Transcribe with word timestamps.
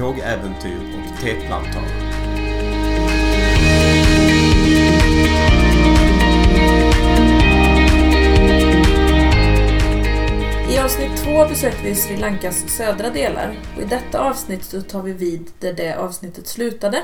Tågäventyr 0.00 0.78
och 0.94 1.20
teplantager. 1.20 1.90
I 10.70 10.78
avsnitt 10.78 11.16
två 11.16 11.48
besökte 11.48 11.82
vi 11.84 11.94
Sri 11.94 12.16
Lankas 12.16 12.64
södra 12.68 13.10
delar 13.10 13.58
och 13.76 13.82
i 13.82 13.84
detta 13.84 14.20
avsnitt 14.20 14.64
så 14.64 14.82
tar 14.82 15.02
vi 15.02 15.12
vid 15.12 15.50
där 15.58 15.72
det 15.72 15.94
avsnittet 15.94 16.46
slutade. 16.46 17.02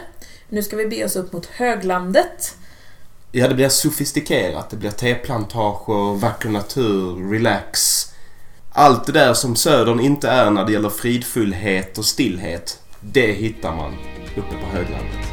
Nu 0.48 0.62
ska 0.62 0.76
vi 0.76 0.86
be 0.86 1.04
oss 1.04 1.16
upp 1.16 1.32
mot 1.32 1.46
höglandet. 1.46 2.56
Ja, 3.32 3.48
det 3.48 3.54
blir 3.54 3.68
sofistikerat. 3.68 4.70
Det 4.70 4.76
blir 4.76 4.90
teplantager, 4.90 6.14
vacker 6.18 6.48
natur, 6.48 7.30
relax. 7.30 8.02
Allt 8.72 9.06
det 9.06 9.12
där 9.12 9.34
som 9.34 9.56
södern 9.56 10.00
inte 10.00 10.28
är 10.28 10.50
när 10.50 10.64
det 10.64 10.72
gäller 10.72 10.90
fridfullhet 10.90 11.98
och 11.98 12.04
stillhet, 12.04 12.82
det 13.12 13.32
hittar 13.32 13.76
man 13.76 13.92
uppe 14.36 14.56
på 14.60 14.66
höglandet. 14.66 15.26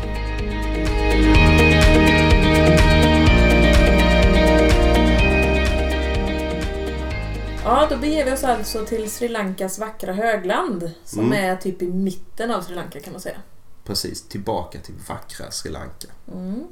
Ja, 7.66 7.88
då 7.90 7.98
beger 7.98 8.26
vi 8.26 8.32
oss 8.32 8.44
alltså 8.44 8.86
till 8.86 9.12
Sri 9.12 9.28
Lankas 9.28 9.80
vackra 9.80 10.14
högland 10.14 10.92
som 11.06 11.20
Mm. 11.20 11.34
är 11.50 11.56
typ 11.56 11.82
i 11.82 11.88
mitten 11.88 12.52
av 12.52 12.62
Sri 12.62 12.76
Lanka 12.76 13.00
kan 13.00 13.14
man 13.14 13.22
säga. 13.22 13.38
Precis, 13.84 14.22
tillbaka 14.28 14.80
till 14.80 14.96
vackra 15.08 15.52
Sri 15.52 15.72
Lanka. 15.72 16.08
Mm. 16.34 16.64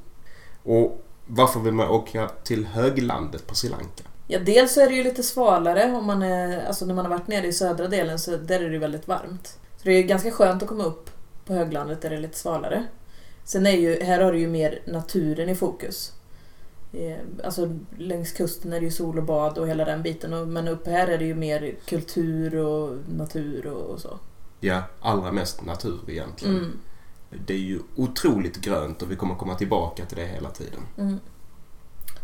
Och 0.63 1.01
varför 1.27 1.59
vill 1.59 1.73
man 1.73 1.89
åka 1.89 2.27
till 2.43 2.65
höglandet 2.65 3.47
på 3.47 3.55
Sri 3.55 3.69
Lanka? 3.69 4.03
Ja, 4.27 4.39
dels 4.39 4.73
så 4.73 4.81
är 4.81 4.87
det 4.89 4.95
ju 4.95 5.03
lite 5.03 5.23
svalare 5.23 5.91
om 5.95 6.05
man 6.05 6.21
är, 6.21 6.65
alltså 6.67 6.85
när 6.85 6.93
man 6.93 7.05
har 7.05 7.09
varit 7.09 7.27
nere 7.27 7.47
i 7.47 7.53
södra 7.53 7.87
delen 7.87 8.19
så 8.19 8.37
där 8.37 8.59
är 8.59 8.65
det 8.67 8.73
ju 8.73 8.79
väldigt 8.79 9.07
varmt. 9.07 9.57
Så 9.81 9.89
det 9.89 9.93
är 9.93 10.03
ganska 10.03 10.31
skönt 10.31 10.63
att 10.63 10.69
komma 10.69 10.83
upp 10.83 11.09
på 11.45 11.53
höglandet 11.53 12.01
där 12.01 12.09
det 12.09 12.15
är 12.15 12.19
lite 12.19 12.37
svalare. 12.37 12.85
Sen 13.43 13.65
är 13.65 13.71
ju, 13.71 14.03
här 14.03 14.21
har 14.21 14.31
du 14.31 14.39
ju 14.39 14.47
mer 14.47 14.81
naturen 14.85 15.49
i 15.49 15.55
fokus. 15.55 16.13
Eh, 16.93 17.17
Alltså 17.43 17.77
längs 17.97 18.31
kusten 18.31 18.73
är 18.73 18.79
det 18.79 18.85
ju 18.85 18.91
sol 18.91 19.17
och 19.17 19.23
bad 19.23 19.57
och 19.57 19.67
hela 19.67 19.85
den 19.85 20.01
biten. 20.03 20.53
Men 20.53 20.67
uppe 20.67 20.91
här 20.91 21.07
är 21.07 21.17
det 21.17 21.25
ju 21.25 21.35
mer 21.35 21.75
kultur 21.85 22.55
och 22.55 22.97
natur 23.09 23.67
och, 23.67 23.93
och 23.93 23.99
så. 23.99 24.19
Ja, 24.59 24.83
allra 25.01 25.31
mest 25.31 25.65
natur 25.65 25.99
egentligen. 26.07 26.57
Mm. 26.57 26.79
Det 27.45 27.53
är 27.53 27.57
ju 27.57 27.79
otroligt 27.95 28.61
grönt 28.61 29.01
och 29.01 29.11
vi 29.11 29.15
kommer 29.15 29.35
komma 29.35 29.55
tillbaka 29.55 30.05
till 30.05 30.17
det 30.17 30.25
hela 30.25 30.49
tiden. 30.49 30.81
Mm. 30.97 31.19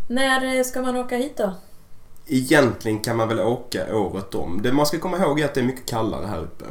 När 0.07 0.57
eh, 0.57 0.63
ska 0.63 0.81
man 0.81 0.95
åka 0.95 1.17
hit 1.17 1.37
då? 1.37 1.53
Egentligen 2.25 2.99
kan 2.99 3.17
man 3.17 3.27
väl 3.27 3.39
åka 3.39 3.97
året 3.97 4.35
om. 4.35 4.61
Det 4.61 4.73
man 4.73 4.85
ska 4.85 4.99
komma 4.99 5.17
ihåg 5.17 5.39
är 5.39 5.45
att 5.45 5.53
det 5.53 5.61
är 5.61 5.65
mycket 5.65 5.85
kallare 5.85 6.25
här 6.25 6.39
uppe 6.39 6.65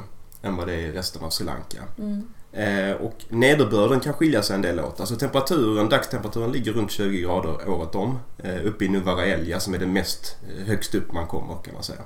än 0.47 0.57
vad 0.57 0.67
det 0.67 0.73
är 0.75 0.79
i 0.79 0.93
resten 0.93 1.23
av 1.25 1.31
Sri 1.31 1.47
Lanka. 1.47 1.83
Mm. 1.99 2.23
Eh, 2.53 2.97
och 2.97 3.25
nederbörden 3.29 4.01
kan 4.01 4.13
skilja 4.13 4.43
sig 4.43 4.57
en 4.57 4.63
del 4.63 4.81
åt. 4.81 5.01
Alltså 5.01 5.17
temperaturen, 5.17 5.89
dagstemperaturen 5.89 6.53
ligger 6.53 6.73
runt 6.73 6.91
20 6.91 7.21
grader 7.21 7.69
året 7.69 7.95
om. 7.95 8.19
Eh, 8.39 8.67
uppe 8.67 8.85
i 8.85 8.89
Novara 8.89 9.25
Elia 9.25 9.61
som 9.61 9.75
är 9.75 9.79
det 9.79 9.87
mest 9.87 10.37
eh, 10.59 10.67
högst 10.67 10.95
upp 10.95 11.13
man 11.13 11.27
kommer 11.27 11.55
kan 11.65 11.75
man 11.75 11.83
säga. 11.83 12.01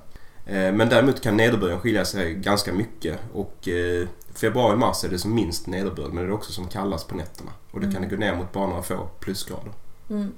Eh, 0.46 0.72
men 0.72 0.88
däremot 0.88 1.20
kan 1.20 1.36
nederbörden 1.36 1.80
skilja 1.80 2.04
sig 2.04 2.34
ganska 2.34 2.72
mycket 2.72 3.18
och 3.32 3.68
eh, 3.68 4.08
februari-mars 4.34 5.04
är 5.04 5.08
det 5.08 5.18
som 5.18 5.34
minst 5.34 5.66
nederbörd 5.66 6.12
men 6.12 6.24
det 6.24 6.30
är 6.30 6.34
också 6.34 6.52
som 6.52 6.68
kallast 6.68 7.08
på 7.08 7.14
nätterna. 7.14 7.50
Och 7.70 7.80
det 7.80 7.86
kan 7.86 7.96
Mm. 7.96 8.10
gå 8.10 8.16
ner 8.16 8.34
mot 8.36 8.52
bara 8.52 8.66
några 8.66 8.82
få 8.82 9.08
plusgrader. 9.20 9.72
Mm. 10.10 10.32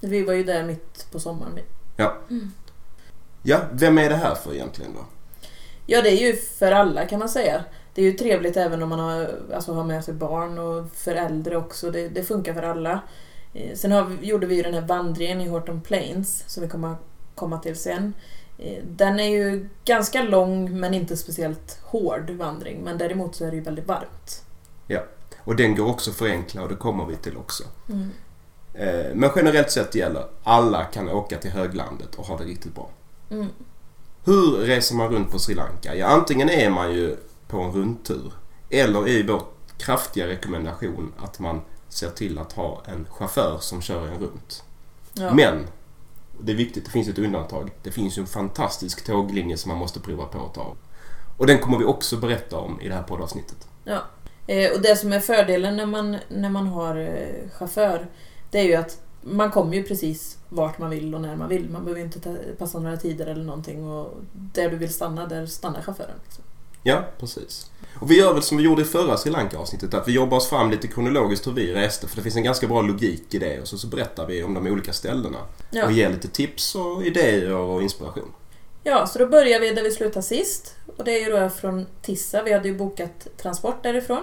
Vi 0.00 0.22
var 0.24 0.34
ju 0.34 0.44
där 0.44 0.64
mitt 0.64 1.06
på 1.12 1.20
sommaren. 1.20 1.52
vi. 1.54 1.62
Ja, 3.42 3.60
vem 3.72 3.98
är 3.98 4.08
det 4.08 4.16
här 4.16 4.34
för 4.34 4.54
egentligen 4.54 4.92
då? 4.94 5.04
Ja, 5.90 6.02
det 6.02 6.10
är 6.10 6.16
ju 6.26 6.36
för 6.36 6.72
alla 6.72 7.06
kan 7.06 7.18
man 7.18 7.28
säga. 7.28 7.64
Det 7.94 8.02
är 8.02 8.06
ju 8.06 8.12
trevligt 8.12 8.56
även 8.56 8.82
om 8.82 8.88
man 8.88 8.98
har, 8.98 9.30
alltså, 9.54 9.72
har 9.72 9.84
med 9.84 10.04
sig 10.04 10.14
barn 10.14 10.58
och 10.58 10.90
för 10.94 11.14
äldre 11.14 11.56
också. 11.56 11.90
Det, 11.90 12.08
det 12.08 12.22
funkar 12.22 12.54
för 12.54 12.62
alla. 12.62 13.00
Eh, 13.54 13.74
Sen 13.74 13.92
har, 13.92 14.16
gjorde 14.22 14.46
vi 14.46 14.54
ju 14.54 14.62
den 14.62 14.74
här 14.74 14.80
vandringen 14.80 15.40
i 15.40 15.48
Horton 15.48 15.80
Plains 15.80 16.44
som 16.46 16.62
vi 16.62 16.68
kommer 16.68 16.96
komma 17.34 17.58
till 17.58 17.76
sen. 17.76 18.14
Eh, 18.58 18.82
Den 18.84 19.20
är 19.20 19.28
ju 19.28 19.68
ganska 19.84 20.22
lång 20.22 20.80
men 20.80 20.94
inte 20.94 21.16
speciellt 21.16 21.78
hård 21.84 22.30
vandring. 22.30 22.80
Men 22.84 22.98
däremot 22.98 23.34
så 23.34 23.44
är 23.44 23.50
det 23.50 23.56
ju 23.56 23.62
väldigt 23.62 23.86
varmt. 23.86 24.44
Och 25.44 25.56
den 25.56 25.74
går 25.74 25.86
också 25.86 26.10
att 26.10 26.16
förenkla 26.16 26.62
och 26.62 26.68
det 26.68 26.76
kommer 26.76 27.06
vi 27.06 27.16
till 27.16 27.36
också. 27.36 27.64
Mm. 27.88 28.10
Eh, 28.74 29.14
Men 29.14 29.30
generellt 29.36 29.70
sett 29.70 29.94
gäller 29.94 30.24
alla 30.42 30.84
kan 30.84 31.08
åka 31.08 31.38
till 31.38 31.50
höglandet 31.50 32.14
och 32.14 32.26
ha 32.26 32.38
det 32.38 32.44
riktigt 32.44 32.74
bra. 32.74 32.90
Mm. 33.30 33.46
Hur 34.28 34.52
reser 34.52 34.94
man 34.94 35.08
runt 35.08 35.30
på 35.30 35.38
Sri 35.38 35.54
Lanka? 35.54 35.94
Ja, 35.94 36.06
antingen 36.06 36.50
är 36.50 36.70
man 36.70 36.92
ju 36.92 37.16
på 37.46 37.60
en 37.60 37.72
rundtur 37.72 38.32
eller 38.70 39.08
är 39.08 39.26
vår 39.26 39.42
kraftiga 39.78 40.26
rekommendation 40.26 41.12
att 41.18 41.38
man 41.38 41.60
ser 41.88 42.10
till 42.10 42.38
att 42.38 42.52
ha 42.52 42.82
en 42.86 43.06
chaufför 43.10 43.58
som 43.60 43.82
kör 43.82 44.06
en 44.06 44.18
runt. 44.18 44.64
Ja. 45.12 45.34
Men, 45.34 45.66
det 46.40 46.52
är 46.52 46.56
viktigt, 46.56 46.84
det 46.84 46.90
finns 46.90 47.08
ett 47.08 47.18
undantag. 47.18 47.70
Det 47.82 47.90
finns 47.90 48.18
ju 48.18 48.20
en 48.20 48.26
fantastisk 48.26 49.06
tåglinje 49.06 49.56
som 49.56 49.68
man 49.68 49.78
måste 49.78 50.00
prova 50.00 50.24
på 50.24 50.46
att 50.46 50.54
ta. 50.54 50.76
Och 51.36 51.46
den 51.46 51.58
kommer 51.58 51.78
vi 51.78 51.84
också 51.84 52.16
berätta 52.16 52.58
om 52.58 52.80
i 52.80 52.88
det 52.88 52.94
här 52.94 53.02
poddavsnittet. 53.02 53.68
Ja. 53.84 54.02
Eh, 54.46 54.72
och 54.72 54.82
det 54.82 54.96
som 54.96 55.12
är 55.12 55.20
fördelen 55.20 55.76
när 55.76 55.86
man, 55.86 56.16
när 56.28 56.50
man 56.50 56.66
har 56.66 56.96
eh, 56.96 57.50
chaufför, 57.50 58.06
det 58.50 58.58
är 58.58 58.64
ju 58.64 58.74
att 58.74 59.00
man 59.22 59.50
kommer 59.50 59.74
ju 59.74 59.82
precis 59.82 60.38
vart 60.48 60.78
man 60.78 60.90
vill 60.90 61.14
och 61.14 61.20
när 61.20 61.36
man 61.36 61.48
vill. 61.48 61.70
Man 61.70 61.84
behöver 61.84 62.02
inte 62.02 62.20
ta, 62.20 62.34
passa 62.58 62.78
några 62.78 62.96
tider 62.96 63.26
eller 63.26 63.44
någonting 63.44 63.88
och 63.88 64.14
där 64.32 64.70
du 64.70 64.76
vill 64.76 64.92
stanna, 64.94 65.26
där 65.26 65.46
stannar 65.46 65.82
chauffören. 65.82 66.16
Liksom. 66.24 66.44
Ja, 66.82 67.04
precis. 67.18 67.70
Och 68.00 68.10
vi 68.10 68.18
gör 68.18 68.34
väl 68.34 68.42
som 68.42 68.58
vi 68.58 68.64
gjorde 68.64 68.82
i 68.82 68.84
förra 68.84 69.16
Sri 69.16 69.30
Lanka-avsnittet, 69.30 69.94
att 69.94 70.08
vi 70.08 70.12
jobbar 70.12 70.36
oss 70.36 70.48
fram 70.48 70.70
lite 70.70 70.88
kronologiskt 70.88 71.46
hur 71.46 71.52
vi 71.52 71.74
reste, 71.74 72.08
för 72.08 72.16
det 72.16 72.22
finns 72.22 72.36
en 72.36 72.42
ganska 72.42 72.66
bra 72.66 72.82
logik 72.82 73.34
i 73.34 73.38
det. 73.38 73.60
Och 73.60 73.68
så, 73.68 73.78
så 73.78 73.86
berättar 73.86 74.26
vi 74.26 74.42
om 74.42 74.54
de 74.54 74.66
olika 74.66 74.92
ställena. 74.92 75.38
Ja. 75.70 75.86
Och 75.86 75.92
ger 75.92 76.10
lite 76.10 76.28
tips 76.28 76.74
och 76.74 77.02
idéer 77.02 77.54
och 77.54 77.82
inspiration. 77.82 78.32
ja, 78.82 79.06
så 79.06 79.18
då 79.18 79.26
börjar 79.26 79.60
vi 79.60 79.70
där 79.70 79.82
vi 79.82 79.90
slutade 79.90 80.22
sist. 80.22 80.76
Och 80.96 81.04
det 81.04 81.12
är 81.12 81.24
ju 81.24 81.40
då 81.40 81.50
från 81.50 81.86
Tissa. 82.02 82.42
Vi 82.42 82.52
hade 82.52 82.68
ju 82.68 82.78
bokat 82.78 83.28
transport 83.36 83.82
därifrån. 83.82 84.22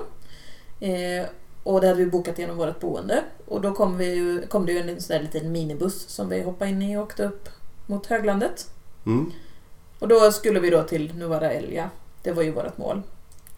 Eh, 0.80 1.26
och 1.66 1.82
det 1.82 1.88
hade 1.88 2.00
vi 2.00 2.06
bokat 2.06 2.40
genom 2.40 2.58
vårt 2.58 2.80
boende. 2.80 3.24
Och 3.46 3.62
då 3.62 3.74
kom, 3.74 3.98
vi 3.98 4.16
ju, 4.16 4.48
kom 4.48 4.66
det 4.66 4.72
ju 4.72 4.80
en 4.80 5.02
sån 5.02 5.16
där 5.16 5.24
liten 5.24 5.52
minibuss 5.52 6.10
som 6.10 6.30
vi 6.30 6.42
hoppade 6.42 6.72
in 6.72 6.82
i 6.82 6.98
och 6.98 7.04
åkte 7.04 7.24
upp 7.24 7.50
mot 7.86 8.06
höglandet. 8.06 8.70
Mm. 9.06 9.32
Och 10.00 10.08
då 10.08 10.32
skulle 10.32 10.60
vi 10.60 10.70
då 10.70 10.84
till 10.84 11.16
Novara 11.16 11.52
Elia. 11.52 11.90
Det 12.24 12.32
var 12.32 12.44
ju 12.44 12.52
vårt 12.52 12.78
mål. 12.78 13.02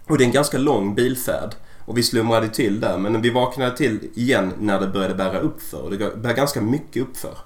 Och 0.07 0.17
det 0.17 0.23
är 0.23 0.25
en 0.25 0.31
ganska 0.31 0.57
lång 0.57 0.95
bilfärd. 0.95 1.55
Och 1.85 1.97
vi 1.97 2.03
slumrade 2.03 2.49
till 2.49 2.79
där, 2.79 2.97
men 2.97 3.21
vi 3.21 3.29
vaknade 3.29 3.77
till 3.77 4.09
igen 4.15 4.53
när 4.59 4.79
det 4.79 4.87
började 4.87 5.15
bära 5.15 5.39
uppför. 5.39 5.81
Och 5.81 5.91
det 5.91 6.17
bär 6.17 6.33
ganska 6.33 6.61
mycket 6.61 7.03
uppför. 7.03 7.37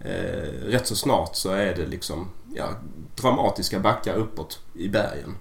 Eh, 0.00 0.66
rätt 0.66 0.86
så 0.86 0.96
snart 0.96 1.36
så 1.36 1.50
är 1.50 1.74
det 1.74 1.86
liksom 1.86 2.28
ja, 2.54 2.68
dramatiska 3.16 3.80
backar 3.80 4.14
uppåt 4.14 4.60
i 4.74 4.88
bergen. 4.88 5.34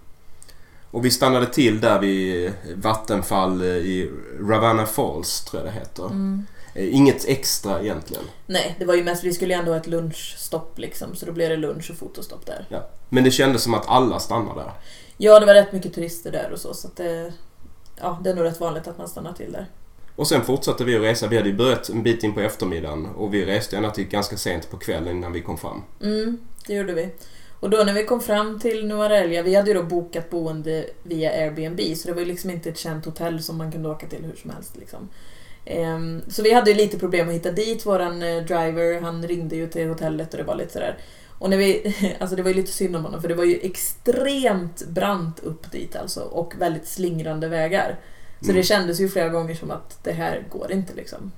Och 0.92 1.06
vi 1.06 1.12
stannade 1.12 1.46
till 1.46 1.82
där 1.82 2.00
vid 2.00 2.52
vattenfall 2.76 3.64
i 3.64 4.12
Ravanna 4.40 4.86
Falls, 4.86 5.44
tror 5.46 5.64
jag 5.64 5.74
det 5.74 5.80
heter. 5.80 6.06
Mm. 6.06 6.46
Eh, 6.76 6.96
Inget 6.96 7.28
extra 7.28 7.82
egentligen. 7.82 8.24
Nej, 8.46 8.76
det 8.80 8.86
var 8.86 8.96
ju 8.96 9.04
mest, 9.04 9.24
vi 9.24 9.34
skulle 9.34 9.54
ju 9.54 9.60
ändå 9.60 9.72
ha 9.72 9.78
ett 9.78 9.88
lunchstopp 9.88 10.80
liksom, 10.80 11.16
så 11.16 11.26
då 11.26 11.32
blev 11.32 11.50
det 11.50 11.58
lunch 11.58 11.92
och 11.92 11.98
fotostopp 11.98 12.46
där. 12.46 12.66
Ja. 12.70 12.90
Men 13.10 13.24
det 13.24 13.32
kändes 13.32 13.64
som 13.64 13.74
att 13.74 13.88
alla 13.88 14.20
stannar 14.20 14.56
där. 14.56 14.72
Ja, 15.18 15.40
det 15.40 15.46
var 15.46 15.54
rätt 15.54 15.72
mycket 15.72 15.94
turister 15.94 16.32
där 16.32 16.50
och 16.52 16.60
så, 16.60 16.74
så 16.74 16.88
det, 16.96 17.34
ja, 18.02 18.20
det 18.24 18.30
är 18.30 18.36
nog 18.36 18.44
rätt 18.44 18.60
vanligt 18.60 18.88
att 18.88 18.98
man 18.98 19.08
stannar 19.08 19.34
till 19.34 19.52
där. 19.52 19.68
Och 20.16 20.28
sen 20.28 20.42
fortsatte 20.42 20.84
vi 20.84 20.96
att 20.96 21.02
resa. 21.02 21.28
Vi 21.28 21.38
hade 21.38 21.50
ju 21.50 21.56
börjat 21.56 21.90
en 21.90 22.04
bit 22.04 22.24
in 22.24 22.34
på 22.34 22.40
eftermiddagen 22.40 23.06
och 23.06 23.34
vi 23.34 23.46
reste 23.46 23.78
ända 23.78 23.90
till 23.92 24.08
ganska 24.08 24.38
sent 24.38 24.72
på 24.72 24.78
kvällen 24.78 25.18
innan 25.18 25.34
vi 25.34 25.42
kom 25.42 25.58
fram. 25.58 25.84
Mm, 26.02 26.38
det 26.68 26.74
gjorde 26.74 26.94
vi. 26.94 27.10
Och 27.62 27.70
då 27.70 27.78
när 27.78 27.94
vi 27.94 28.04
kom 28.04 28.22
fram 28.22 28.60
till 28.60 28.88
Novarelja, 28.88 29.44
vi 29.44 29.56
hade 29.56 29.68
ju 29.72 29.74
då 29.74 29.84
bokat 29.84 30.30
boende 30.30 30.86
via 31.04 31.32
Airbnb, 31.32 31.80
så 31.98 32.08
det 32.08 32.14
var 32.14 32.22
ju 32.22 32.28
liksom 32.28 32.50
inte 32.50 32.70
ett 32.70 32.78
känt 32.78 33.06
hotell 33.06 33.44
som 33.44 33.58
man 33.58 33.72
kunde 33.72 33.90
åka 33.90 34.08
till 34.08 34.24
hur 34.24 34.36
som 34.36 34.50
helst. 34.50 34.78
Liksom. 34.78 35.10
Ehm, 35.66 36.22
så 36.28 36.44
vi 36.44 36.54
hade 36.54 36.72
ju 36.72 36.78
lite 36.78 37.00
problem 37.00 37.28
att 37.30 37.36
hitta 37.36 37.52
dit. 37.52 37.86
Våran 37.86 38.22
eh, 38.24 38.44
driver, 38.44 39.02
han 39.02 39.28
ringde 39.28 39.56
ju 39.56 39.68
till 39.68 39.90
hotellet 39.90 40.32
och 40.34 40.38
det 40.38 40.44
var 40.44 40.56
lite 40.56 40.74
sådär. 40.74 40.98
Och 41.40 41.50
när 41.50 41.58
vi, 41.58 41.96
alltså 42.20 42.36
det 42.36 42.42
var 42.44 42.50
ju 42.50 42.56
lite 42.56 42.72
synd 42.72 42.96
om 42.96 43.06
honom 43.06 43.22
för 43.22 43.28
det 43.28 43.36
var 43.36 43.44
ju 43.44 43.60
extremt 43.64 44.88
brant 44.88 45.40
upp 45.40 45.72
dit 45.72 45.96
alltså 45.96 46.20
och 46.20 46.54
väldigt 46.60 46.88
slingrande 46.88 47.48
vägar. 47.48 48.00
Så 48.40 48.46
Mm. 48.46 48.56
det 48.56 48.64
kändes 48.64 49.00
ju 49.00 49.10
flera 49.10 49.30
gånger 49.30 49.56
som 49.56 49.72
att 49.72 50.04
det 50.04 50.12
här 50.12 50.44
går 50.50 50.72
inte 50.72 50.94
liksom. 50.94 51.32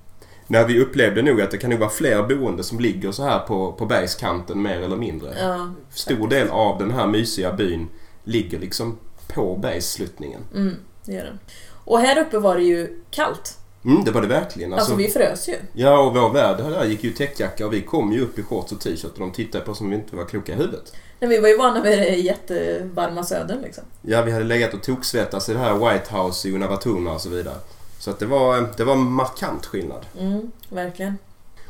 När 0.47 0.65
vi 0.65 0.79
upplevde 0.79 1.21
nog 1.21 1.41
att 1.41 1.51
det 1.51 1.57
kan 1.57 1.69
nog 1.69 1.79
vara 1.79 1.89
fler 1.89 2.23
boende 2.23 2.63
som 2.63 2.79
ligger 2.79 3.11
så 3.11 3.23
här 3.23 3.39
på, 3.39 3.71
på 3.71 3.85
bergskanten 3.85 4.61
mer 4.61 4.81
eller 4.81 4.97
mindre. 4.97 5.33
Ja, 5.39 5.73
Stor 5.93 6.27
del 6.27 6.49
av 6.49 6.79
den 6.79 6.91
här 6.91 7.07
mysiga 7.07 7.53
byn 7.53 7.87
ligger 8.23 8.59
liksom 8.59 8.97
på 9.27 9.55
bergssluttningen. 9.55 10.41
Mm, 10.55 10.75
det 11.05 11.13
gör 11.13 11.23
den. 11.23 11.39
Och 11.85 11.99
här 11.99 12.21
uppe 12.21 12.37
var 12.37 12.55
det 12.55 12.63
ju 12.63 12.99
kallt. 13.11 13.57
Mm, 13.85 14.03
det 14.03 14.11
var 14.11 14.21
det 14.21 14.27
verkligen. 14.27 14.73
Alltså, 14.73 14.95
vi 14.95 15.07
frös 15.09 15.49
ju. 15.49 15.55
Ja, 15.73 15.99
och 15.99 16.15
vår 16.15 16.29
värd 16.29 16.57
där 16.57 16.85
gick 16.85 17.03
ju 17.03 17.09
i 17.09 17.13
täckjacka 17.13 17.65
och 17.65 17.73
vi 17.73 17.81
kom 17.81 18.13
ju 18.13 18.21
upp 18.21 18.39
i 18.39 18.43
shorts 18.43 18.71
och 18.71 18.79
t-shirt 18.79 19.13
och 19.13 19.19
de 19.19 19.31
tittade 19.31 19.65
på 19.65 19.71
oss 19.71 19.77
som 19.77 19.89
vi 19.89 19.95
inte 19.95 20.15
var 20.15 20.25
kloka 20.25 20.51
i 20.51 20.55
huvudet. 20.55 20.93
Men 21.19 21.29
vi 21.29 21.39
var 21.39 21.49
ju 21.49 21.57
vana 21.57 21.81
vid 21.81 21.97
det 21.97 22.15
jättevarma 22.15 23.23
södern 23.23 23.61
liksom. 23.61 23.83
Ja, 24.01 24.21
vi 24.21 24.31
hade 24.31 24.45
legat 24.45 24.73
och 24.73 24.83
toksvettats 24.83 25.49
i 25.49 25.53
det 25.53 25.59
här 25.59 25.73
White 25.73 26.15
House 26.15 26.47
i 26.47 26.51
Unawatuna 26.51 27.13
och 27.13 27.21
så 27.21 27.29
vidare. 27.29 27.55
Så 28.03 28.09
att 28.09 28.19
det 28.19 28.25
var, 28.25 28.69
det 28.77 28.83
var 28.83 28.95
markant 28.95 29.65
skillnad. 29.65 30.05
Mm, 30.19 30.51
verkligen. 30.69 31.17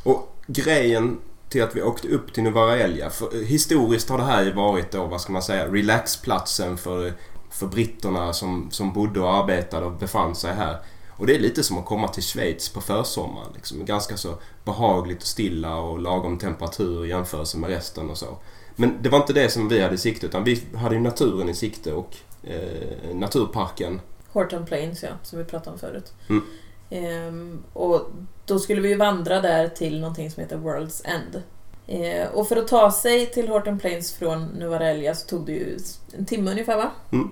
Och 0.03 0.35
grejen 0.47 1.19
till 1.49 1.63
att 1.63 1.75
vi 1.75 1.81
åkte 1.81 2.07
upp 2.07 2.33
till 2.33 2.43
Novaraelja. 2.43 3.11
Historiskt 3.45 4.09
har 4.09 4.17
det 4.17 4.23
här 4.23 4.53
varit 4.53 4.91
då, 4.91 5.05
vad 5.05 5.21
ska 5.21 5.33
man 5.33 5.41
säga, 5.43 5.67
relaxplatsen 5.67 6.77
för, 6.77 7.13
för 7.49 7.67
britterna 7.67 8.33
som, 8.33 8.67
som 8.71 8.93
bodde 8.93 9.19
och 9.19 9.33
arbetade 9.33 9.85
och 9.85 9.91
befann 9.91 10.35
sig 10.35 10.53
här. 10.53 10.77
Och 11.09 11.27
det 11.27 11.35
är 11.35 11.39
lite 11.39 11.63
som 11.63 11.77
att 11.77 11.85
komma 11.85 12.07
till 12.07 12.23
Schweiz 12.23 12.69
på 12.69 12.81
försommaren. 12.81 13.49
Liksom. 13.55 13.85
Ganska 13.85 14.17
så 14.17 14.35
behagligt 14.65 15.21
och 15.21 15.27
stilla 15.27 15.75
och 15.75 15.99
lagom 15.99 16.37
temperatur 16.37 17.05
i 17.05 17.09
jämförelse 17.09 17.57
med 17.57 17.69
resten 17.69 18.09
och 18.09 18.17
så. 18.17 18.37
Men 18.75 18.97
det 19.01 19.09
var 19.09 19.19
inte 19.19 19.33
det 19.33 19.49
som 19.49 19.69
vi 19.69 19.81
hade 19.81 19.95
i 19.95 19.97
sikte 19.97 20.25
utan 20.25 20.43
vi 20.43 20.63
hade 20.75 20.95
ju 20.95 21.01
naturen 21.01 21.49
i 21.49 21.53
sikte 21.53 21.93
och 21.93 22.15
eh, 22.43 23.15
naturparken. 23.15 23.99
Horton 24.33 24.65
Plains 24.65 25.03
ja, 25.03 25.09
som 25.23 25.39
vi 25.39 25.45
pratade 25.45 25.73
om 25.73 25.79
förut. 25.79 26.13
Mm. 26.29 26.43
Ehm, 26.89 27.63
och 27.73 28.01
då 28.45 28.59
skulle 28.59 28.81
vi 28.81 28.95
vandra 28.95 29.41
där 29.41 29.67
till 29.67 29.99
någonting 29.99 30.31
som 30.31 30.41
heter 30.41 30.57
World's 30.57 31.01
End. 31.05 31.43
Ehm, 31.87 32.27
och 32.33 32.47
för 32.47 32.55
att 32.57 32.67
ta 32.67 32.91
sig 32.91 33.25
till 33.25 33.47
Horton 33.47 33.79
Plains 33.79 34.13
från 34.13 34.45
Nuvarelja 34.45 35.15
så 35.15 35.27
tog 35.27 35.45
det 35.45 35.51
ju 35.51 35.77
en 36.17 36.25
timme 36.25 36.51
ungefär 36.51 36.77
va? 36.77 36.91
Mm. 37.11 37.31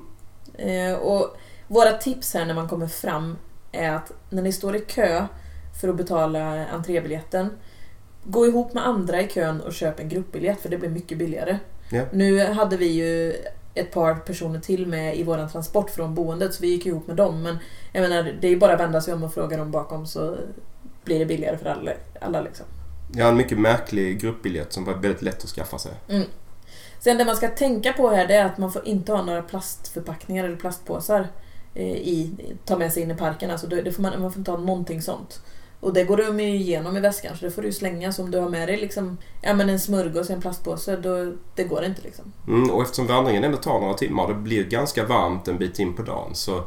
Ehm, 0.57 0.95
och 0.95 1.37
våra 1.67 1.91
tips 1.91 2.33
här 2.33 2.45
när 2.45 2.53
man 2.53 2.69
kommer 2.69 2.87
fram 2.87 3.37
är 3.71 3.91
att 3.91 4.11
när 4.29 4.41
ni 4.41 4.51
står 4.51 4.75
i 4.75 4.79
kö 4.79 5.27
för 5.81 5.87
att 5.87 5.95
betala 5.95 6.67
entrébiljetten 6.67 7.49
Gå 8.23 8.47
ihop 8.47 8.73
med 8.73 8.87
andra 8.87 9.21
i 9.21 9.27
kön 9.27 9.61
och 9.61 9.73
köp 9.73 9.99
en 9.99 10.09
gruppbiljett 10.09 10.61
för 10.61 10.69
det 10.69 10.77
blir 10.77 10.89
mycket 10.89 11.17
billigare. 11.17 11.59
Ja. 11.89 12.03
Nu 12.11 12.45
hade 12.45 12.77
vi 12.77 12.85
ju 12.85 13.35
ett 13.73 13.91
par 13.91 14.15
personer 14.15 14.59
till 14.59 14.87
med 14.87 15.17
i 15.17 15.23
våran 15.23 15.49
transport 15.49 15.89
från 15.89 16.15
boendet 16.15 16.53
så 16.53 16.61
vi 16.61 16.67
gick 16.67 16.85
ihop 16.85 17.07
med 17.07 17.15
dem 17.15 17.43
men 17.43 17.57
jag 17.91 18.01
menar 18.01 18.23
det 18.41 18.47
är 18.47 18.51
ju 18.51 18.59
bara 18.59 18.73
att 18.73 18.79
vända 18.79 19.01
sig 19.01 19.13
om 19.13 19.23
och 19.23 19.33
fråga 19.33 19.57
dem 19.57 19.71
bakom 19.71 20.05
så 20.05 20.37
blir 21.03 21.19
det 21.19 21.25
billigare 21.25 21.57
för 21.57 21.65
alla, 21.65 21.91
alla 22.21 22.41
liksom. 22.41 22.65
Ja, 23.13 23.27
en 23.27 23.37
mycket 23.37 23.59
märklig 23.59 24.21
gruppbiljett 24.21 24.73
som 24.73 24.85
var 24.85 24.93
väldigt 24.93 25.21
lätt 25.21 25.43
att 25.43 25.49
skaffa 25.49 25.77
sig. 25.77 25.91
Mm. 26.07 26.27
Sen 26.99 27.17
det 27.17 27.25
man 27.25 27.35
ska 27.35 27.47
tänka 27.47 27.93
på 27.93 28.09
här 28.09 28.27
det 28.27 28.35
är 28.35 28.45
att 28.45 28.57
man 28.57 28.71
får 28.71 28.87
inte 28.87 29.11
ha 29.11 29.23
några 29.23 29.41
plastförpackningar 29.41 30.43
eller 30.43 30.55
plastpåsar 30.55 31.27
eh, 31.73 31.95
i, 31.95 32.33
ta 32.65 32.77
med 32.77 32.93
sig 32.93 33.03
in 33.03 33.11
i 33.11 33.15
parken. 33.15 33.51
Alltså 33.51 33.67
det, 33.67 33.81
det 33.81 33.91
får 33.91 34.01
man, 34.01 34.21
man 34.21 34.31
får 34.31 34.39
inte 34.39 34.51
ha 34.51 34.57
någonting 34.57 35.01
sånt. 35.01 35.41
Och 35.81 35.93
det 35.93 36.03
går 36.03 36.17
de 36.17 36.39
ju 36.39 36.55
igenom 36.55 36.97
i 36.97 36.99
väskan 36.99 37.37
så 37.37 37.45
det 37.45 37.51
får 37.51 37.61
du 37.61 37.71
slänga. 37.71 38.11
Så 38.11 38.23
om 38.23 38.31
du 38.31 38.37
har 38.37 38.49
med 38.49 38.67
dig 38.67 38.77
liksom, 38.77 39.17
ja, 39.41 39.53
men 39.53 39.69
en 39.69 39.79
smörgås 39.79 40.29
i 40.29 40.33
en 40.33 40.41
plastpåse, 40.41 40.95
då, 40.95 41.33
det 41.55 41.63
går 41.63 41.83
inte 41.83 42.01
liksom. 42.01 42.33
Mm, 42.47 42.69
och 42.69 42.81
eftersom 42.81 43.07
vandringen 43.07 43.43
ändå 43.43 43.57
tar 43.57 43.79
några 43.79 43.93
timmar 43.93 44.23
och 44.23 44.29
det 44.29 44.35
blir 44.35 44.63
ganska 44.63 45.05
varmt 45.05 45.47
en 45.47 45.57
bit 45.57 45.79
in 45.79 45.95
på 45.95 46.01
dagen 46.01 46.35
så, 46.35 46.63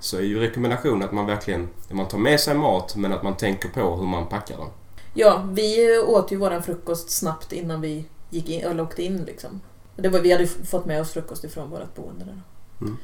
så 0.00 0.16
är 0.16 0.22
ju 0.22 0.40
rekommendationen 0.40 1.02
att 1.02 1.12
man 1.12 1.26
verkligen 1.26 1.68
man 1.90 2.08
tar 2.08 2.18
med 2.18 2.40
sig 2.40 2.54
mat 2.54 2.96
men 2.96 3.12
att 3.12 3.22
man 3.22 3.36
tänker 3.36 3.68
på 3.68 3.96
hur 3.96 4.06
man 4.06 4.28
packar 4.28 4.56
den. 4.56 4.68
Ja, 5.14 5.44
vi 5.52 5.98
åt 5.98 6.32
ju 6.32 6.36
våran 6.36 6.62
frukost 6.62 7.10
snabbt 7.10 7.52
innan 7.52 7.80
vi 7.80 8.04
gick 8.30 8.48
in, 8.48 8.60
eller 8.60 8.82
åkte 8.82 9.02
in 9.02 9.24
liksom. 9.24 9.60
Det 9.96 10.08
var, 10.08 10.20
vi 10.20 10.32
hade 10.32 10.46
fått 10.46 10.84
med 10.84 11.00
oss 11.00 11.12
frukost 11.12 11.44
ifrån 11.44 11.70
vårt 11.70 11.94
boende 11.94 12.24
där. 12.24 12.42
Mm. 12.80 12.96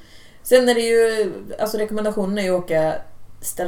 Sen 0.43 0.69
är 0.69 0.75
det 0.75 0.81
ju, 0.81 1.33
alltså 1.59 1.79
rekommendationen 1.79 2.39
är 2.39 2.43
ju 2.43 2.51
att 2.51 2.65
åka 2.65 2.95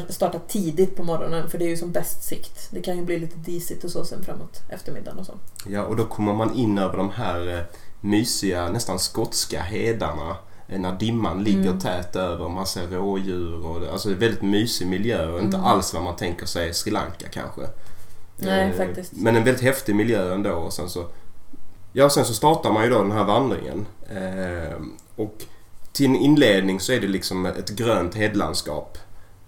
starta 0.09 0.39
tidigt 0.49 0.97
på 0.97 1.03
morgonen 1.05 1.51
för 1.51 1.59
det 1.59 1.65
är 1.65 1.69
ju 1.69 1.77
som 1.77 1.93
bäst 1.93 2.23
sikt. 2.25 2.69
Det 2.71 2.81
kan 2.81 2.97
ju 2.97 3.05
bli 3.05 3.19
lite 3.19 3.37
disigt 3.37 3.85
och 3.85 3.91
så 3.91 4.05
sen 4.05 4.23
framåt 4.25 4.61
eftermiddagen 4.69 5.19
och 5.19 5.27
så. 5.27 5.35
Ja, 5.67 5.83
och 5.85 5.97
då 5.97 6.05
kommer 6.05 6.33
man 6.35 6.55
in 6.55 6.79
över 6.79 6.97
de 6.97 7.11
här 7.11 7.55
eh, 7.57 7.61
mysiga, 8.01 8.69
nästan 8.69 8.99
skotska 8.99 9.63
hedarna 9.63 10.37
eh, 10.69 10.81
när 10.81 10.93
dimman 10.99 11.45
ligger 11.45 11.61
Mm. 11.69 11.79
tät 11.81 12.17
över, 12.17 12.49
man 12.49 12.67
ser 12.67 12.87
rådjur 12.87 13.67
och 13.67 13.93
alltså 13.93 14.09
det 14.09 14.15
är 14.15 14.19
väldigt 14.19 14.43
mysig 14.43 14.87
miljö 14.87 15.29
och 15.33 15.41
inte 15.41 15.57
Mm. 15.57 15.67
alls 15.69 15.95
vad 15.95 16.03
man 16.03 16.17
tänker 16.17 16.47
sig 16.47 16.75
Sri 16.75 16.91
Lanka 16.91 17.29
kanske. 17.33 17.61
Nej, 18.37 18.71
Eh, 18.71 18.77
faktiskt. 18.77 19.13
Men 19.17 19.37
en 19.37 19.45
väldigt 19.45 19.63
häftig 19.65 19.95
miljö 19.95 20.35
ändå 20.35 20.51
och 20.53 20.73
sen 20.73 20.89
så 20.89 21.07
Ja, 21.95 22.11
sen 22.11 22.25
så 22.25 22.35
startar 22.35 22.73
man 22.73 22.85
ju 22.85 22.91
då 22.91 22.99
den 23.03 23.13
här 23.13 23.25
vandringen. 23.25 23.87
Eh, 24.11 24.77
och 25.17 25.35
till 25.93 26.07
en 26.07 26.17
inledning 26.17 26.81
så 26.81 26.93
är 26.93 27.01
det 27.01 27.07
liksom 27.09 27.47
ett 27.47 27.71
grönt 27.71 28.15
hedlandskap 28.15 28.99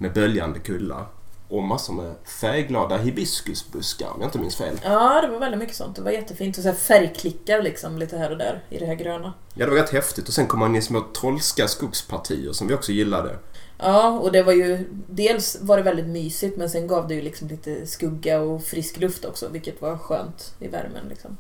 med 0.05 0.13
böljande 0.13 0.59
kullar. 0.59 1.07
Och 1.49 1.63
massor 1.63 1.95
med 1.95 2.15
färgglada 2.41 2.97
hibiskusbuskar 2.97 4.09
om 4.09 4.21
jag 4.21 4.29
inte 4.29 4.39
minns 4.39 4.57
fel. 4.57 4.81
Ja, 4.85 5.21
det 5.23 5.29
var 5.29 5.39
väldigt 5.39 5.59
mycket 5.59 5.77
sånt. 5.77 5.97
Det 5.97 6.03
var 6.03 6.11
jättefint. 6.11 6.57
Och 6.57 6.63
så 6.63 6.69
här 6.69 6.77
färgklickar 6.77 7.63
liksom 7.63 7.99
lite 7.99 8.19
här 8.19 8.31
och 8.31 8.39
där 8.39 8.65
i 8.71 8.79
det 8.79 8.87
här 8.87 8.95
gröna. 8.95 9.33
Ja, 9.55 9.65
det 9.65 9.71
var 9.71 9.79
rätt 9.79 9.91
häftigt. 9.91 10.29
Och 10.29 10.35
sen 10.35 10.47
kom 10.47 10.61
man 10.61 10.71
in 10.71 10.77
i 10.77 10.83
små 10.83 11.05
trollska 11.21 11.69
skogspartier 11.69 12.53
som 12.53 12.69
vi 12.69 12.75
också 12.75 12.93
gillade. 12.93 13.39
Ja, 13.79 14.19
och 14.19 14.33
det 14.33 14.43
var 14.43 14.53
ju... 14.53 14.89
Dels 15.07 15.59
var 15.61 15.77
det 15.77 15.83
väldigt 15.83 16.07
mysigt 16.07 16.57
men 16.57 16.71
sen 16.71 16.87
gav 16.87 17.09
det 17.09 17.15
ju 17.15 17.23
liksom 17.23 17.49
lite 17.49 17.87
skugga 17.87 18.41
och 18.41 18.63
frisk 18.65 18.97
luft 18.97 19.25
också 19.25 19.49
vilket 19.49 19.83
var 19.83 19.99
skönt 19.99 20.55
i 20.59 20.69
värmen 20.69 21.07
liksom. 21.09 21.37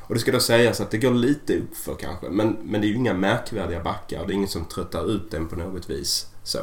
Och 0.00 0.14
det 0.14 0.20
ska 0.20 0.32
då 0.32 0.40
sägas 0.40 0.80
att 0.80 0.90
det 0.90 0.98
går 0.98 1.10
lite 1.10 1.58
uppför 1.58 1.94
kanske. 1.94 2.28
Men, 2.28 2.56
men 2.62 2.80
det 2.80 2.86
är 2.86 2.88
ju 2.88 2.96
inga 2.96 3.14
märkvärdiga 3.14 3.82
backar. 3.82 4.26
Det 4.26 4.32
är 4.32 4.34
inget 4.34 4.50
som 4.50 4.64
tröttar 4.64 5.10
ut 5.10 5.30
den 5.30 5.48
på 5.48 5.56
något 5.56 5.90
vis. 5.90 6.26
Så. 6.44 6.58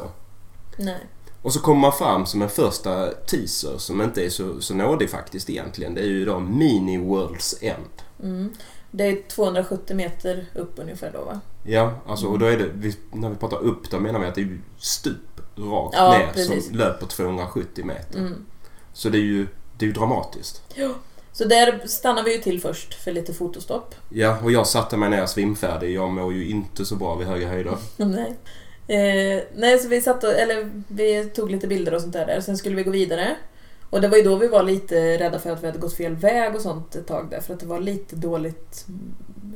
Nej. 0.76 1.06
Och 1.46 1.52
så 1.52 1.60
kommer 1.60 1.80
man 1.80 1.92
fram 1.92 2.26
som 2.26 2.42
en 2.42 2.48
första 2.48 3.10
teaser 3.10 3.78
som 3.78 4.02
inte 4.02 4.24
är 4.24 4.30
så, 4.30 4.60
så 4.60 4.74
nådig 4.74 5.10
faktiskt 5.10 5.50
egentligen. 5.50 5.94
Det 5.94 6.00
är 6.00 6.06
ju 6.06 6.24
då 6.24 6.38
Mini 6.40 6.98
World's 6.98 7.54
End. 7.60 8.02
Mm. 8.22 8.54
Det 8.90 9.04
är 9.04 9.28
270 9.28 9.96
meter 9.96 10.46
upp 10.54 10.72
ungefär 10.76 11.10
då 11.12 11.24
va? 11.24 11.40
Ja, 11.64 11.94
alltså 12.06 12.26
och 12.26 12.38
då 12.38 12.46
är 12.46 12.56
det, 12.58 12.70
vi, 12.74 12.96
när 13.12 13.28
vi 13.30 13.36
pratar 13.36 13.56
upp 13.56 13.90
då 13.90 14.00
menar 14.00 14.20
vi 14.20 14.26
att 14.26 14.34
det 14.34 14.40
är 14.40 14.60
stup 14.78 15.40
rakt 15.56 15.96
Ja, 15.96 16.18
ner 16.18 16.32
precis. 16.32 16.66
som 16.66 16.76
löper 16.76 17.06
270 17.06 17.84
meter. 17.84 18.18
Mm. 18.18 18.46
Så 18.92 19.08
det 19.08 19.18
är 19.18 19.22
ju, 19.22 19.46
det 19.78 19.84
är 19.84 19.86
ju 19.86 19.92
dramatiskt. 19.92 20.62
Så 21.32 21.44
där 21.44 21.82
stannar 21.86 22.22
vi 22.22 22.36
ju 22.36 22.42
till 22.42 22.60
först 22.60 22.94
för 22.94 23.12
lite 23.12 23.34
fotostopp. 23.34 23.94
Ja, 24.08 24.38
och 24.42 24.52
jag 24.52 24.66
satte 24.66 24.96
mig 24.96 25.10
ner 25.10 25.26
svimfärdig. 25.26 25.94
Jag 25.94 26.10
mår 26.10 26.32
ju 26.32 26.48
inte 26.48 26.84
så 26.84 26.96
bra 26.96 27.14
vid 27.14 27.28
höga 27.28 27.48
höjder. 27.48 27.76
Nej. 27.96 28.36
Eh, 28.88 29.42
nej, 29.54 29.78
så 29.78 29.88
vi 29.88 30.00
satt 30.00 30.24
och, 30.24 30.32
eller 30.32 30.70
vi 30.88 31.24
tog 31.24 31.50
lite 31.50 31.66
bilder 31.66 31.94
och 31.94 32.00
sånt 32.00 32.12
där. 32.12 32.40
Sen 32.40 32.56
skulle 32.56 32.76
vi 32.76 32.82
gå 32.82 32.90
vidare. 32.90 33.36
Och 33.90 34.00
det 34.00 34.08
var 34.08 34.16
ju 34.16 34.22
då 34.22 34.36
vi 34.36 34.48
var 34.48 34.62
lite 34.62 35.18
rädda 35.18 35.38
för 35.38 35.50
att 35.50 35.62
vi 35.62 35.66
hade 35.66 35.78
gått 35.78 35.96
fel 35.96 36.14
väg 36.14 36.54
och 36.54 36.60
sånt 36.60 36.96
ett 36.96 37.06
tag 37.06 37.26
där. 37.30 37.40
För 37.40 37.54
att 37.54 37.60
det 37.60 37.66
var 37.66 37.80
lite 37.80 38.16
dåligt 38.16 38.84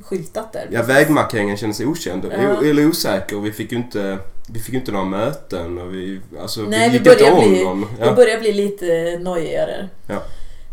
skyltat 0.03 0.53
där. 0.53 0.69
Ja, 0.71 0.83
vägmarkeringen 0.83 1.57
kändes 1.57 1.81
okänd. 1.81 2.25
Ja. 2.33 2.65
Eller 2.65 2.87
osäker. 2.87 3.37
Och 3.37 3.47
vi 3.47 3.53
fick 3.53 3.73
ju 3.73 3.79
inte, 3.79 4.19
vi 4.53 4.61
fick 4.61 4.75
inte 4.75 4.93
några 4.93 5.05
möten. 5.05 5.79
Och 5.79 5.95
vi, 5.95 6.21
alltså, 6.41 6.61
Nej, 6.61 6.91
vi 6.91 6.99
vi 6.99 7.05
gick 7.05 7.07
inte 7.07 7.25
börjar 7.25 7.67
om 7.67 7.81
bli-. 7.81 7.89
Det 7.99 8.07
Ja. 8.07 8.15
börjar 8.15 8.39
bli 8.41 8.53
lite 8.53 9.19
nojigare. 9.21 9.89
Ja. 10.09 10.23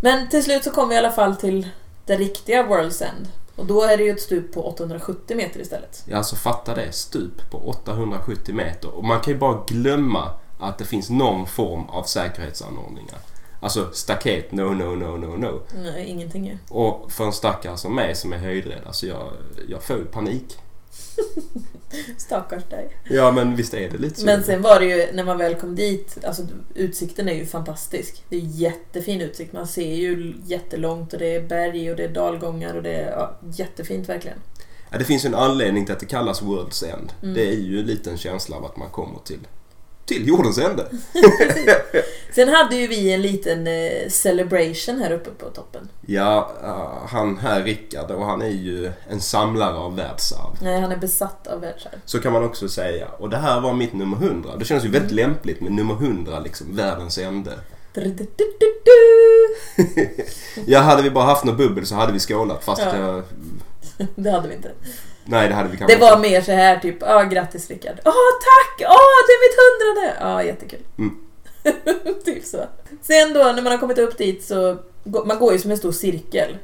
Men 0.01 0.29
till 0.29 0.43
slut 0.43 0.63
så 0.63 0.71
kom 0.71 0.89
vi 0.89 0.95
i 0.95 0.97
alla 0.97 1.11
fall 1.11 1.35
till 1.35 1.67
det 2.05 2.15
riktiga 2.15 2.63
World's 2.63 3.03
End. 3.03 3.27
Och 3.57 3.65
då 3.65 3.83
är 3.83 3.97
det 3.97 4.03
ju 4.03 4.11
ett 4.11 4.21
stup 4.21 4.53
på 4.53 4.67
870 4.67 5.37
meter 5.37 5.59
istället. 5.59 6.03
Ja, 6.07 6.17
alltså 6.17 6.35
fatta 6.35 6.75
det. 6.75 6.91
Stup 6.91 7.49
på 7.51 7.57
870 7.57 8.55
meter. 8.55 8.89
Och 8.89 9.03
man 9.03 9.21
kan 9.21 9.33
ju 9.33 9.39
bara 9.39 9.63
glömma 9.67 10.31
att 10.59 10.77
det 10.77 10.85
finns 10.85 11.09
någon 11.09 11.47
form 11.47 11.89
av 11.89 12.03
säkerhetsanordningar. 12.03 13.17
Alltså 13.59 13.89
staket, 13.93 14.51
no, 14.51 14.61
no, 14.61 14.95
no, 14.95 15.17
no, 15.17 15.37
no. 15.37 15.61
Nej, 15.75 16.05
ingenting 16.05 16.45
ju. 16.45 16.57
Och 16.69 17.11
för 17.11 17.25
en 17.25 17.33
stackare 17.33 17.77
som 17.77 17.95
mig 17.95 18.15
som 18.15 18.33
är 18.33 18.37
höjdrädd, 18.37 18.81
alltså 18.85 19.05
jag, 19.05 19.31
jag 19.67 19.83
får 19.83 19.95
panik. 19.95 20.57
Stackars 22.17 22.63
dig. 22.63 22.89
Ja, 23.09 23.31
men 23.31 23.55
visst 23.55 23.73
är 23.73 23.89
det 23.89 23.97
lite 23.97 24.19
så. 24.19 24.25
Men 24.25 24.43
sen 24.43 24.61
var 24.61 24.79
det 24.79 24.85
ju, 24.85 25.11
när 25.13 25.23
man 25.23 25.37
väl 25.37 25.55
kom 25.55 25.75
dit, 25.75 26.17
alltså 26.25 26.41
utsikten 26.75 27.29
är 27.29 27.33
ju 27.33 27.45
fantastisk. 27.45 28.23
Det 28.29 28.35
är 28.35 28.41
jättefin 28.41 29.21
utsikt. 29.21 29.53
Man 29.53 29.67
ser 29.67 29.95
ju 29.95 30.35
jättelångt 30.45 31.13
och 31.13 31.19
det 31.19 31.35
är 31.35 31.41
berg 31.41 31.91
och 31.91 31.97
det 31.97 32.03
är 32.03 32.09
dalgångar 32.09 32.75
och 32.75 32.83
det 32.83 32.93
är 32.93 33.11
ja, 33.11 33.37
jättefint 33.53 34.09
verkligen. 34.09 34.37
Ja, 34.89 34.97
det 34.97 35.05
finns 35.05 35.25
ju 35.25 35.27
en 35.27 35.35
anledning 35.35 35.85
till 35.85 35.93
att 35.93 35.99
det 35.99 36.05
kallas 36.05 36.41
World's 36.41 36.93
End. 36.93 37.13
Mm. 37.21 37.33
Det 37.33 37.47
är 37.47 37.55
ju 37.55 37.79
en 37.79 37.85
liten 37.85 38.17
känsla 38.17 38.57
av 38.57 38.65
att 38.65 38.77
man 38.77 38.89
kommer 38.89 39.19
till, 39.19 39.47
till 40.07 40.27
jordens 40.27 40.57
ände. 40.57 40.87
Sen 42.35 42.49
hade 42.49 42.75
ju 42.75 42.87
vi 42.87 43.13
en 43.13 43.21
liten 43.21 43.67
eh, 43.67 44.09
celebration 44.09 44.99
här 45.01 45.11
uppe 45.11 45.29
på 45.29 45.49
toppen. 45.49 45.89
Ja, 46.05 46.51
uh, 46.63 47.07
han 47.09 47.37
här 47.37 47.63
Rickard 47.63 48.11
och 48.11 48.25
han 48.25 48.41
är 48.41 48.49
ju 48.49 48.91
en 49.09 49.21
samlare 49.21 49.75
av 49.75 49.95
världsarv. 49.95 50.57
Nej, 50.61 50.81
han 50.81 50.91
är 50.91 50.97
besatt 50.97 51.47
av 51.47 51.61
världsarv. 51.61 51.93
Så 52.05 52.19
kan 52.19 52.33
man 52.33 52.43
också 52.43 52.69
säga. 52.69 53.07
Och 53.07 53.29
det 53.29 53.37
här 53.37 53.61
var 53.61 53.73
mitt 53.73 53.93
nummer 53.93 54.17
100. 54.17 54.55
Det 54.59 54.65
känns 54.65 54.85
ju 54.85 54.89
väldigt 54.89 55.11
Mm. 55.11 55.29
lämpligt 55.29 55.61
med 55.61 55.71
nummer 55.71 55.93
100, 55.93 56.39
liksom 56.39 56.75
världens 56.75 57.17
ände. 57.17 57.51
Ja, 60.65 60.79
hade 60.79 61.01
vi 61.01 61.09
bara 61.11 61.25
haft 61.25 61.45
något 61.45 61.57
bubbel 61.57 61.85
så 61.85 61.95
hade 61.95 62.13
vi 62.13 62.19
skålat 62.19 62.63
fast 62.63 62.81
Ja. 62.81 62.97
jag... 62.97 63.23
Det 64.15 64.31
hade 64.31 64.47
vi 64.47 64.55
inte. 64.55 64.71
Nej, 65.27 65.47
det 65.49 65.53
hade 65.55 65.69
vi 65.69 65.77
kanske 65.77 65.95
Det 65.95 66.01
var 66.01 66.17
mer 66.19 66.41
så 66.41 66.51
här 66.51 66.79
typ, 66.79 66.97
ja 67.01 67.23
grattis 67.23 67.69
Rickard. 67.69 67.99
Åh 68.05 68.11
tack! 68.41 68.87
Åh 68.89 69.17
det 69.27 69.33
är 69.33 69.41
mitt 69.47 69.57
hundrade! 69.63 70.17
Ja 70.21 70.43
jättekul. 70.43 70.79
Mm. 70.97 71.17
typ 72.25 72.45
så. 72.45 72.65
Sen 73.01 73.33
då 73.33 73.39
när 73.43 73.61
man 73.61 73.71
har 73.71 73.77
kommit 73.77 73.97
upp 73.97 74.17
dit 74.17 74.43
så, 74.43 74.77
man 75.25 75.39
går 75.39 75.53
ju 75.53 75.59
som 75.59 75.71
en 75.71 75.77
stor 75.77 75.91
cirkel 75.91 76.57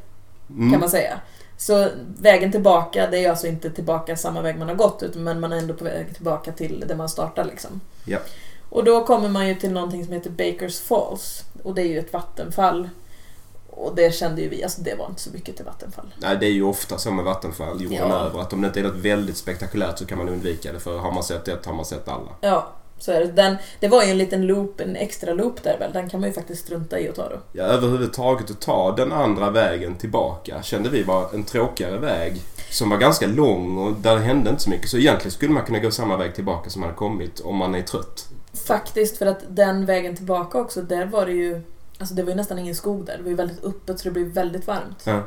Mm. 0.49 0.71
kan 0.71 0.79
man 0.79 0.89
säga. 0.89 1.19
Så 1.57 1.89
vägen 2.19 2.51
tillbaka, 2.51 3.07
det 3.11 3.25
är 3.25 3.29
alltså 3.29 3.47
inte 3.47 3.69
tillbaka 3.69 4.15
samma 4.15 4.41
väg 4.41 4.57
man 4.59 4.67
har 4.67 4.75
gått 4.75 5.03
utan 5.03 5.23
men 5.23 5.39
man 5.39 5.53
är 5.53 5.57
ändå 5.57 5.73
på 5.73 5.83
väg 5.83 6.15
tillbaka 6.15 6.51
till 6.51 6.83
där 6.87 6.95
man 6.95 7.09
startar 7.09 7.45
liksom. 7.45 7.81
Ja. 8.05 8.17
Och 8.69 8.83
då 8.83 9.05
kommer 9.05 9.29
man 9.29 9.47
ju 9.47 9.55
till 9.55 9.71
någonting 9.71 10.05
som 10.05 10.13
heter 10.13 10.29
Bakers 10.29 10.79
Falls. 10.79 11.43
Och 11.63 11.75
det 11.75 11.81
är 11.81 11.85
ju 11.87 11.99
ett 11.99 12.13
vattenfall. 12.13 12.89
Och 13.75 13.95
det 13.95 14.15
kände 14.15 14.41
ju 14.41 14.49
vi, 14.49 14.63
alltså 14.63 14.81
det 14.81 14.95
var 14.95 15.05
inte 15.09 15.21
så 15.21 15.29
mycket 15.31 15.55
till 15.55 15.65
vattenfall. 15.65 16.13
Nej, 16.17 16.37
det 16.39 16.45
är 16.45 16.51
ju 16.51 16.63
ofta 16.63 16.97
så 16.97 17.11
med 17.11 17.25
vattenfall 17.25 17.81
jorden 17.81 17.97
Ja. 18.09 18.15
över. 18.19 18.39
Att 18.39 18.53
om 18.53 18.61
det 18.61 18.67
inte 18.67 18.79
är 18.79 18.83
något 18.83 18.95
väldigt 18.95 19.37
spektakulärt 19.37 19.99
så 19.99 20.05
kan 20.05 20.17
man 20.17 20.29
undvika 20.29 20.71
det. 20.73 20.79
För 20.79 20.97
har 20.97 21.11
man 21.11 21.23
sett 21.23 21.47
ett 21.47 21.65
har 21.65 21.73
man 21.73 21.85
sett 21.85 22.07
alla. 22.07 22.31
Ja, 22.41 22.67
så 22.99 23.11
är 23.11 23.19
det. 23.19 23.25
Den, 23.31 23.55
det 23.79 23.87
var 23.87 24.03
ju 24.03 24.11
en 24.11 24.17
liten 24.17 24.45
loop, 24.47 24.79
en 24.81 24.95
extra 24.95 25.33
loop 25.33 25.63
där 25.63 25.77
väl. 25.79 25.93
Den 25.93 26.09
kan 26.09 26.19
man 26.19 26.29
ju 26.29 26.33
faktiskt 26.33 26.65
strunta 26.65 26.99
i 26.99 27.09
att 27.09 27.15
ta 27.15 27.29
då. 27.29 27.39
Ja, 27.53 27.63
överhuvudtaget 27.63 28.51
att 28.51 28.61
ta 28.61 28.91
den 28.95 29.11
andra 29.11 29.49
vägen 29.49 29.95
tillbaka 29.95 30.63
kände 30.63 30.89
vi 30.89 31.03
var 31.03 31.29
en 31.33 31.43
tråkigare 31.43 31.97
väg. 31.97 32.41
Som 32.71 32.89
var 32.89 32.97
ganska 32.97 33.27
lång 33.27 33.77
och 33.77 33.93
där 33.93 34.17
hände 34.17 34.49
inte 34.49 34.61
så 34.63 34.69
mycket. 34.69 34.89
Så 34.89 34.97
egentligen 34.97 35.31
skulle 35.31 35.51
man 35.53 35.63
kunna 35.65 35.79
gå 35.79 35.91
samma 35.91 36.17
väg 36.17 36.35
tillbaka 36.35 36.69
som 36.69 36.79
man 36.79 36.87
hade 36.89 36.97
kommit 36.97 37.39
om 37.39 37.55
man 37.55 37.75
är 37.75 37.81
trött. 37.81 38.27
Faktiskt 38.67 39.17
för 39.17 39.25
att 39.25 39.39
den 39.49 39.85
vägen 39.85 40.15
tillbaka 40.15 40.57
också, 40.57 40.81
där 40.81 41.05
var 41.05 41.25
det 41.25 41.31
ju... 41.31 41.61
Alltså 42.03 42.15
det 42.15 42.23
var 42.23 42.29
ju 42.29 42.35
nästan 42.35 42.59
ingen 42.59 42.75
skog 42.75 43.05
där. 43.05 43.17
Det 43.17 43.23
var 43.23 43.29
ju 43.29 43.35
väldigt 43.35 43.63
öppet 43.63 43.99
så 43.99 44.03
det 44.03 44.11
blev 44.11 44.27
väldigt 44.27 44.67
varmt. 44.67 45.03
Ja. 45.05 45.23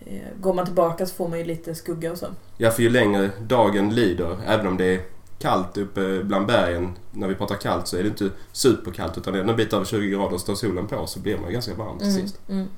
Eh, 0.00 0.20
Går 0.40 0.54
man 0.54 0.64
tillbaka 0.64 1.06
så 1.06 1.14
får 1.14 1.28
man 1.28 1.38
ju 1.38 1.44
lite 1.44 1.74
skugga 1.74 2.12
och 2.12 2.18
så. 2.18 2.26
Ja, 2.56 2.70
för 2.70 2.82
ju 2.82 2.90
längre 2.90 3.30
dagen 3.40 3.94
lider, 3.94 4.36
även 4.46 4.66
om 4.66 4.76
det 4.76 4.84
är 4.94 5.00
kallt 5.38 5.76
uppe 5.76 6.24
bland 6.24 6.46
bergen. 6.46 6.92
När 7.12 7.28
vi 7.28 7.34
pratar 7.34 7.54
kallt 7.54 7.88
så 7.88 7.96
är 7.96 8.02
det 8.02 8.08
inte 8.08 8.30
superkallt 8.52 9.18
utan 9.18 9.32
det 9.32 9.38
är 9.40 9.44
en 9.44 9.56
bit 9.56 9.72
över 9.72 9.84
20 9.84 10.08
grader 10.10 10.34
och 10.34 10.40
står 10.40 10.54
solen 10.54 10.86
på 10.86 11.06
så 11.06 11.20
blir 11.20 11.38
man 11.38 11.52
ganska 11.52 11.74
varm 11.74 11.98
till 11.98 12.08
Mm, 12.08 12.22
sist. 12.22 12.40
mm. 12.48 12.68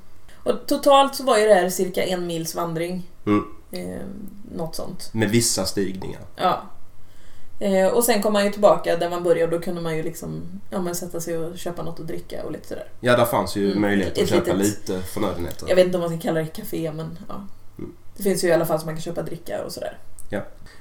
Och 0.43 0.53
totalt 0.67 1.15
så 1.15 1.23
var 1.23 1.37
ju 1.37 1.47
det 1.47 1.53
här 1.53 1.69
cirka 1.69 2.03
en 2.03 2.27
mils 2.27 2.55
vandring. 2.55 3.09
Mm. 3.25 3.43
Eh, 3.71 4.01
något 4.55 4.75
sånt. 4.75 5.09
Med 5.13 5.29
vissa 5.29 5.65
stigningar. 5.65 6.21
Ja. 6.35 6.61
Eh, 7.59 7.87
och 7.87 8.03
sen 8.03 8.21
kom 8.21 8.33
man 8.33 8.45
ju 8.45 8.51
tillbaka 8.51 8.97
där 8.97 9.09
man 9.09 9.23
började 9.23 9.43
och 9.43 9.59
då 9.59 9.65
kunde 9.65 9.81
man 9.81 9.97
ju 9.97 10.03
liksom 10.03 10.41
ja, 10.69 10.81
men 10.81 10.95
sätta 10.95 11.19
sig 11.19 11.37
och 11.37 11.57
köpa 11.57 11.83
något 11.83 11.99
att 11.99 12.07
dricka 12.07 12.43
och 12.45 12.51
lite 12.51 12.67
sådär. 12.67 12.87
Ja, 12.99 13.15
där 13.17 13.25
fanns 13.25 13.55
ju 13.55 13.65
Mm, 13.65 13.81
möjlighet 13.81 14.13
att 14.13 14.17
ett 14.17 14.29
köpa 14.29 14.53
litet- 14.53 14.89
lite 14.89 15.01
förnödenheter. 15.07 15.65
Jag 15.69 15.75
vet 15.75 15.85
inte 15.85 15.97
om 15.97 16.01
man 16.01 16.09
ska 16.09 16.19
kalla 16.19 16.39
det 16.39 16.45
café 16.45 16.91
men 16.91 17.17
ja. 17.27 17.35
Mm. 17.77 17.93
Det 18.17 18.23
finns 18.23 18.43
ju 18.43 18.47
i 18.47 18.51
alla 18.51 18.65
fall 18.65 18.79
så 18.79 18.85
man 18.85 18.95
kan 18.95 19.01
köpa 19.01 19.21
dricka 19.21 19.63
och 19.65 19.71
sådär. 19.71 19.97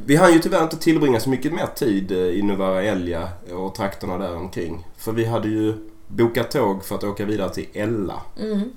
Vi 0.00 0.16
hann 0.16 0.32
ju 0.32 0.38
tyvärr 0.38 0.62
inte 0.62 0.76
tillbringa 0.76 1.20
så 1.20 1.30
mycket 1.30 1.52
mer 1.52 1.66
tid 1.74 2.12
eh, 2.12 2.18
i 2.18 2.42
Novara 2.42 2.82
Elja 2.82 3.28
och 3.54 3.74
trakterna 3.74 4.18
där 4.18 4.36
omkring. 4.36 4.86
För 4.96 5.12
vi 5.12 5.24
hade 5.24 5.48
ju 5.48 5.74
bokat 6.06 6.50
tåg 6.50 6.84
för 6.84 6.94
att 6.94 7.04
åka 7.04 7.24
vidare 7.24 7.54
till 7.54 7.66
Ella. 7.72 8.22
Mm. 8.40 8.72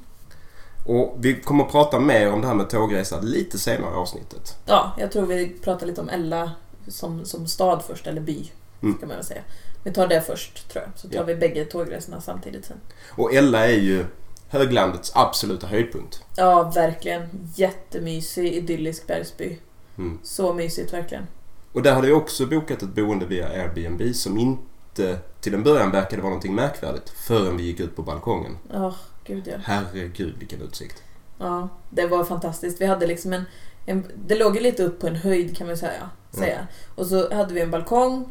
Och 0.88 1.15
vi 1.20 1.41
kommer 1.41 1.63
att 1.63 1.72
prata 1.72 2.00
mer 2.00 2.31
om 2.34 2.41
det 2.41 2.48
här 2.48 2.53
med 2.55 2.70
tågresa 2.70 3.20
lite 3.22 3.60
senare 3.60 3.91
i 3.91 3.96
avsnittet. 3.96 4.55
Ja, 4.65 4.91
jag 4.98 5.12
tror 5.12 5.25
vi 5.25 5.50
pratar 5.63 5.88
lite 5.88 6.01
om 6.01 6.10
Ella 6.10 6.51
som, 6.88 7.26
som 7.26 7.48
stad 7.48 7.84
först, 7.88 8.08
eller 8.08 8.22
by. 8.22 8.52
Mm. 8.82 8.98
Kan 8.98 9.08
man 9.08 9.18
väl 9.18 9.26
säga. 9.26 9.42
Vi 9.84 9.94
tar 9.94 10.08
det 10.08 10.22
först 10.22 10.70
tror 10.70 10.84
jag. 10.84 10.92
Så 11.00 11.08
tar 11.08 11.16
Ja. 11.16 11.24
vi 11.24 11.36
bägge 11.36 11.66
tågresorna 11.66 12.22
samtidigt 12.22 12.66
sen. 12.66 12.78
Och 13.10 13.34
Ella 13.34 13.68
är 13.68 13.78
ju 13.80 14.06
höglandets 14.50 15.12
absoluta 15.16 15.68
höjdpunkt. 15.68 16.24
Ja, 16.36 16.72
verkligen. 16.76 17.30
Jättemysig, 17.56 18.54
idyllisk 18.54 19.08
bergsby. 19.08 19.58
Mm. 19.98 20.20
Så 20.24 20.54
mysigt 20.54 20.94
verkligen. 20.94 21.28
Och 21.74 21.82
där 21.82 21.94
hade 21.94 22.08
vi 22.08 22.14
också 22.14 22.46
bokat 22.46 22.82
ett 22.84 22.96
boende 22.96 23.26
via 23.26 23.48
Airbnb 23.50 24.16
som 24.16 24.38
inte 24.38 25.18
till 25.42 25.54
en 25.54 25.64
början 25.64 25.92
verkade 25.92 26.22
vara 26.22 26.30
någonting 26.30 26.56
märkvärdigt 26.56 27.10
förrän 27.10 27.58
vi 27.58 27.64
gick 27.64 27.80
ut 27.80 27.96
på 27.96 28.02
balkongen. 28.02 28.58
Ja, 28.74 28.96
gud 29.26 29.48
ja. 29.48 29.58
Herregud 29.64 30.36
vilken 30.40 30.62
utsikt. 30.62 31.04
Ja, 31.38 31.70
det 31.90 32.08
var 32.08 32.24
fantastiskt. 32.24 32.82
Vi 32.82 32.86
hade 32.86 33.08
liksom 33.08 33.34
en, 33.34 33.44
en 33.86 34.06
det 34.28 34.36
låg 34.36 34.56
ju 34.56 34.62
lite 34.62 34.84
upp 34.84 35.00
på 35.00 35.08
en 35.08 35.16
höjd 35.16 35.58
kan 35.58 35.68
man 35.68 35.78
säga. 35.78 36.10
säga. 36.32 36.68
Och 36.96 37.08
så 37.08 37.34
hade 37.34 37.54
vi 37.54 37.62
en 37.62 37.72
balkong 37.72 38.26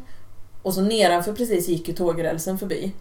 och 0.61 0.73
så 0.73 0.81
nedanför 0.81 1.33
precis 1.33 1.67
gick 1.67 1.87
ju 1.87 1.93
tågrälsen 1.93 2.57
förbi. 2.57 2.93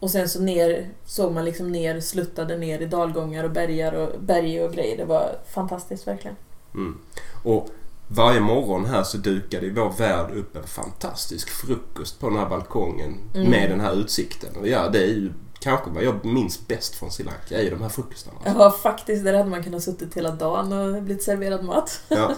Och 0.00 0.10
sen 0.10 0.28
så 0.28 0.40
ner 0.40 0.88
såg 1.04 1.32
man 1.32 1.44
liksom 1.44 1.72
ner, 1.72 2.00
sluttade 2.00 2.56
ner 2.58 2.80
i 2.82 2.86
dalgångar 2.86 3.44
och 3.44 3.50
bergar 3.50 3.92
och 3.92 4.20
berg 4.20 4.62
och 4.62 4.72
grejer. 4.72 4.96
Det 4.96 5.04
var 5.04 5.38
fantastiskt 5.48 6.06
verkligen. 6.06 6.36
Mm. 6.74 6.98
Och 7.44 7.68
varje 8.08 8.40
morgon 8.40 8.84
här 8.84 9.02
så 9.02 9.16
dukade 9.16 9.70
vår 9.70 9.92
värd 9.98 10.30
upp 10.34 10.56
en 10.56 10.62
fantastisk 10.66 11.48
frukost 11.48 12.20
på 12.20 12.28
den 12.28 12.38
här 12.38 12.48
balkongen 12.48 13.14
Mm. 13.34 13.50
med 13.50 13.70
den 13.70 13.80
här 13.80 13.92
utsikten. 14.00 14.56
Och 14.60 14.68
ja, 14.68 14.88
det 14.88 14.98
är 15.02 15.06
ju 15.08 15.32
kanske 15.60 15.90
vad 15.90 16.04
jag 16.04 16.24
minns 16.24 16.68
bäst 16.68 16.94
från 16.94 17.10
Sri 17.10 17.24
Lanka, 17.24 17.58
är 17.58 17.62
ju 17.62 17.70
de 17.70 17.82
här 17.82 17.88
frukostarna. 17.88 18.38
Ja, 18.44 18.70
faktiskt. 18.70 19.24
Där 19.24 19.34
hade 19.34 19.50
man 19.50 19.62
kunnat 19.62 19.82
suttit 19.82 20.16
hela 20.16 20.30
dagen 20.30 20.72
och 20.72 21.02
blivit 21.02 21.22
serverad 21.22 21.64
mat. 21.64 22.00
Ja. 22.08 22.34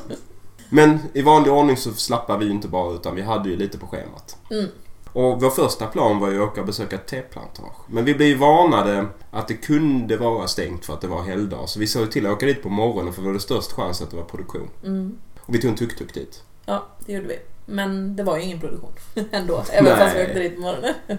Men 0.68 0.98
i 1.12 1.22
vanlig 1.22 1.52
ordning 1.52 1.76
så 1.76 1.92
slappade 1.92 2.38
vi 2.38 2.44
ju 2.44 2.50
inte 2.50 2.68
bara 2.68 2.94
utan 2.94 3.14
vi 3.14 3.22
hade 3.22 3.48
ju 3.48 3.56
lite 3.56 3.78
på 3.78 3.86
schemat. 3.86 4.36
Mm. 4.50 4.66
Och 5.12 5.42
vår 5.42 5.50
första 5.50 5.86
plan 5.86 6.20
var 6.20 6.30
ju 6.30 6.42
att 6.42 6.48
åka 6.48 6.60
och 6.60 6.66
besöka 6.66 6.96
ett 6.96 7.06
teplantage. 7.06 7.76
Men 7.86 8.04
vi 8.04 8.14
blev 8.14 8.38
varnade 8.38 9.06
att 9.30 9.48
det 9.48 9.54
kunde 9.54 10.16
vara 10.16 10.46
stängt 10.46 10.84
för 10.84 10.94
att 10.94 11.00
det 11.00 11.08
var 11.08 11.22
helgdag. 11.22 11.68
Så 11.68 11.80
vi 11.80 11.86
såg 11.86 12.10
till 12.10 12.26
att 12.26 12.32
åka 12.32 12.46
dit 12.46 12.62
på 12.62 12.68
morgonen 12.68 13.12
för 13.12 13.22
då 13.22 13.26
var 13.26 13.34
det 13.34 13.40
störst 13.40 13.72
chans 13.72 14.02
att 14.02 14.10
det 14.10 14.16
var 14.16 14.24
produktion. 14.24 14.70
Mm. 14.84 15.18
Och 15.40 15.54
vi 15.54 15.60
tog 15.60 15.70
en 15.70 15.76
tuk-tuk 15.76 16.14
dit. 16.14 16.42
Ja, 16.66 16.86
det 17.06 17.12
gjorde 17.12 17.28
vi. 17.28 17.38
Men 17.68 18.16
det 18.16 18.22
var 18.22 18.36
ju 18.36 18.42
ingen 18.42 18.60
produktion 18.60 18.90
ändå. 19.30 19.64
Även 19.72 19.96
fast 19.98 20.14
vi 20.14 20.18
Nej. 20.18 20.26
åkte 20.28 20.38
dit 20.38 20.54
på 20.54 20.60
morgonen. 20.60 20.94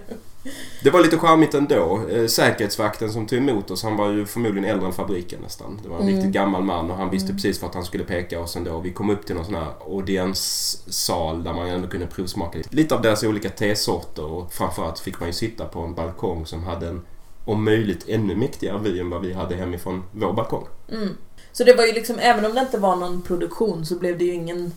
Det 0.84 0.90
var 0.90 1.00
lite 1.02 1.18
charmigt 1.18 1.54
ändå. 1.54 2.02
Eh, 2.12 2.26
Säkerhetsvakten 2.28 3.12
som 3.12 3.28
tog 3.28 3.38
emot 3.40 3.72
oss, 3.72 3.84
han 3.84 3.98
var 3.98 4.10
ju 4.10 4.26
förmodligen 4.26 4.70
äldre 4.70 4.86
än 4.88 4.94
fabriken 4.94 5.40
nästan. 5.44 5.80
Det 5.84 5.90
var 5.90 5.96
en 5.98 6.02
Mm. 6.04 6.16
riktigt 6.16 6.32
gammal 6.34 6.64
man 6.64 6.92
och 6.92 6.98
han 6.98 7.10
visste 7.10 7.26
Mm. 7.30 7.36
precis 7.38 7.62
vart 7.62 7.74
han 7.74 7.86
skulle 7.86 8.04
peka 8.04 8.40
oss 8.40 8.56
ändå. 8.56 8.80
Vi 8.80 8.92
kom 8.94 9.10
upp 9.10 9.26
till 9.26 9.36
någon 9.36 9.46
sån 9.46 9.56
här 9.56 9.68
audienssal 9.88 11.44
där 11.44 11.54
man 11.54 11.68
ändå 11.70 11.88
kunde 11.88 12.08
provsmaka 12.08 12.58
lite. 12.58 12.76
lite 12.76 12.96
av 12.96 13.02
deras 13.02 13.24
olika 13.24 13.50
tesorter 13.50 14.26
och 14.26 14.54
framförallt 14.54 15.00
fick 15.00 15.20
man 15.20 15.30
ju 15.30 15.34
sitta 15.34 15.66
på 15.66 15.80
en 15.80 15.94
balkong 15.94 16.46
som 16.46 16.64
hade 16.64 16.88
en 16.88 17.02
om 17.46 17.64
möjligt 17.66 18.06
ännu 18.10 18.36
mäktigare 18.36 18.80
vy 18.84 19.00
än 19.00 19.10
vad 19.10 19.22
vi 19.22 19.34
hade 19.34 19.56
hemifrån 19.56 20.04
vår 20.12 20.34
balkong. 20.34 20.68
Mm. 20.92 21.10
Så 21.52 21.64
det 21.64 21.74
var 21.74 21.86
ju 21.86 21.92
liksom, 21.94 22.20
även 22.20 22.46
om 22.46 22.54
det 22.56 22.62
inte 22.62 22.78
var 22.78 22.96
någon 22.96 23.22
produktion 23.22 23.86
så 23.86 23.96
blev 23.96 24.18
det 24.18 24.24
ju 24.26 24.34
ingen, 24.34 24.72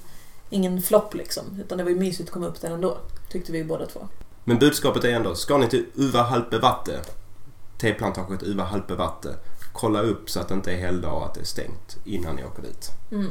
ingen 0.52 0.82
flopp 0.82 1.14
liksom. 1.14 1.44
Utan 1.60 1.78
det 1.78 1.84
var 1.84 1.90
ju 1.90 1.96
mysigt 1.96 2.28
att 2.28 2.32
komma 2.32 2.46
upp 2.46 2.60
där 2.60 2.70
ändå. 2.70 2.98
Tyckte 3.30 3.52
vi 3.52 3.64
båda 3.64 3.86
två. 3.86 4.08
Men 4.44 4.58
budskapet 4.58 5.04
är 5.04 5.08
ändå, 5.12 5.34
ska 5.34 5.58
ni 5.58 5.68
till 5.68 5.86
Uva 5.94 6.22
Halpevatte, 6.22 7.00
teplantaget 7.78 8.42
Uva 8.42 8.64
Halpevatte, 8.64 9.34
kolla 9.72 10.00
upp 10.02 10.30
så 10.30 10.40
att 10.40 10.48
det 10.48 10.54
inte 10.54 10.72
är 10.72 10.76
helgdag 10.76 11.12
och 11.12 11.26
att 11.26 11.34
det 11.34 11.40
är 11.40 11.44
stängt 11.44 11.96
innan 12.04 12.36
ni 12.36 12.44
åker 12.44 12.62
dit. 12.62 12.90
Mm. 13.12 13.30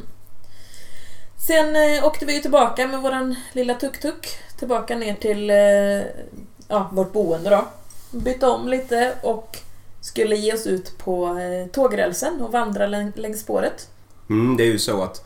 Sen 1.48 1.76
eh, 1.76 2.06
åkte 2.06 2.26
vi 2.26 2.42
tillbaka 2.42 2.88
med 2.88 3.02
våran 3.02 3.36
lilla 3.54 3.74
tuk-tuk. 3.74 4.28
Tillbaka 4.60 4.96
ner 4.96 5.16
till 5.16 5.50
eh, 5.50 6.26
ja, 6.68 6.90
vårt 6.92 7.14
boende 7.14 7.50
då. 7.50 7.66
Bytte 8.12 8.48
om 8.48 8.68
lite 8.68 9.14
och 9.24 9.58
skulle 10.02 10.36
ge 10.36 10.54
oss 10.54 10.68
ut 10.68 10.98
på 10.98 11.28
eh, 11.40 11.72
tågrälsen 11.72 12.42
och 12.42 12.52
vandra 12.52 12.88
läng- 12.88 13.12
längs 13.16 13.42
spåret. 13.42 13.90
Mm, 14.30 14.58
det 14.58 14.64
är 14.64 14.68
ju 14.68 14.80
så 14.80 15.04
att 15.04 15.26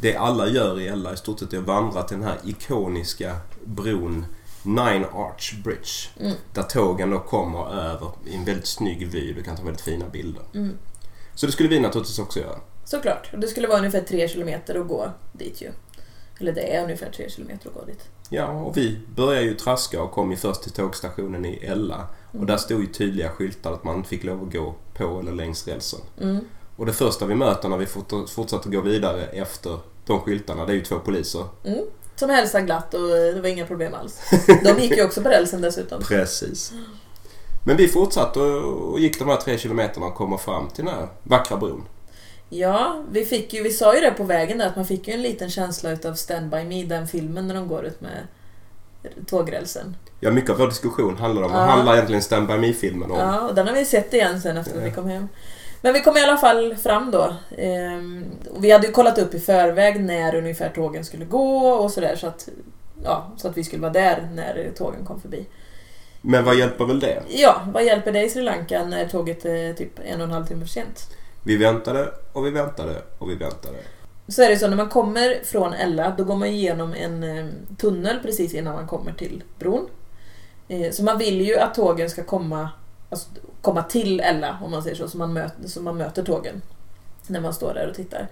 det 0.00 0.16
alla 0.16 0.48
gör 0.48 0.80
i 0.80 0.88
Ella 0.88 1.12
i 1.12 1.16
stort 1.16 1.38
sett 1.38 1.52
är 1.52 1.58
att 1.58 1.64
vandra 1.64 2.02
till 2.02 2.16
den 2.16 2.26
här 2.26 2.38
ikoniska 2.44 3.36
bron 3.64 4.26
Nine 4.62 5.04
Arch 5.04 5.54
Bridge. 5.64 6.08
Mm. 6.20 6.36
Där 6.54 6.62
tågen 6.62 7.10
då 7.10 7.18
kommer 7.18 7.74
över 7.74 8.10
i 8.26 8.34
en 8.34 8.44
väldigt 8.44 8.66
snygg 8.66 9.08
vy. 9.08 9.32
Du 9.32 9.42
kan 9.42 9.56
ta 9.56 9.62
väldigt 9.62 9.80
fina 9.80 10.08
bilder. 10.08 10.42
Mm. 10.54 10.78
Så 11.34 11.46
det 11.46 11.52
skulle 11.52 11.68
vi 11.68 11.80
naturligtvis 11.80 12.18
också 12.18 12.40
göra. 12.40 12.60
Såklart. 12.84 13.30
Och 13.32 13.38
det 13.38 13.48
skulle 13.48 13.68
vara 13.68 13.78
ungefär 13.78 14.00
tre 14.00 14.28
kilometer 14.28 14.80
att 14.80 14.88
gå 14.88 15.10
dit 15.32 15.62
ju. 15.62 15.70
Eller 16.38 16.52
det 16.52 16.76
är 16.76 16.84
ungefär 16.84 17.10
tre 17.10 17.30
kilometer 17.30 17.68
att 17.68 17.74
gå 17.74 17.84
dit. 17.84 18.08
Ja, 18.28 18.46
och 18.46 18.76
vi 18.76 19.00
började 19.16 19.46
ju 19.46 19.54
traska 19.54 20.02
och 20.02 20.12
kom 20.12 20.30
ju 20.30 20.36
först 20.36 20.62
till 20.62 20.72
tågstationen 20.72 21.44
i 21.44 21.56
Ella. 21.56 22.06
Och 22.32 22.46
där 22.46 22.56
stod 22.56 22.80
ju 22.80 22.86
tydliga 22.86 23.28
skyltar 23.28 23.72
att 23.72 23.84
man 23.84 23.96
inte 23.96 24.08
fick 24.08 24.24
lov 24.24 24.42
att 24.42 24.52
gå 24.52 24.74
på 24.94 25.20
eller 25.20 25.32
längs 25.32 25.68
rälsen. 25.68 26.00
Och 26.80 26.86
det 26.86 26.92
första 26.92 27.26
vi 27.26 27.34
möter 27.34 27.68
när 27.68 27.76
vi 27.76 27.86
fort- 27.86 28.30
fortsätter 28.30 28.70
gå 28.70 28.80
vidare 28.80 29.24
efter 29.24 29.78
de 30.06 30.20
skyltarna, 30.20 30.66
det 30.66 30.72
är 30.72 30.74
ju 30.74 30.80
två 30.84 30.98
poliser. 30.98 31.44
Mm. 31.64 31.80
Som 32.16 32.30
hälsade 32.30 32.64
glatt 32.64 32.94
och 32.94 33.08
det 33.08 33.40
var 33.40 33.48
inga 33.48 33.66
problem 33.66 33.94
alls. 33.94 34.20
De 34.64 34.78
gick 34.82 34.96
ju 34.96 35.04
också 35.04 35.22
på 35.22 35.28
rälsen 35.28 35.60
dessutom. 35.60 36.02
Precis. 36.02 36.72
Men 37.66 37.76
vi 37.76 37.88
fortsatte 37.88 38.40
och 38.40 39.00
gick 39.00 39.18
de 39.18 39.28
här 39.28 39.36
tre 39.36 39.58
kilometerna 39.58 40.06
och 40.06 40.14
kommer 40.14 40.36
fram 40.36 40.68
till 40.68 40.84
den 40.84 40.94
här 40.94 41.08
vackra 41.22 41.56
bron. 41.56 41.84
Ja, 42.48 43.04
vi 43.10 43.24
fick 43.24 43.52
ju, 43.54 43.62
vi 43.62 43.70
sa 43.70 43.94
ju 43.94 44.00
det 44.00 44.10
på 44.10 44.24
vägen 44.24 44.58
där 44.58 44.66
att 44.66 44.76
man 44.76 44.86
fick 44.86 45.08
ju 45.08 45.14
en 45.14 45.22
liten 45.22 45.50
känsla 45.50 45.90
utav 45.90 46.14
Stand 46.14 46.50
By 46.50 46.64
Me, 46.64 46.84
den 46.84 47.08
filmen 47.08 47.48
när 47.48 47.54
de 47.54 47.68
går 47.68 47.84
ut 47.84 48.00
med 48.00 48.26
tågrälsen. 49.26 49.96
Ja, 50.20 50.30
mycket 50.30 50.50
av 50.50 50.58
vår 50.58 50.66
diskussion 50.68 51.16
handlar 51.16 51.42
om, 51.42 51.50
Ja. 51.52 51.58
vad 51.58 51.66
handlar 51.68 51.94
egentligen 51.94 52.22
Stand 52.22 52.46
By 52.48 52.58
Me-filmen 52.58 53.10
om? 53.10 53.18
Ja, 53.18 53.48
och 53.48 53.54
den 53.54 53.66
har 53.68 53.74
vi 53.74 53.84
sett 53.84 54.14
igen 54.14 54.40
sen 54.40 54.56
efter 54.56 54.72
att 54.72 54.78
Ja. 54.82 54.84
vi 54.84 54.90
kom 54.94 55.06
hem. 55.08 55.28
Men 55.80 55.92
vi 55.92 56.00
kom 56.00 56.16
i 56.16 56.22
alla 56.22 56.36
fall 56.36 56.76
fram 56.76 57.10
då. 57.10 57.34
Ehm, 57.58 58.24
vi 58.60 58.70
hade 58.70 58.86
ju 58.86 58.92
kollat 58.92 59.18
upp 59.18 59.34
i 59.34 59.40
förväg 59.40 60.04
när 60.04 60.34
ungefär 60.34 60.68
tågen 60.68 61.04
skulle 61.04 61.24
gå 61.24 61.68
och 61.68 61.90
sådär 61.90 62.16
så 62.16 62.26
att, 62.26 62.48
ja, 63.04 63.32
så 63.36 63.48
att 63.48 63.56
vi 63.56 63.64
skulle 63.64 63.82
vara 63.82 63.92
där 63.92 64.28
när 64.34 64.70
tågen 64.76 65.04
kom 65.04 65.20
förbi. 65.20 65.46
Men 66.22 66.44
vad 66.44 66.54
hjälper 66.54 66.84
väl 66.84 67.00
det? 67.00 67.22
Ja, 67.28 67.62
vad 67.74 67.84
hjälper 67.84 68.12
det 68.12 68.22
i 68.22 68.30
Sri 68.30 68.42
Lanka 68.42 68.84
när 68.84 69.08
tåget 69.08 69.44
är 69.44 69.72
typ 69.72 70.00
en 70.04 70.20
och 70.20 70.26
en 70.26 70.32
halv 70.32 70.46
timme 70.46 70.60
för 70.60 70.68
sent? 70.68 71.16
Vi 71.44 71.56
väntade 71.56 72.08
och 72.32 72.46
vi 72.46 72.50
väntade 72.50 73.02
och 73.18 73.30
vi 73.30 73.34
väntade. 73.34 73.76
Så 74.28 74.42
är 74.42 74.48
det 74.48 74.56
så 74.56 74.68
när 74.68 74.76
man 74.76 74.88
kommer 74.88 75.44
från 75.44 75.72
Ella 75.72 76.14
då 76.18 76.24
går 76.24 76.36
man 76.36 76.48
igenom 76.48 76.94
en 76.94 77.22
eh, 77.22 77.46
tunnel 77.78 78.18
precis 78.22 78.54
innan 78.54 78.74
man 78.74 78.86
kommer 78.86 79.12
till 79.12 79.42
bron. 79.58 79.88
Eh, 80.68 80.90
så 80.90 81.04
man 81.04 81.18
vill 81.18 81.40
ju 81.40 81.58
att 81.58 81.74
tågen 81.74 82.10
ska 82.10 82.24
komma, 82.24 82.68
alltså, 83.10 83.28
komma 83.60 83.82
till 83.82 84.20
Ella 84.20 84.58
om 84.62 84.70
man 84.70 84.82
säger 84.82 84.96
så, 84.96 85.08
så 85.08 85.18
man, 85.18 85.32
möter, 85.32 85.80
man 85.80 85.96
möter 85.96 86.22
tågen 86.22 86.62
när 87.26 87.40
man 87.40 87.54
står 87.54 87.74
där 87.74 87.88
och 87.88 87.94
tittar. 87.94 88.28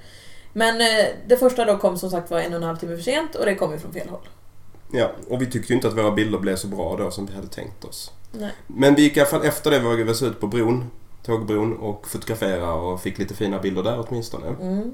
Men 0.52 0.80
eh, 0.80 1.06
det 1.26 1.36
första 1.36 1.64
då 1.64 1.78
kom 1.78 1.98
som 1.98 2.10
sagt 2.10 2.30
var 2.30 2.40
en 2.40 2.52
och 2.52 2.56
en 2.56 2.62
halv 2.62 2.76
timme 2.76 2.96
för 2.96 3.02
sent 3.02 3.34
och 3.34 3.44
det 3.44 3.54
kom 3.54 3.72
ju 3.72 3.78
från 3.78 3.92
fel 3.92 4.08
håll. 4.08 4.28
Ja, 4.92 5.12
och 5.28 5.42
vi 5.42 5.46
tyckte 5.46 5.72
ju 5.72 5.76
inte 5.76 5.88
att 5.88 5.96
våra 5.96 6.10
bilder 6.10 6.38
blev 6.38 6.56
så 6.56 6.66
bra 6.68 6.96
då 6.96 7.10
som 7.10 7.26
vi 7.26 7.34
hade 7.34 7.48
tänkt 7.48 7.84
oss. 7.84 8.12
Nej. 8.32 8.52
Men 8.66 8.94
vi 8.94 9.02
gick 9.02 9.16
i 9.16 9.20
alla 9.20 9.28
fall 9.28 9.44
efter 9.44 9.70
det 9.70 9.80
vågade 9.80 10.04
vi 10.04 10.10
oss 10.10 10.22
ut 10.22 10.40
på 10.40 10.46
bron, 10.46 10.90
tågbron 11.22 11.76
och 11.76 12.08
fotografera 12.08 12.72
och 12.72 13.00
fick 13.00 13.18
lite 13.18 13.34
fina 13.34 13.58
bilder 13.58 13.82
där 13.82 14.04
åtminstone. 14.08 14.46
Mm. 14.46 14.92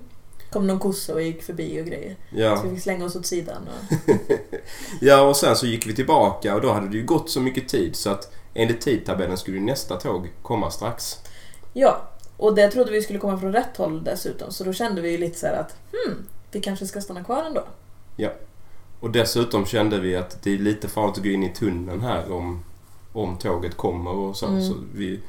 kom 0.50 0.66
någon 0.66 0.78
kossa 0.78 1.14
och 1.14 1.22
gick 1.22 1.42
förbi 1.42 1.80
och 1.82 1.86
grejer. 1.86 2.16
Ja. 2.30 2.56
Så 2.56 2.62
vi 2.62 2.74
fick 2.74 2.82
slänga 2.82 3.04
oss 3.04 3.16
åt 3.16 3.26
sidan. 3.26 3.68
Och... 3.68 4.14
ja, 5.00 5.22
och 5.22 5.36
sen 5.36 5.56
så 5.56 5.66
gick 5.66 5.86
vi 5.86 5.94
tillbaka 5.94 6.54
och 6.54 6.60
då 6.60 6.72
hade 6.72 6.88
det 6.88 6.96
ju 6.96 7.04
gått 7.04 7.30
så 7.30 7.40
mycket 7.40 7.68
tid 7.68 7.96
så 7.96 8.10
att 8.10 8.32
enligt 8.54 8.80
tidtabellen 8.80 9.38
skulle 9.38 9.60
nästa 9.60 9.96
tåg 9.96 10.32
komma 10.42 10.70
strax. 10.70 11.18
Ja, 11.72 12.02
och 12.36 12.54
det 12.54 12.70
trodde 12.70 12.92
vi 12.92 13.02
skulle 13.02 13.18
komma 13.18 13.38
från 13.38 13.52
rätt 13.52 13.76
håll 13.76 14.04
dessutom. 14.04 14.52
Så 14.52 14.64
då 14.64 14.72
kände 14.72 15.00
vi 15.00 15.10
ju 15.10 15.18
lite 15.18 15.38
så 15.38 15.46
här 15.46 15.54
att 15.54 15.76
hmm, 15.92 16.26
vi 16.50 16.60
kanske 16.60 16.86
ska 16.86 17.00
stanna 17.00 17.24
kvar 17.24 17.42
ändå. 17.42 17.64
Och 19.04 19.10
dessutom 19.10 19.66
kände 19.66 20.00
vi 20.00 20.16
att 20.16 20.42
det 20.42 20.54
är 20.54 20.58
lite 20.58 20.88
farligt 20.88 21.16
att 21.16 21.24
gå 21.24 21.30
in 21.30 21.42
i 21.42 21.48
tunneln 21.48 22.00
här 22.00 22.32
om, 22.32 22.64
om 23.12 23.36
tåget 23.36 23.76
kommer 23.76 24.10
och 24.10 24.36
så. 24.36 24.46
Mm. 24.46 24.62
så 24.62 24.74
vi, 24.94 25.20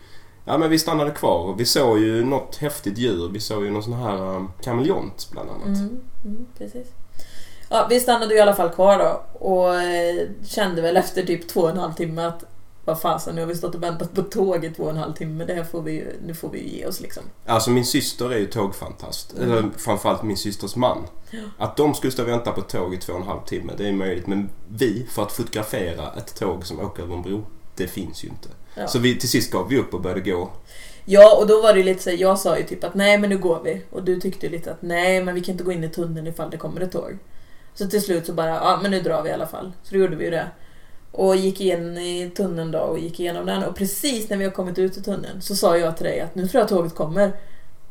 ja, 0.46 0.58
men 0.58 0.70
vi 0.70 0.80
stannade 0.80 1.12
kvar 1.12 1.40
och 1.40 1.60
vi 1.60 1.66
såg 1.66 2.00
ju 2.00 2.26
något 2.26 2.56
häftigt 2.56 2.98
djur. 2.98 3.30
Vi 3.34 3.40
såg 3.40 3.64
ju 3.64 3.72
någon 3.72 3.84
sån 3.84 3.94
här 3.94 4.22
um, 4.22 4.52
kameleont 4.62 5.28
bland 5.32 5.50
annat. 5.50 5.66
Mm, 5.66 6.02
mm, 6.26 6.46
precis. 6.58 6.88
Ja, 7.70 7.88
vi 7.90 8.00
stannade 8.00 8.34
ju 8.34 8.38
i 8.38 8.42
alla 8.42 8.56
fall 8.56 8.70
kvar 8.70 9.00
då 9.00 9.40
och 9.40 9.76
eh, 9.76 10.28
kände 10.46 10.82
väl 10.82 10.98
efter 10.98 11.24
typ 11.24 11.48
två 11.48 11.62
och 11.62 11.70
en 11.70 11.78
halv 11.78 11.94
timme 11.94 12.22
att 12.22 12.44
vad 12.86 13.02
fasen, 13.02 13.36
nu 13.36 13.42
har 13.42 13.48
vi 13.48 13.56
stått 13.56 13.76
och 13.76 13.84
väntat 13.84 14.14
på 14.14 14.22
tåg 14.22 14.66
i 14.66 14.70
två 14.70 14.84
och 14.84 14.90
en 14.90 14.98
halv 14.98 15.14
timme. 15.14 15.46
Det 15.46 15.54
här 15.54 15.64
får 15.64 15.82
vi 15.82 16.08
nu 16.26 16.34
får 16.34 16.50
vi 16.50 16.60
ju 16.60 16.78
ge 16.78 16.86
oss 16.86 17.02
liksom. 17.02 17.24
Alltså 17.46 17.70
min 17.70 17.86
syster 17.86 18.32
är 18.32 18.38
ju 18.38 18.46
tågfantast. 18.46 19.34
Mm. 19.38 19.52
Eller 19.52 19.70
framförallt 19.78 20.24
min 20.24 20.38
systers 20.38 20.76
man. 20.76 21.08
Ja. 21.32 21.40
Att 21.58 21.78
de 21.78 21.94
skulle 21.94 22.12
stå 22.12 22.24
och 22.24 22.30
vänta 22.30 22.52
på 22.52 22.62
tåg 22.62 22.94
i 22.94 22.98
två 22.98 23.14
och 23.14 23.20
en 23.20 23.28
halv 23.28 23.42
timme, 23.46 23.74
det 23.78 23.88
är 23.88 23.94
möjligt. 23.94 24.28
Men 24.28 24.50
vi, 24.68 25.06
för 25.10 25.24
att 25.24 25.32
fotografera 25.32 26.12
ett 26.18 26.36
tåg 26.36 26.66
som 26.66 26.80
åker 26.80 27.04
över 27.04 27.16
en 27.16 27.22
bro, 27.22 27.46
det 27.76 27.88
finns 27.88 28.24
ju 28.24 28.28
inte. 28.28 28.50
Ja. 28.76 28.88
Så 28.88 29.00
vi, 29.00 29.20
till 29.20 29.30
sist 29.30 29.52
gav 29.52 29.70
vi 29.70 29.80
upp 29.80 29.94
och 29.94 30.02
började 30.02 30.22
gå. 30.22 30.50
Ja, 31.06 31.38
och 31.38 31.48
då 31.48 31.62
var 31.62 31.74
det 31.74 31.80
ju 31.80 31.86
lite 31.86 32.04
så 32.04 32.12
jag 32.12 32.40
sa 32.40 32.58
ju 32.58 32.64
typ 32.64 32.84
att 32.84 32.96
nej 32.96 33.18
men 33.18 33.30
nu 33.30 33.38
går 33.38 33.62
vi. 33.64 33.82
Och 33.90 34.04
du 34.04 34.20
tyckte 34.20 34.46
ju 34.46 34.52
lite 34.52 34.72
att 34.72 34.82
nej 34.82 35.24
men 35.24 35.36
vi 35.36 35.42
kan 35.42 35.52
inte 35.52 35.64
gå 35.64 35.72
in 35.72 35.84
i 35.84 35.90
tunneln 35.90 36.28
ifall 36.28 36.50
det 36.50 36.58
kommer 36.58 36.82
ett 36.82 36.92
tåg. 36.92 37.18
Så 37.74 37.88
till 37.88 38.02
slut 38.02 38.26
så 38.26 38.34
bara, 38.34 38.50
ja 38.50 38.80
men 38.82 38.92
nu 38.92 39.02
drar 39.02 39.24
vi 39.24 39.30
i 39.30 39.34
alla 39.34 39.48
fall. 39.48 39.72
Så 39.84 39.94
då 39.94 40.02
gjorde 40.02 40.16
vi 40.16 40.26
ju 40.26 40.32
det. 40.32 40.48
Och 41.18 41.36
gick 41.36 41.62
in 41.62 41.98
i 41.98 42.32
tunneln 42.36 42.72
då 42.72 42.80
och 42.80 43.00
gick 43.00 43.20
igenom 43.20 43.46
den. 43.46 43.64
Och 43.64 43.76
precis 43.76 44.30
när 44.30 44.38
vi 44.38 44.44
har 44.44 44.52
kommit 44.52 44.80
ut 44.80 44.98
ur 44.98 45.02
tunneln 45.02 45.42
så 45.42 45.56
sa 45.56 45.78
jag 45.78 45.98
till 45.98 46.06
dig 46.06 46.20
att 46.20 46.36
nu 46.36 46.48
tror 46.48 46.62
jag 46.62 46.70
tåget 46.70 46.96
kommer. 46.96 47.32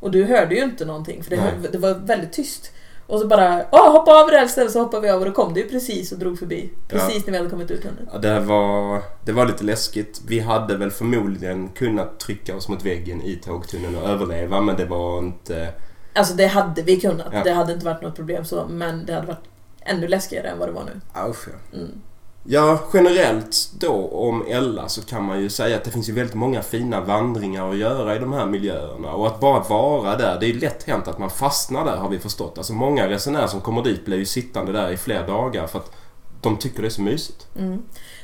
Och 0.00 0.10
du 0.10 0.24
hörde 0.24 0.54
ju 0.54 0.62
inte 0.62 0.84
någonting 0.84 1.22
för 1.22 1.30
det, 1.30 1.68
det 1.72 1.78
var 1.78 1.94
väldigt 1.94 2.32
tyst. 2.32 2.70
Och 3.06 3.20
så 3.20 3.26
bara, 3.26 3.66
åh 3.72 3.92
hoppa 3.92 4.22
av 4.22 4.28
rälsen 4.28 4.70
så 4.70 4.80
hoppade 4.80 5.02
vi 5.02 5.10
av 5.10 5.20
och 5.20 5.26
då 5.26 5.32
kom 5.32 5.54
det 5.54 5.60
ju 5.60 5.68
precis 5.68 6.12
och 6.12 6.18
drog 6.18 6.38
förbi. 6.38 6.70
Precis 6.88 7.26
när 7.26 7.32
vi 7.32 7.38
hade 7.38 7.50
kommit 7.50 7.70
ut 7.70 7.82
tunneln. 7.82 8.08
Ja, 8.12 8.18
det, 8.18 8.40
var, 8.40 9.02
det 9.24 9.32
var 9.32 9.46
lite 9.46 9.64
läskigt. 9.64 10.22
Vi 10.26 10.40
hade 10.40 10.76
väl 10.76 10.90
förmodligen 10.90 11.68
kunnat 11.68 12.20
trycka 12.20 12.56
oss 12.56 12.68
mot 12.68 12.84
väggen 12.84 13.22
i 13.22 13.36
tågtunneln 13.36 13.96
och 13.96 14.08
överleva 14.08 14.60
men 14.60 14.76
det 14.76 14.84
var 14.84 15.18
inte... 15.18 15.72
Alltså 16.14 16.34
det 16.34 16.46
hade 16.46 16.82
vi 16.82 17.00
kunnat. 17.00 17.28
Ja. 17.32 17.44
Det 17.44 17.52
hade 17.52 17.72
inte 17.72 17.84
varit 17.84 18.02
något 18.02 18.16
problem 18.16 18.44
så. 18.44 18.66
Men 18.70 19.06
det 19.06 19.14
hade 19.14 19.26
varit 19.26 19.44
ännu 19.80 20.08
läskigare 20.08 20.48
än 20.48 20.58
vad 20.58 20.68
det 20.68 20.72
var 20.72 20.84
nu. 20.84 21.00
Usch, 21.30 21.48
ja. 21.48 21.78
Mm. 21.78 22.00
Ja, 22.46 22.78
generellt 22.92 23.70
då 23.78 24.08
om 24.08 24.44
Ella 24.48 24.88
så 24.88 25.02
kan 25.02 25.24
man 25.24 25.40
ju 25.40 25.50
säga 25.50 25.76
att 25.76 25.84
det 25.84 25.90
finns 25.90 26.08
ju 26.08 26.12
väldigt 26.12 26.34
många 26.34 26.62
fina 26.62 27.00
vandringar 27.00 27.70
att 27.70 27.76
göra 27.76 28.16
i 28.16 28.18
de 28.18 28.32
här 28.32 28.46
miljöerna. 28.46 29.12
Och 29.12 29.26
att 29.26 29.40
bara 29.40 29.60
vara 29.60 30.16
där, 30.16 30.40
det 30.40 30.46
är 30.46 30.48
ju 30.48 30.60
lätt 30.60 30.82
hänt 30.82 31.08
att 31.08 31.18
man 31.18 31.30
fastnar 31.30 31.84
där 31.84 31.96
har 31.96 32.08
vi 32.08 32.18
förstått. 32.18 32.58
Alltså 32.58 32.72
många 32.72 33.08
resenärer 33.08 33.46
som 33.46 33.60
kommer 33.60 33.82
dit 33.82 34.04
blir 34.04 34.18
ju 34.18 34.24
sittande 34.24 34.72
där 34.72 34.90
i 34.90 34.96
flera 34.96 35.26
dagar 35.26 35.66
för 35.66 35.78
att 35.78 35.92
de 36.40 36.56
tycker 36.56 36.82
det 36.82 36.88
är 36.88 36.90
så 36.90 37.02
mysigt. 37.02 37.46
Mm. 37.58 37.82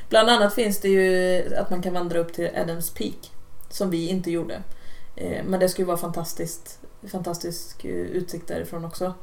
Bland 0.09 0.29
annat 0.29 0.53
finns 0.53 0.79
det 0.79 0.89
ju 0.89 1.55
att 1.55 1.69
man 1.69 1.81
kan 1.81 1.93
vandra 1.93 2.19
upp 2.19 2.33
till 2.33 2.49
Adams 2.55 2.89
Peak. 2.89 3.31
Som 3.69 3.89
vi 3.89 4.07
inte 4.07 4.31
gjorde. 4.31 4.61
Eh, 5.15 5.43
men 5.45 5.59
det 5.59 5.69
skulle 5.69 5.87
vara 5.87 5.97
fantastiskt. 5.97 6.79
Fantastisk 7.11 7.85
eh, 7.85 7.91
utsikt 7.91 8.47
därifrån 8.47 8.85
också. 8.85 9.13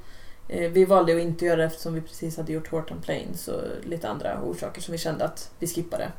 Eh, 0.49 0.71
Vi 0.71 0.85
valde 0.85 1.17
att 1.17 1.23
inte 1.23 1.45
göra 1.45 1.57
det 1.57 1.65
eftersom 1.65 1.95
vi 1.95 2.01
precis 2.01 2.37
hade 2.37 2.53
gjort 2.53 2.69
Horton 2.71 3.01
Plains 3.03 3.49
och 3.49 3.63
lite 3.85 4.09
andra 4.09 4.43
orsaker 4.43 4.81
som 4.81 4.93
vi 4.93 4.99
kände 4.99 5.25
att 5.25 5.51
vi 5.59 5.67
skippade. 5.67 6.13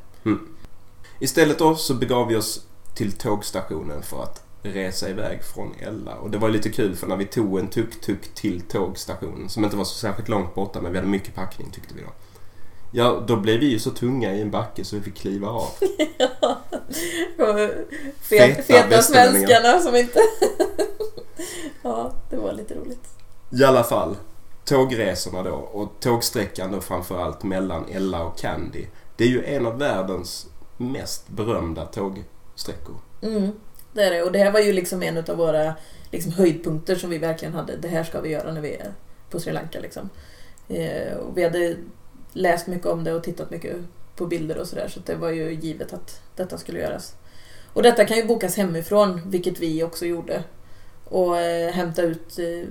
Istället 1.18 1.58
då 1.58 1.76
så 1.76 1.94
begav 1.94 2.28
vi 2.28 2.36
oss 2.36 2.66
till 2.94 3.12
tågstationen 3.12 4.02
för 4.02 4.22
att 4.22 4.42
resa 4.62 5.08
iväg 5.08 5.44
från 5.44 5.74
Ella. 5.80 6.14
Och 6.14 6.30
det 6.30 6.38
var 6.38 6.48
lite 6.48 6.70
kul 6.70 6.96
för 6.96 7.06
när 7.06 7.16
vi 7.16 7.24
tog 7.24 7.58
en 7.58 7.68
tuk-tuk 7.68 8.34
till 8.34 8.60
tågstationen 8.60 9.48
som 9.48 9.64
inte 9.64 9.76
var 9.76 9.84
så 9.84 9.94
särskilt 9.98 10.28
långt 10.28 10.54
borta 10.54 10.80
men 10.80 10.92
vi 10.92 10.98
hade 10.98 11.10
mycket 11.10 11.34
packning 11.34 11.70
tyckte 11.70 11.94
vi 11.94 12.00
då. 12.00 12.08
Ja, 12.92 13.24
då 13.26 13.36
blev 13.36 13.60
vi 13.60 13.66
ju 13.66 13.78
så 13.78 13.90
tunga 13.90 14.34
i 14.34 14.40
en 14.40 14.50
backe 14.50 14.84
så 14.84 14.96
vi 14.96 15.02
fick 15.02 15.14
kliva 15.16 15.48
av. 15.48 15.62
Och 17.38 17.70
Feta 18.20 18.54
Fet, 18.54 18.66
feta 18.66 19.02
svenskarna 19.02 19.80
som 19.80 19.96
inte... 19.96 20.20
ja, 21.82 22.12
det 22.30 22.36
var 22.36 22.52
lite 22.52 22.74
roligt. 22.74 23.08
I 23.52 23.64
alla 23.64 23.84
fall, 23.84 24.16
tågresorna 24.64 25.42
då 25.42 25.50
och 25.50 25.92
tågsträckan 26.00 26.72
då 26.72 26.80
framförallt 26.80 27.42
mellan 27.42 27.88
Ella 27.88 28.24
och 28.24 28.38
Candy. 28.38 28.86
Det 29.16 29.24
är 29.24 29.28
ju 29.28 29.44
en 29.44 29.66
av 29.66 29.78
världens 29.78 30.46
mest 30.76 31.28
berömda 31.28 31.84
tågsträckor. 31.84 32.96
Mm, 33.22 33.52
det 33.92 34.02
är 34.02 34.10
det. 34.10 34.22
Och 34.22 34.32
det 34.32 34.38
här 34.38 34.50
var 34.50 34.60
ju 34.60 34.72
liksom 34.72 35.02
en 35.02 35.18
av 35.18 35.36
våra 35.36 35.74
liksom, 36.10 36.32
höjdpunkter 36.32 36.96
som 36.96 37.10
vi 37.10 37.18
verkligen 37.18 37.54
hade. 37.54 37.76
Det 37.76 37.88
här 37.88 38.04
ska 38.04 38.20
vi 38.20 38.28
göra 38.28 38.52
när 38.52 38.60
vi 38.60 38.74
är 38.74 38.92
på 39.30 39.40
Sri 39.40 39.52
Lanka. 39.52 39.80
Liksom. 39.80 40.10
Eh, 40.68 41.16
och 41.16 41.38
vi 41.38 41.44
hade 41.44 41.76
läst 42.32 42.66
mycket 42.66 42.86
om 42.86 43.04
det 43.04 43.12
och 43.12 43.24
tittat 43.24 43.50
mycket 43.50 43.76
på 44.16 44.26
bilder 44.26 44.58
och 44.58 44.66
sådär. 44.66 44.88
Så 44.88 45.00
det 45.00 45.14
var 45.14 45.30
ju 45.30 45.52
givet 45.54 45.92
att 45.92 46.22
detta 46.36 46.58
skulle 46.58 46.78
göras. 46.78 47.14
Och 47.72 47.82
detta 47.82 48.04
kan 48.04 48.16
ju 48.16 48.26
bokas 48.26 48.56
hemifrån, 48.56 49.20
vilket 49.26 49.60
vi 49.60 49.82
också 49.82 50.06
gjorde. 50.06 50.44
Och 51.04 51.38
eh, 51.38 51.72
hämta 51.72 52.02
ut 52.02 52.38
eh, 52.38 52.68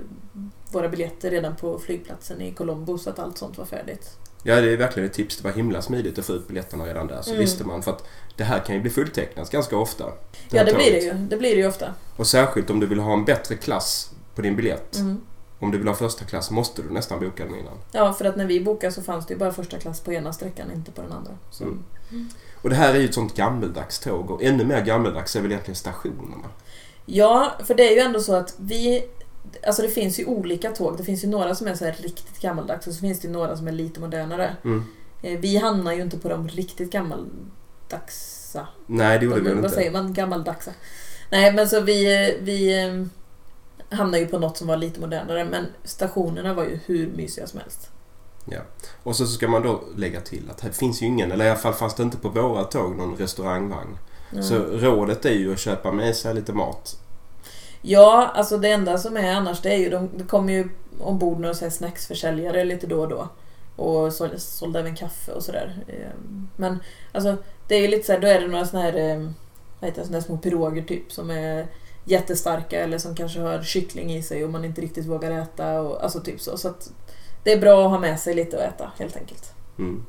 våra 0.72 0.88
biljetter 0.88 1.30
redan 1.30 1.56
på 1.56 1.78
flygplatsen 1.78 2.40
i 2.42 2.52
Colombo 2.52 2.98
så 2.98 3.10
att 3.10 3.18
allt 3.18 3.38
sånt 3.38 3.58
var 3.58 3.64
färdigt. 3.64 4.10
Ja, 4.42 4.60
det 4.60 4.72
är 4.72 4.76
verkligen 4.76 5.08
ett 5.08 5.14
tips. 5.14 5.36
Det 5.36 5.44
var 5.44 5.52
himla 5.52 5.82
smidigt 5.82 6.18
att 6.18 6.24
få 6.24 6.32
ut 6.32 6.48
biljetterna 6.48 6.86
redan 6.86 7.06
där. 7.06 7.22
Så 7.22 7.30
Mm. 7.30 7.40
visste 7.40 7.64
man. 7.64 7.82
För 7.82 7.90
att 7.90 8.04
det 8.36 8.44
här 8.44 8.58
kan 8.58 8.74
ju 8.74 8.80
bli 8.80 8.90
fulltecknat 8.90 9.50
ganska 9.50 9.76
ofta. 9.76 10.04
Ja, 10.50 10.58
här 10.58 10.66
det 10.66 10.74
blir 10.74 10.90
det 10.92 10.98
ju. 10.98 11.12
Det 11.12 11.36
blir 11.36 11.50
det 11.50 11.60
ju 11.60 11.66
ofta. 11.68 11.94
Och 12.16 12.26
särskilt 12.26 12.70
om 12.70 12.80
du 12.80 12.86
vill 12.86 12.98
ha 12.98 13.12
en 13.12 13.24
bättre 13.24 13.56
klass 13.56 14.10
på 14.34 14.42
din 14.42 14.56
biljett. 14.56 14.96
Mm. 14.96 15.20
Om 15.58 15.70
du 15.70 15.78
vill 15.78 15.88
ha 15.88 15.94
första 15.94 16.24
klass 16.24 16.50
måste 16.50 16.82
du 16.82 16.90
nästan 16.90 17.20
boka 17.20 17.44
den 17.44 17.54
innan. 17.54 17.74
Ja, 17.92 18.12
för 18.12 18.24
att 18.24 18.36
när 18.36 18.46
vi 18.46 18.60
bokade 18.60 18.92
så 18.92 19.02
fanns 19.02 19.26
det 19.26 19.34
ju 19.34 19.38
bara 19.38 19.52
första 19.52 19.78
klass 19.78 20.00
på 20.00 20.12
ena 20.12 20.32
sträckan, 20.32 20.70
inte 20.74 20.92
på 20.92 21.02
den 21.02 21.12
andra. 21.12 21.32
Mm. 21.60 21.82
Och 22.62 22.70
det 22.70 22.76
här 22.76 22.94
är 22.94 22.98
ju 22.98 23.04
ett 23.04 23.14
sånt 23.14 23.34
gammeldags 23.36 23.98
tåg 23.98 24.30
och 24.30 24.42
ännu 24.42 24.64
mer 24.64 24.80
gammeldags 24.84 25.36
är 25.36 25.40
väl 25.40 25.50
egentligen 25.50 25.76
stationerna. 25.76 26.48
Ja, 27.06 27.52
för 27.64 27.74
det 27.74 27.88
är 27.88 27.94
ju 27.94 28.00
ändå 28.00 28.20
så 28.20 28.34
att 28.34 28.54
vi... 28.58 29.04
Alltså 29.66 29.82
det 29.82 29.88
finns 29.88 30.20
ju 30.20 30.24
olika 30.24 30.70
tåg. 30.70 30.96
Det 30.96 31.04
finns 31.04 31.24
ju 31.24 31.28
några 31.28 31.54
som 31.54 31.66
är 31.66 31.74
så 31.74 31.84
här 31.84 31.92
riktigt 32.00 32.40
gammaldags 32.40 32.86
och 32.86 32.92
så 32.94 33.00
finns 33.00 33.20
det 33.20 33.26
ju 33.28 33.32
några 33.32 33.56
som 33.56 33.68
är 33.68 33.72
lite 33.72 34.00
modernare. 34.00 34.56
Mm. 34.64 34.84
Eh, 35.22 35.38
Vi 35.40 35.56
hamnar 35.56 35.92
ju 35.92 36.02
inte 36.02 36.18
på 36.18 36.28
de 36.28 36.48
riktigt 36.48 36.90
gammaldagsa. 36.92 38.66
Nej, 38.86 39.18
det 39.18 39.24
gjorde 39.24 39.36
vi 39.40 39.42
väl 39.42 39.54
Vad 39.54 39.64
inte. 39.64 39.74
säger 39.76 39.90
man? 39.90 40.12
Gammaldagsa. 40.12 40.70
Nej, 41.30 41.52
men 41.52 41.68
så 41.68 41.80
vi, 41.80 42.04
vi 42.40 42.84
eh, 42.84 43.96
hamnar 43.96 44.18
ju 44.18 44.26
på 44.26 44.38
något 44.38 44.56
som 44.56 44.66
var 44.66 44.76
lite 44.76 45.00
modernare. 45.00 45.44
Men 45.44 45.66
stationerna 45.84 46.54
var 46.54 46.64
ju 46.64 46.78
hur 46.86 47.10
mysiga 47.16 47.46
som 47.46 47.60
helst. 47.60 47.90
Och 49.02 49.16
så 49.16 49.26
ska 49.26 49.48
man 49.48 49.62
då 49.62 49.82
lägga 49.96 50.20
till 50.20 50.50
att 50.50 50.60
här 50.60 50.70
finns 50.70 51.02
ju 51.02 51.06
ingen, 51.06 51.32
eller 51.32 51.44
i 51.44 51.48
alla 51.50 51.58
fall 51.58 51.72
fanns 51.74 51.94
det 51.94 52.02
inte 52.02 52.16
på 52.16 52.28
våra 52.28 52.64
tåg 52.64 52.96
någon 52.96 53.16
restaurangvagn. 53.16 53.98
Mm. 54.32 54.42
Så 54.42 54.58
rådet 54.58 55.24
är 55.24 55.34
ju 55.34 55.52
att 55.52 55.58
köpa 55.58 55.92
med 55.92 56.16
sig 56.16 56.34
lite 56.34 56.52
mat. 56.52 56.96
Ja, 57.82 58.30
alltså 58.34 58.58
det 58.58 58.70
enda 58.70 58.98
som 58.98 59.16
är 59.16 59.32
annars 59.32 59.60
det 59.60 59.74
är 59.74 59.78
ju, 59.78 59.90
de, 59.90 60.10
det 60.16 60.24
kommer 60.24 60.52
ju 60.52 60.68
ombord 61.00 61.40
några 61.40 61.54
så 61.54 61.64
här 61.64 61.70
snacksförsäljare 61.70 62.64
lite 62.64 62.86
då 62.86 63.00
och 63.00 63.08
då. 63.08 63.28
Och 63.76 64.12
så, 64.12 64.28
sålde 64.36 64.80
även 64.80 64.96
kaffe 64.96 65.32
och 65.32 65.42
sådär. 65.42 65.84
Ehm, 65.88 66.48
men 66.56 66.78
alltså, 67.12 67.36
det 67.68 67.74
är 67.74 67.80
ju 67.80 67.88
lite 67.88 68.06
så 68.06 68.12
här, 68.12 68.20
då 68.20 68.26
är 68.26 68.40
det 68.40 68.46
några 68.46 68.66
såna 68.66 68.82
här, 68.82 68.94
ehm, 68.94 69.34
vad 69.80 69.90
heter 69.90 70.00
det, 70.02 70.06
såna 70.06 70.18
här 70.18 70.26
små 70.26 70.36
piroger 70.36 70.82
typ 70.82 71.12
som 71.12 71.30
är 71.30 71.66
jättestarka 72.04 72.80
eller 72.80 72.98
som 72.98 73.14
kanske 73.14 73.40
har 73.40 73.62
kyckling 73.62 74.12
i 74.12 74.22
sig 74.22 74.44
och 74.44 74.50
man 74.50 74.64
inte 74.64 74.80
riktigt 74.80 75.06
vågar 75.06 75.30
äta. 75.30 75.80
Och, 75.80 76.02
alltså 76.04 76.20
typ 76.20 76.40
så. 76.40 76.58
så 76.58 76.68
att 76.68 76.92
det 77.44 77.52
är 77.52 77.60
bra 77.60 77.84
att 77.84 77.90
ha 77.90 77.98
med 77.98 78.20
sig 78.20 78.34
lite 78.34 78.56
att 78.56 78.74
äta 78.74 78.90
helt 78.98 79.16
enkelt. 79.16 79.52
Mm. 79.78 80.06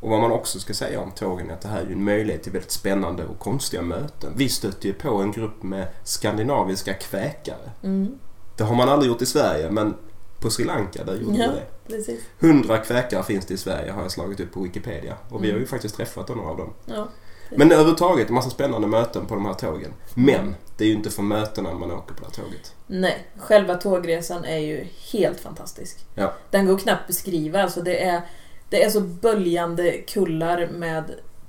Och 0.00 0.10
vad 0.10 0.20
man 0.20 0.32
också 0.32 0.60
ska 0.60 0.74
säga 0.74 1.00
om 1.00 1.10
tågen 1.10 1.50
är 1.50 1.54
att 1.54 1.60
det 1.60 1.68
här 1.68 1.80
är 1.80 1.86
ju 1.86 1.92
en 1.92 2.04
möjlighet 2.04 2.42
till 2.42 2.52
väldigt 2.52 2.70
spännande 2.70 3.24
och 3.26 3.38
konstiga 3.38 3.82
möten. 3.82 4.32
Vi 4.36 4.48
stötte 4.48 4.86
ju 4.88 4.94
på 4.94 5.08
en 5.16 5.32
grupp 5.32 5.62
med 5.62 5.86
skandinaviska 6.04 6.94
kväkare. 6.94 7.70
Mm. 7.82 8.18
Det 8.56 8.64
har 8.64 8.74
man 8.74 8.88
aldrig 8.88 9.12
gjort 9.12 9.22
i 9.22 9.26
Sverige 9.26 9.70
men 9.70 9.94
på 10.40 10.50
Sri 10.50 10.64
Lanka 10.64 11.04
där 11.04 11.14
gjorde 11.16 11.38
Ja. 11.38 11.50
vi 11.86 11.96
det. 11.96 12.16
Hundra 12.46 12.78
kväkare 12.78 13.22
finns 13.22 13.46
det 13.46 13.54
i 13.54 13.56
Sverige 13.56 13.92
har 13.92 14.02
jag 14.02 14.10
slagit 14.10 14.40
upp 14.40 14.52
på 14.52 14.60
Wikipedia. 14.60 15.14
Och 15.28 15.44
vi 15.44 15.48
Mm. 15.48 15.56
har 15.56 15.60
ju 15.60 15.66
faktiskt 15.66 15.96
träffat 15.96 16.28
några 16.28 16.50
av 16.50 16.56
dem. 16.56 16.72
Ja. 16.86 17.08
Men 17.56 17.72
överhuvudtaget 17.72 18.28
en 18.28 18.34
massa 18.34 18.50
spännande 18.50 18.86
möten 18.88 19.26
på 19.26 19.34
de 19.34 19.46
här 19.46 19.54
tågen. 19.54 19.92
Men 20.14 20.54
det 20.76 20.84
är 20.84 20.88
ju 20.88 20.94
inte 20.94 21.10
för 21.10 21.22
mötena 21.22 21.74
man 21.74 21.90
åker 21.92 22.14
på 22.14 22.20
det 22.20 22.36
här 22.36 22.44
tåget. 22.44 22.74
Nej, 22.86 23.26
själva 23.38 23.74
tågresan 23.74 24.44
är 24.44 24.58
ju 24.58 24.86
helt 25.12 25.40
fantastisk. 25.40 26.06
Ja. 26.14 26.32
Den 26.50 26.66
går 26.66 26.78
knappt 26.78 27.06
beskriva. 27.06 27.62
Alltså 27.62 27.82
det, 27.82 28.04
är, 28.04 28.22
det 28.70 28.82
är 28.82 28.90
så 28.90 29.00
böljande 29.00 29.92
kullar 29.92 30.68
med 30.72 31.04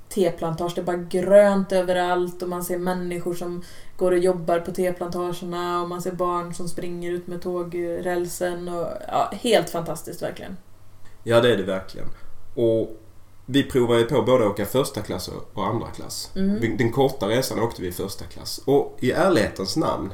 teplantage. 0.08 0.72
Det 0.74 0.80
är 0.80 0.84
bara 0.84 0.96
grönt 0.96 1.72
överallt 1.72 2.42
och 2.42 2.48
man 2.48 2.64
ser 2.64 2.78
människor 2.78 3.34
som 3.34 3.64
går 3.96 4.12
och 4.12 4.18
jobbar 4.18 4.58
på 4.60 4.70
teplantagerna 4.72 5.82
och 5.82 5.88
man 5.88 6.02
ser 6.02 6.12
barn 6.12 6.54
som 6.54 6.68
springer 6.68 7.10
ut 7.12 7.26
med 7.26 7.42
tågrälsen. 7.42 8.68
Och, 8.68 8.86
ja, 9.08 9.30
helt 9.32 9.70
fantastiskt 9.70 10.22
verkligen. 10.22 10.56
Ja, 11.22 11.40
det 11.40 11.52
är 11.52 11.56
det 11.56 11.62
verkligen. 11.62 12.08
Och 12.56 12.96
vi 13.46 13.62
provade 13.62 14.00
ju 14.00 14.06
på 14.06 14.22
både 14.22 14.44
att 14.44 14.50
åka 14.50 14.66
första 14.66 15.00
klass 15.00 15.28
och- 15.54 15.66
andra 15.66 15.86
klass. 15.88 16.30
Mm. 16.36 16.76
Den 16.76 16.92
korta 16.92 17.28
resan 17.28 17.60
åkte 17.60 17.82
vi 17.82 17.88
i 17.88 17.92
första 17.92 18.24
klass. 18.24 18.60
Och 18.64 18.96
i 19.00 19.12
ärlighetens 19.12 19.76
namn 19.76 20.12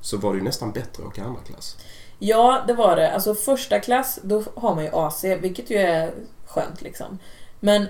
så 0.00 0.16
var 0.16 0.32
det 0.32 0.38
ju 0.38 0.44
nästan 0.44 0.72
bättre 0.72 1.02
att 1.02 1.08
åka 1.08 1.24
andra 1.24 1.40
klass. 1.40 1.76
Ja, 2.18 2.64
det 2.66 2.72
var 2.74 2.96
det. 2.96 3.12
Alltså 3.12 3.34
första 3.34 3.80
klass, 3.80 4.18
då 4.22 4.42
har 4.54 4.74
man 4.74 4.84
ju 4.84 4.90
AC, 4.94 5.24
vilket 5.24 5.70
ju 5.70 5.76
är 5.76 6.10
skönt 6.46 6.82
liksom. 6.82 7.18
Men 7.60 7.86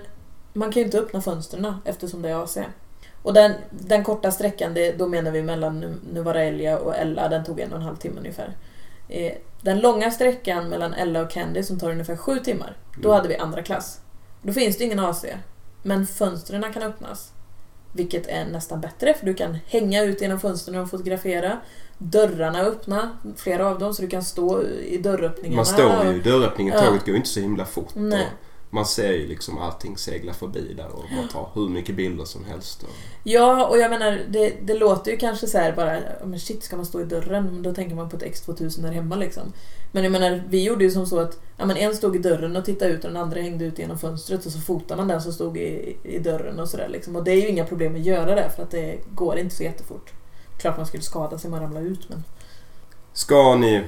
man 0.52 0.72
kan 0.72 0.80
ju 0.80 0.84
inte 0.86 0.98
öppna 0.98 1.20
fönstren 1.20 1.74
eftersom 1.84 2.22
det 2.22 2.28
är 2.30 2.42
AC. 2.44 2.58
Och 3.22 3.34
den, 3.34 3.52
den 3.70 4.04
korta 4.04 4.30
sträckan, 4.30 4.74
det, 4.74 4.92
då 4.98 5.06
menar 5.08 5.30
vi 5.30 5.42
mellan 5.42 5.80
Nu- 5.80 5.94
Nuvarelja 6.12 6.78
och 6.78 6.96
Ella, 6.96 7.28
den 7.28 7.44
tog 7.44 7.60
en 7.60 7.70
och 7.72 7.76
en 7.78 7.82
halv 7.84 7.96
timme 7.96 8.18
ungefär. 8.20 8.56
Eh, 9.08 9.32
den 9.62 9.80
långa 9.80 10.10
sträckan 10.10 10.68
mellan 10.68 10.94
Ella 10.94 11.20
och 11.22 11.30
Candy 11.30 11.62
som 11.62 11.78
tar 11.78 11.90
ungefär 11.90 12.16
sju 12.16 12.38
timmar, 12.38 12.76
då 12.96 13.08
Mm. 13.08 13.16
hade 13.16 13.28
vi 13.28 13.36
andra 13.36 13.62
klass. 13.62 14.00
Då 14.42 14.52
finns 14.52 14.78
det 14.78 14.84
ingen 14.84 14.98
AC, 15.00 15.24
men 15.82 16.06
fönstren 16.06 16.72
kan 16.72 16.82
öppnas. 16.82 17.32
Vilket 17.92 18.26
är 18.26 18.44
nästan 18.44 18.80
bättre, 18.80 19.14
för 19.14 19.26
du 19.26 19.34
kan 19.34 19.58
hänga 19.66 20.02
ut 20.02 20.20
genom 20.22 20.40
fönstren 20.40 20.78
och 20.80 20.90
fotografera. 20.90 21.58
Dörrarna 21.98 22.58
är 22.58 22.64
öppna, 22.64 23.10
flera 23.36 23.68
av 23.68 23.78
dem, 23.78 23.94
så 23.94 24.02
du 24.02 24.08
kan 24.08 24.24
stå 24.24 24.62
i 24.62 24.98
dörröppningarna. 24.98 25.56
Man 25.56 25.66
står 25.66 26.04
ju 26.04 26.16
i 26.16 26.20
dörröppningen, 26.20 26.74
Ja. 26.74 26.80
tåget 26.86 27.00
går 27.00 27.08
ju 27.10 27.16
inte 27.16 27.28
så 27.28 27.40
himla 27.40 27.64
fort. 27.64 27.88
Nej. 27.94 28.26
Man 28.70 28.86
ser 28.86 29.12
ju 29.12 29.26
liksom 29.26 29.58
allting 29.58 29.96
segla 29.96 30.32
förbi 30.32 30.74
där 30.76 30.88
och 30.88 31.04
man 31.16 31.28
tar 31.28 31.50
hur 31.54 31.68
mycket 31.68 31.96
bilder 31.96 32.24
som 32.24 32.44
helst. 32.44 32.82
Och... 32.82 32.88
Ja, 33.22 33.66
och 33.66 33.78
jag 33.78 33.90
menar, 33.90 34.20
det, 34.28 34.52
det 34.62 34.74
låter 34.74 35.10
ju 35.10 35.16
kanske 35.16 35.46
så 35.46 35.58
här 35.58 35.72
bara, 35.72 36.00
men 36.24 36.40
shit, 36.40 36.62
ska 36.62 36.76
man 36.76 36.86
stå 36.86 37.00
i 37.00 37.04
dörren? 37.04 37.62
Då 37.62 37.74
tänker 37.74 37.96
man 37.96 38.08
på 38.08 38.16
ett 38.16 38.22
X2000 38.22 38.82
där 38.82 38.92
hemma 38.92 39.16
liksom. 39.16 39.52
Men 39.92 40.02
jag 40.02 40.12
menar, 40.12 40.42
vi 40.48 40.64
gjorde 40.64 40.84
ju 40.84 40.90
som 40.90 41.06
så 41.06 41.18
att 41.18 41.40
ja, 41.56 41.66
men 41.66 41.76
en 41.76 41.94
stod 41.94 42.16
i 42.16 42.18
dörren 42.18 42.56
och 42.56 42.64
tittade 42.64 42.90
ut 42.90 43.04
och 43.04 43.10
den 43.10 43.22
andra 43.22 43.40
hängde 43.40 43.64
ut 43.64 43.78
genom 43.78 43.98
fönstret 43.98 44.46
och 44.46 44.52
så 44.52 44.60
fotade 44.60 45.00
man 45.00 45.08
den 45.08 45.22
som 45.22 45.32
stod 45.32 45.56
i, 45.56 45.96
i 46.02 46.18
dörren 46.18 46.60
och 46.60 46.68
sådär 46.68 46.88
liksom. 46.88 47.16
Och 47.16 47.24
det 47.24 47.30
är 47.30 47.40
ju 47.40 47.48
inga 47.48 47.64
problem 47.64 47.94
att 47.94 48.04
göra 48.04 48.34
det 48.34 48.50
för 48.56 48.62
att 48.62 48.70
det 48.70 48.98
går 49.14 49.38
inte 49.38 49.54
så 49.54 49.62
jättefort. 49.62 50.12
Klart 50.58 50.76
man 50.76 50.86
skulle 50.86 51.02
skada 51.02 51.38
sig 51.38 51.48
om 51.48 51.52
man 51.52 51.60
ramlade 51.60 51.86
ut 51.86 52.08
men... 52.08 52.24
Ska 53.12 53.56
ni 53.56 53.84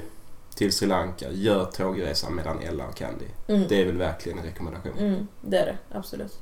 till 0.55 0.71
Sri 0.71 0.87
Lanka, 0.87 1.25
gör 1.31 1.65
tågresan 1.65 2.35
mellan 2.35 2.59
Ella 2.59 2.87
och 2.87 2.95
Candy. 2.95 3.25
Mm. 3.47 3.67
Det 3.69 3.81
är 3.81 3.85
väl 3.85 3.97
verkligen 3.97 4.39
en 4.39 4.45
rekommendation. 4.45 4.97
Mm, 4.97 5.27
det 5.41 5.57
är 5.57 5.65
det, 5.65 5.77
absolut. 5.97 6.39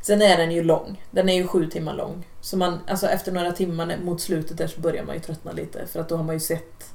Sen 0.00 0.22
är 0.22 0.36
den 0.36 0.50
ju 0.50 0.62
lång. 0.62 1.04
Den 1.10 1.28
är 1.28 1.34
ju 1.34 1.46
sju 1.46 1.66
timmar 1.66 1.94
lång. 1.94 2.26
Så 2.40 2.56
man, 2.56 2.78
alltså 2.88 3.06
efter 3.06 3.32
några 3.32 3.52
timmar 3.52 3.98
mot 4.04 4.20
slutet 4.20 4.58
där 4.58 4.66
så 4.66 4.80
börjar 4.80 5.04
man 5.04 5.14
ju 5.14 5.20
tröttna 5.20 5.52
lite. 5.52 5.86
För 5.86 6.00
att 6.00 6.08
då 6.08 6.16
har 6.16 6.24
man 6.24 6.34
ju 6.34 6.40
sett 6.40 6.94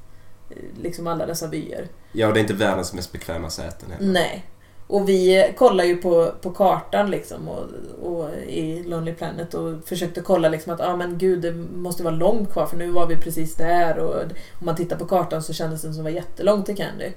eh, 0.50 0.56
liksom 0.82 1.08
alla 1.08 1.26
dessa 1.26 1.48
vyer. 1.48 1.88
Ja, 2.12 2.28
och 2.28 2.34
det 2.34 2.40
är 2.40 2.42
inte 2.42 2.54
världens 2.54 2.94
mest 2.94 3.12
bekväma 3.12 3.50
säten 3.50 3.92
heller. 3.92 4.12
Nej. 4.12 4.46
Och 4.88 5.10
vi 5.10 5.54
kollar 5.58 5.84
ju 5.84 5.98
på, 5.98 6.32
på 6.42 6.52
kartan 6.52 7.12
liksom 7.12 7.48
och, 7.48 7.66
och 8.02 8.30
i 8.48 8.84
Lonely 8.84 9.14
Planet 9.14 9.54
och 9.54 9.74
försökte 9.86 10.22
kolla 10.22 10.50
liksom 10.50 10.74
att 10.74 10.82
ah, 10.82 10.96
men 10.96 11.18
gud 11.18 11.42
det 11.42 11.52
måste 11.54 12.04
vara 12.04 12.16
långt 12.16 12.52
kvar 12.52 12.66
för 12.66 12.78
nu 12.78 12.92
var 12.92 13.08
vi 13.08 13.16
precis 13.16 13.56
där 13.56 13.98
och 14.00 14.22
om 14.60 14.66
man 14.66 14.76
tittar 14.76 14.98
på 14.98 15.06
kartan 15.06 15.44
så 15.44 15.54
kändes 15.54 15.82
det 15.82 15.88
som 15.88 15.98
det 15.98 16.04
var 16.04 16.10
jättelångt 16.10 16.66
till 16.66 16.78
Candy. 16.78 17.12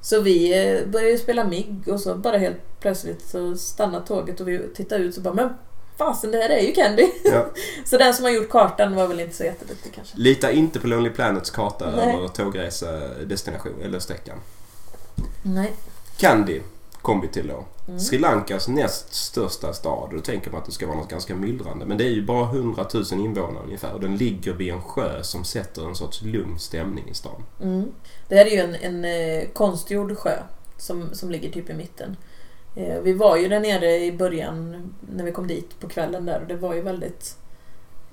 Så 0.00 0.20
vi 0.20 0.66
eh, 0.68 0.86
började 0.86 1.18
spela 1.18 1.44
MIG 1.44 1.88
och 1.88 2.00
så 2.00 2.14
bara 2.14 2.36
helt 2.36 2.80
plötsligt 2.80 3.22
så 3.22 3.56
stannade 3.56 4.06
tåget 4.06 4.40
och 4.40 4.48
vi 4.48 4.60
tittade 4.74 5.04
ut 5.04 5.16
och 5.16 5.22
bara 5.22 5.34
men 5.34 5.50
fasen 5.98 6.30
det 6.30 6.38
här 6.38 6.50
är 6.50 6.60
ju 6.60 6.72
Candy. 6.72 7.06
Ja. 7.24 7.46
så 7.84 7.98
den 7.98 8.14
som 8.14 8.24
har 8.24 8.32
gjort 8.32 8.50
kartan 8.50 8.94
var 8.94 9.06
väl 9.06 9.20
inte 9.20 9.36
så 9.36 9.44
jätteduktig 9.44 9.92
kanske. 9.94 10.16
Lita 10.18 10.50
inte 10.50 10.80
på 10.80 10.86
Lonely 10.86 11.10
Planets 11.10 11.50
karta 11.50 11.90
Nej. 11.96 12.16
över 12.16 12.28
tågresedestination 12.28 13.82
eller 13.82 13.98
sträckan. 13.98 14.36
Nej. 15.42 15.72
Kandy 16.16 16.60
kom 17.04 17.20
vi 17.20 17.28
till 17.28 17.46
då. 17.48 17.64
Mm. 17.88 18.00
Sri 18.00 18.18
Lankas 18.18 18.68
näst 18.68 19.14
största 19.14 19.72
stad. 19.72 20.08
Och 20.08 20.14
då 20.14 20.20
tänker 20.20 20.50
man 20.50 20.60
att 20.60 20.66
det 20.66 20.72
ska 20.72 20.86
vara 20.86 20.96
något 20.96 21.08
ganska 21.10 21.34
myllrande. 21.34 21.86
Men 21.86 21.98
det 21.98 22.04
är 22.04 22.10
ju 22.10 22.26
bara 22.26 22.50
100 22.50 22.86
000 22.94 23.04
invånare 23.12 23.64
ungefär. 23.64 23.92
Och 23.92 24.00
den 24.00 24.16
ligger 24.16 24.52
vid 24.52 24.72
en 24.72 24.82
sjö 24.82 25.22
som 25.22 25.44
sätter 25.44 25.88
en 25.88 25.94
sorts 25.94 26.22
lugn 26.22 26.58
stämning 26.58 27.08
i 27.10 27.14
stan. 27.14 27.42
Mm. 27.62 27.92
Det 28.28 28.36
här 28.36 28.46
är 28.46 28.50
ju 28.50 28.58
en, 28.58 28.74
en 28.74 29.04
eh, 29.04 29.48
konstgjord 29.52 30.18
sjö 30.18 30.42
som, 30.76 31.14
som 31.14 31.30
ligger 31.30 31.50
typ 31.50 31.70
i 31.70 31.74
mitten. 31.74 32.16
Eh, 32.76 33.00
vi 33.02 33.12
var 33.12 33.36
ju 33.36 33.48
där 33.48 33.60
nere 33.60 34.04
i 34.04 34.12
början 34.12 34.94
när 35.00 35.24
vi 35.24 35.32
kom 35.32 35.46
dit 35.46 35.80
på 35.80 35.88
kvällen 35.88 36.26
där 36.26 36.40
och 36.40 36.46
det 36.46 36.56
var 36.56 36.74
ju 36.74 36.80
väldigt 36.80 37.36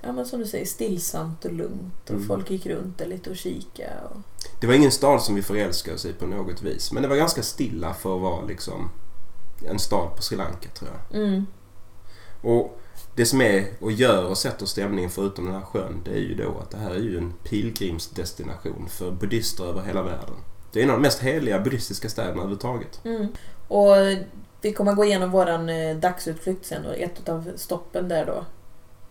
Ja 0.02 0.12
men 0.12 0.26
som 0.26 0.40
du 0.40 0.46
säger 0.46 0.66
stillsamt 0.66 1.46
och 1.46 1.54
lugnt 1.54 2.04
och 2.04 2.16
Mm. 2.16 2.28
folk 2.28 2.52
gick 2.52 2.66
runt 2.66 2.98
där 2.98 3.06
lite 3.06 3.30
och 3.30 3.36
kika. 3.36 3.90
Och... 4.10 4.18
Det 4.62 4.68
var 4.68 4.74
ingen 4.74 4.92
stad 4.92 5.22
som 5.22 5.36
vi 5.36 5.42
förälskade 5.42 5.96
oss 5.96 6.06
i 6.06 6.14
på 6.14 6.26
något 6.26 6.62
vis. 6.62 6.92
Men 6.92 7.04
det 7.04 7.10
var 7.10 7.16
ganska 7.16 7.44
stilla 7.44 7.94
för 7.94 8.16
att 8.16 8.22
vara 8.22 8.46
liksom 8.46 8.90
en 9.70 9.80
stad 9.80 10.16
på 10.16 10.22
Sri 10.22 10.38
Lanka 10.38 10.70
tror 10.70 10.90
jag. 10.92 11.22
Mm. 11.22 11.46
Och 12.42 12.80
det 13.16 13.26
som 13.26 13.42
är 13.42 13.66
och 13.80 13.92
gör 13.92 14.26
och 14.30 14.38
sätter 14.38 14.66
stämningen 14.66 15.10
förutom 15.10 15.46
den 15.46 15.54
här 15.54 15.62
sjön 15.62 16.02
det 16.06 16.12
är 16.12 16.20
ju 16.20 16.36
då 16.36 16.58
att 16.62 16.72
det 16.72 16.78
här 16.78 16.92
är 16.92 17.00
ju 17.00 17.18
en 17.18 17.34
pilgrimsdestination 17.44 18.88
för 18.90 19.12
buddister 19.12 19.64
över 19.64 19.82
hela 19.82 20.02
världen. 20.02 20.36
Det 20.72 20.80
är 20.80 20.84
en 20.84 20.90
av 20.90 20.96
de 20.96 21.02
mest 21.02 21.20
heliga 21.20 21.60
buddhistiska 21.60 22.10
städerna 22.10 22.32
överhuvudtaget. 22.32 23.02
Mm. 23.06 23.28
Och 23.68 23.96
vi 24.62 24.74
kommer 24.74 24.94
gå 24.94 25.06
igenom 25.06 25.32
våran 25.32 25.70
eh, 25.70 25.98
dagsutflykt 25.98 26.66
sen 26.66 26.86
och 26.86 26.96
ett 26.96 27.30
av 27.30 27.52
stoppen 27.56 28.08
där 28.08 28.26
då 28.26 28.46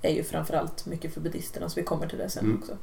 är 0.03 0.15
ju 0.15 0.25
framförallt 0.25 0.87
mycket 0.87 1.15
för 1.15 1.21
buddisterna 1.21 1.69
så 1.69 1.81
vi 1.81 1.87
kommer 1.87 2.09
till 2.09 2.19
det 2.19 2.31
sen 2.31 2.45
Mm. 2.45 2.59
också. 2.59 2.77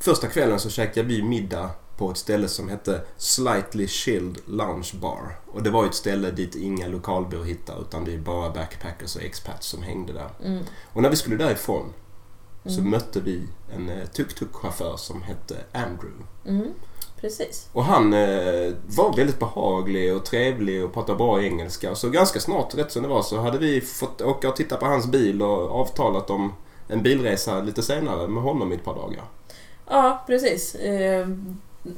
Första 0.00 0.26
kvällen 0.26 0.60
så 0.60 0.70
käkade 0.70 1.08
vi 1.08 1.22
middag 1.22 1.70
på 1.96 2.10
ett 2.10 2.16
ställe 2.16 2.48
som 2.48 2.68
hette 2.68 3.00
Slightly 3.16 3.88
Chilled 3.88 4.38
Lounge 4.46 4.90
Bar. 5.00 5.38
Och 5.52 5.62
det 5.62 5.70
var 5.70 5.86
ett 5.86 5.94
ställe 5.94 6.30
dit 6.30 6.54
inga 6.54 6.88
lokalbor 6.88 7.44
hittar 7.44 7.80
utan 7.80 8.04
det 8.04 8.14
är 8.14 8.18
bara 8.18 8.50
backpackers 8.50 9.16
och 9.16 9.22
expats 9.22 9.66
som 9.66 9.82
hängde 9.82 10.12
där. 10.12 10.30
Mm. 10.44 10.64
Och 10.92 11.02
när 11.02 11.10
vi 11.10 11.16
skulle 11.16 11.36
därifrån 11.36 11.92
så 12.64 12.78
Mm. 12.78 12.90
mötte 12.90 13.20
vi 13.20 13.42
en 13.74 13.88
eh, 13.88 14.06
tuk-tuk-chaufför 14.12 14.96
som 14.96 15.22
hette 15.22 15.56
Andrew. 15.72 16.24
Mm. 16.46 16.68
Precis. 17.20 17.68
Och 17.72 17.84
han 17.84 18.12
eh, 18.12 18.72
var 18.86 19.16
väldigt 19.16 19.38
behaglig 19.38 20.16
och 20.16 20.24
trevlig 20.24 20.84
och 20.84 20.92
pratade 20.92 21.18
bra 21.18 21.42
engelska. 21.42 21.94
Så 21.94 22.10
ganska 22.10 22.40
snart, 22.40 22.74
rätt 22.74 22.92
som 22.92 23.02
det 23.02 23.08
var, 23.08 23.22
så 23.22 23.40
hade 23.40 23.58
vi 23.58 23.80
fått 23.80 24.22
åka 24.22 24.48
och 24.48 24.56
titta 24.56 24.76
på 24.76 24.86
hans 24.86 25.06
bil 25.06 25.42
och 25.42 25.80
avtalat 25.80 26.30
om 26.30 26.52
en 26.88 27.02
bilresa 27.02 27.60
lite 27.60 27.82
senare 27.82 28.28
med 28.28 28.42
honom 28.42 28.72
i 28.72 28.74
ett 28.74 28.84
par 28.84 28.94
dagar. 28.94 29.24
Ja, 29.90 30.24
precis. 30.26 30.74
Eh, 30.74 31.28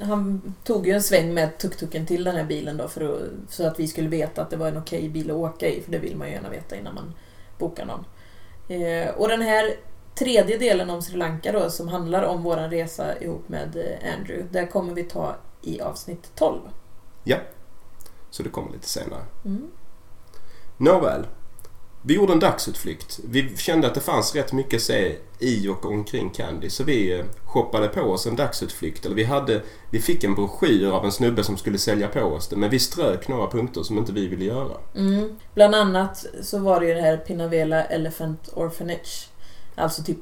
han 0.01 0.55
tog 0.65 0.87
ju 0.87 0.93
en 0.93 1.03
sväng 1.03 1.35
med 1.35 1.59
tuk-tuken 1.59 2.07
till 2.07 2.25
den 2.25 2.37
här 2.37 2.45
bilen 2.45 2.77
då 2.77 2.89
för 2.89 3.01
att, 3.01 3.53
så 3.53 3.67
att 3.67 3.81
vi 3.81 3.89
skulle 3.89 4.09
veta 4.09 4.43
att 4.43 4.51
det 4.51 4.57
var 4.57 4.69
en 4.69 4.79
okej 4.79 5.09
bil 5.09 5.31
att 5.31 5.37
åka 5.37 5.69
i, 5.69 5.83
för 5.83 5.93
det 5.93 5.99
vill 5.99 6.17
man 6.17 6.29
ju 6.29 6.35
gärna 6.35 6.51
veta 6.51 6.77
innan 6.77 6.95
man 6.95 7.15
bokar 7.59 7.87
någon. 7.87 8.05
Eh, 8.69 9.09
och 9.09 9.29
den 9.29 9.43
här 9.43 9.75
tredje 10.15 10.59
delen 10.59 10.91
om 10.91 11.03
Sri 11.03 11.17
Lanka 11.17 11.53
då, 11.53 11.71
som 11.71 11.89
handlar 11.89 12.23
om 12.23 12.43
våran 12.43 12.71
resa 12.71 13.19
ihop 13.19 13.49
med 13.49 13.77
eh, 13.77 14.15
Andrew, 14.15 14.49
där 14.51 14.67
kommer 14.67 14.95
vi 14.95 15.05
ta 15.05 15.37
i 15.63 15.81
avsnitt 15.81 16.31
12. 16.35 16.61
Så 18.31 18.43
det 18.43 18.49
kommer 18.49 18.73
lite 18.73 18.89
senare. 18.89 19.23
Mm. 19.45 19.71
Nåväl. 20.77 21.27
Vi 22.03 22.15
gjorde 22.15 22.33
en 22.33 22.41
dagsutflykt. 22.41 23.21
Vi 23.25 23.57
kände 23.57 23.87
att 23.87 23.95
det 23.95 24.01
fanns 24.01 24.35
rätt 24.35 24.53
mycket 24.53 24.77
att 24.77 24.83
se 24.83 25.17
i 25.43 25.69
och 25.69 25.85
omkring 25.85 26.31
Candy 26.31 26.71
så 26.71 26.85
vi 26.85 27.19
eh, 27.19 27.25
shoppade 27.45 27.89
på 27.89 28.01
oss 28.01 28.27
en 28.27 28.37
dagsutflykt. 28.37 29.07
Eller 29.07 29.17
vi, 29.17 29.25
hade, 29.25 29.63
vi 29.91 30.01
fick 30.01 30.25
en 30.25 30.35
broschyr 30.35 30.91
av 30.91 31.05
en 31.05 31.13
snubbe 31.13 31.45
som 31.45 31.57
skulle 31.57 31.79
sälja 31.79 32.09
på 32.09 32.21
oss 32.21 32.49
det 32.49 32.57
men 32.57 32.71
vi 32.71 32.79
strök 32.79 33.29
några 33.29 33.47
punkter 33.47 33.83
som 33.83 33.99
inte 33.99 34.13
vi 34.13 34.29
ville 34.29 34.45
göra. 34.45 34.77
Mm. 34.95 35.37
Bland 35.55 35.75
annat 35.75 36.27
så 36.43 36.59
var 36.59 36.81
det 36.81 36.87
ju 36.87 36.95
det 36.95 37.01
här 37.01 37.17
Pinavela 37.17 37.85
Elephant 37.85 38.49
Orphanage. 38.55 39.29
Alltså 39.75 40.03
typ 40.03 40.21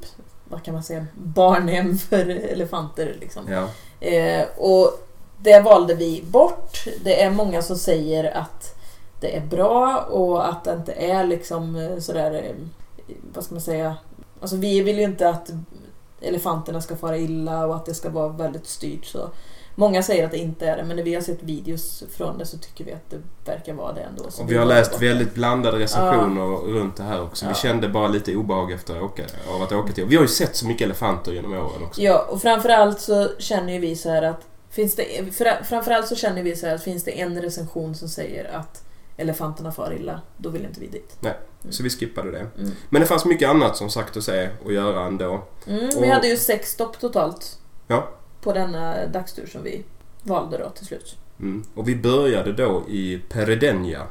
vad 0.50 0.62
kan 0.62 0.74
man 0.74 0.82
säga, 0.82 1.06
barnhem 1.14 1.98
för 1.98 2.28
elefanter. 2.28 3.16
Liksom. 3.20 3.42
Ja. 3.48 3.68
Eh, 4.06 4.46
och 4.56 5.08
det 5.38 5.60
valde 5.60 5.94
vi 5.94 6.24
bort. 6.26 6.84
Det 7.04 7.22
är 7.22 7.30
många 7.30 7.62
som 7.62 7.76
säger 7.76 8.36
att 8.36 8.76
det 9.20 9.36
är 9.36 9.40
bra 9.40 10.00
och 10.00 10.48
att 10.48 10.64
det 10.64 10.72
inte 10.72 10.92
är 10.92 11.24
liksom 11.24 11.76
eh, 11.76 11.98
sådär, 11.98 12.32
eh, 12.32 12.54
vad 13.34 13.44
ska 13.44 13.54
man 13.54 13.60
säga, 13.60 13.96
alltså 14.40 14.56
vi 14.56 14.80
vill 14.80 14.98
ju 14.98 15.04
inte 15.04 15.28
att 15.28 15.50
elefanterna 16.20 16.80
ska 16.80 16.96
fara 16.96 17.16
illa 17.18 17.66
och 17.66 17.76
att 17.76 17.86
det 17.86 17.94
ska 17.94 18.08
vara 18.10 18.28
väldigt 18.28 18.66
styrt. 18.66 19.04
Så 19.04 19.30
Många 19.74 20.02
säger 20.02 20.24
att 20.24 20.30
det 20.30 20.38
inte 20.38 20.66
är 20.66 20.76
det, 20.76 20.84
men 20.84 20.96
när 20.96 21.02
vi 21.02 21.14
har 21.14 21.22
sett 21.22 21.42
videos 21.42 22.04
från 22.16 22.38
det 22.38 22.46
så 22.46 22.58
tycker 22.58 22.84
vi 22.84 22.92
att 22.92 23.10
det 23.10 23.16
verkar 23.44 23.74
vara 23.74 23.92
det 23.92 24.00
ändå. 24.00 24.30
Så 24.30 24.42
Och 24.42 24.50
vi 24.50 24.56
har 24.56 24.64
läst 24.64 24.92
bort 24.92 25.02
väldigt 25.02 25.34
blandade 25.34 25.78
recensioner 25.78 26.56
runt 26.72 26.96
det 26.96 27.02
här 27.02 27.22
också. 27.22 27.44
Vi 27.44 27.50
Ja. 27.50 27.54
kände 27.54 27.88
bara 27.88 28.08
lite 28.08 28.36
obehag 28.36 28.72
efter 28.72 28.96
att 28.96 29.02
åka, 29.02 29.22
av 29.54 29.62
att 29.62 29.72
åka 29.72 29.92
till. 29.92 30.04
Vi 30.06 30.16
har 30.16 30.22
ju 30.22 30.28
sett 30.28 30.56
så 30.56 30.66
mycket 30.66 30.84
elefanter 30.84 31.32
genom 31.32 31.52
åren 31.52 31.82
också. 31.86 32.00
Ja, 32.02 32.26
och 32.30 32.42
framförallt 32.42 33.00
så 33.00 33.28
känner 33.38 33.72
ju 33.72 33.78
vi 33.78 33.96
så 33.96 34.10
här 34.10 34.22
att 34.22 34.40
finns 34.70 34.96
det, 34.96 35.02
fra- 35.32 35.62
framförallt 35.64 36.06
så 36.08 36.16
känner 36.16 36.42
vi 36.42 36.56
så 36.56 36.66
här 36.66 36.74
att 36.74 36.82
finns 36.82 37.04
det 37.04 37.20
en 37.20 37.42
recension 37.42 37.94
som 37.94 38.08
säger 38.08 38.56
att 38.56 38.84
elefanterna 39.16 39.72
far 39.72 39.94
illa, 40.00 40.20
då 40.36 40.48
vill 40.48 40.64
inte 40.64 40.80
vi 40.80 40.86
dit. 40.86 41.16
Så 41.70 41.82
vi 41.82 41.90
skippade 41.90 42.30
det. 42.30 42.38
Mm. 42.58 42.70
Men 42.88 43.00
det 43.00 43.06
fanns 43.06 43.24
mycket 43.24 43.48
annat 43.48 43.76
som 43.76 43.90
sagt 43.90 44.16
att 44.16 44.24
se 44.24 44.48
och 44.64 44.72
göra 44.72 45.04
ändå. 45.06 45.42
Mm, 45.66 45.84
Och- 45.96 46.02
vi 46.02 46.08
hade 46.08 46.28
ju 46.28 46.36
sex 46.36 46.70
stopp 46.70 47.00
totalt 47.00 47.58
Ja. 47.86 48.08
på 48.40 48.52
denna 48.52 49.06
dagstur 49.06 49.46
som 49.46 49.62
vi 49.62 49.84
valde 50.22 50.58
då 50.58 50.68
till 50.70 50.86
slut. 50.86 51.16
Mm. 51.40 51.64
Och 51.74 51.88
vi 51.88 51.96
började 51.96 52.52
då 52.52 52.82
i 52.88 53.20
Peredenia. 53.28 54.06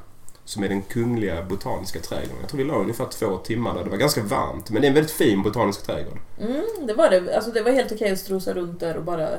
Som 0.46 0.64
är 0.64 0.70
den 0.70 0.82
kungliga 0.82 1.44
botaniska 1.44 2.00
trädgården. 2.00 2.36
Jag 2.42 2.50
tror 2.50 2.58
vi 2.58 2.64
låg 2.64 2.82
ungefär 2.82 3.06
två 3.06 3.38
timmar 3.38 3.76
där. 3.76 3.84
Det 3.84 3.90
var 3.90 3.98
ganska 3.98 4.24
varmt. 4.24 4.70
Men 4.70 4.82
det 4.82 4.88
är 4.88 4.90
en 4.90 4.96
väldigt 4.96 5.12
fin 5.14 5.44
botanisk 5.44 5.84
trädgård. 5.86 6.18
Mm, 6.42 6.64
det 6.88 6.94
var 6.94 7.10
det. 7.10 7.36
Alltså 7.36 7.52
det 7.52 7.62
var 7.62 7.72
helt 7.72 7.92
okej 7.92 8.12
att 8.12 8.20
strosa 8.20 8.54
runt 8.54 8.80
där 8.80 8.98
och 8.98 9.04
bara 9.04 9.30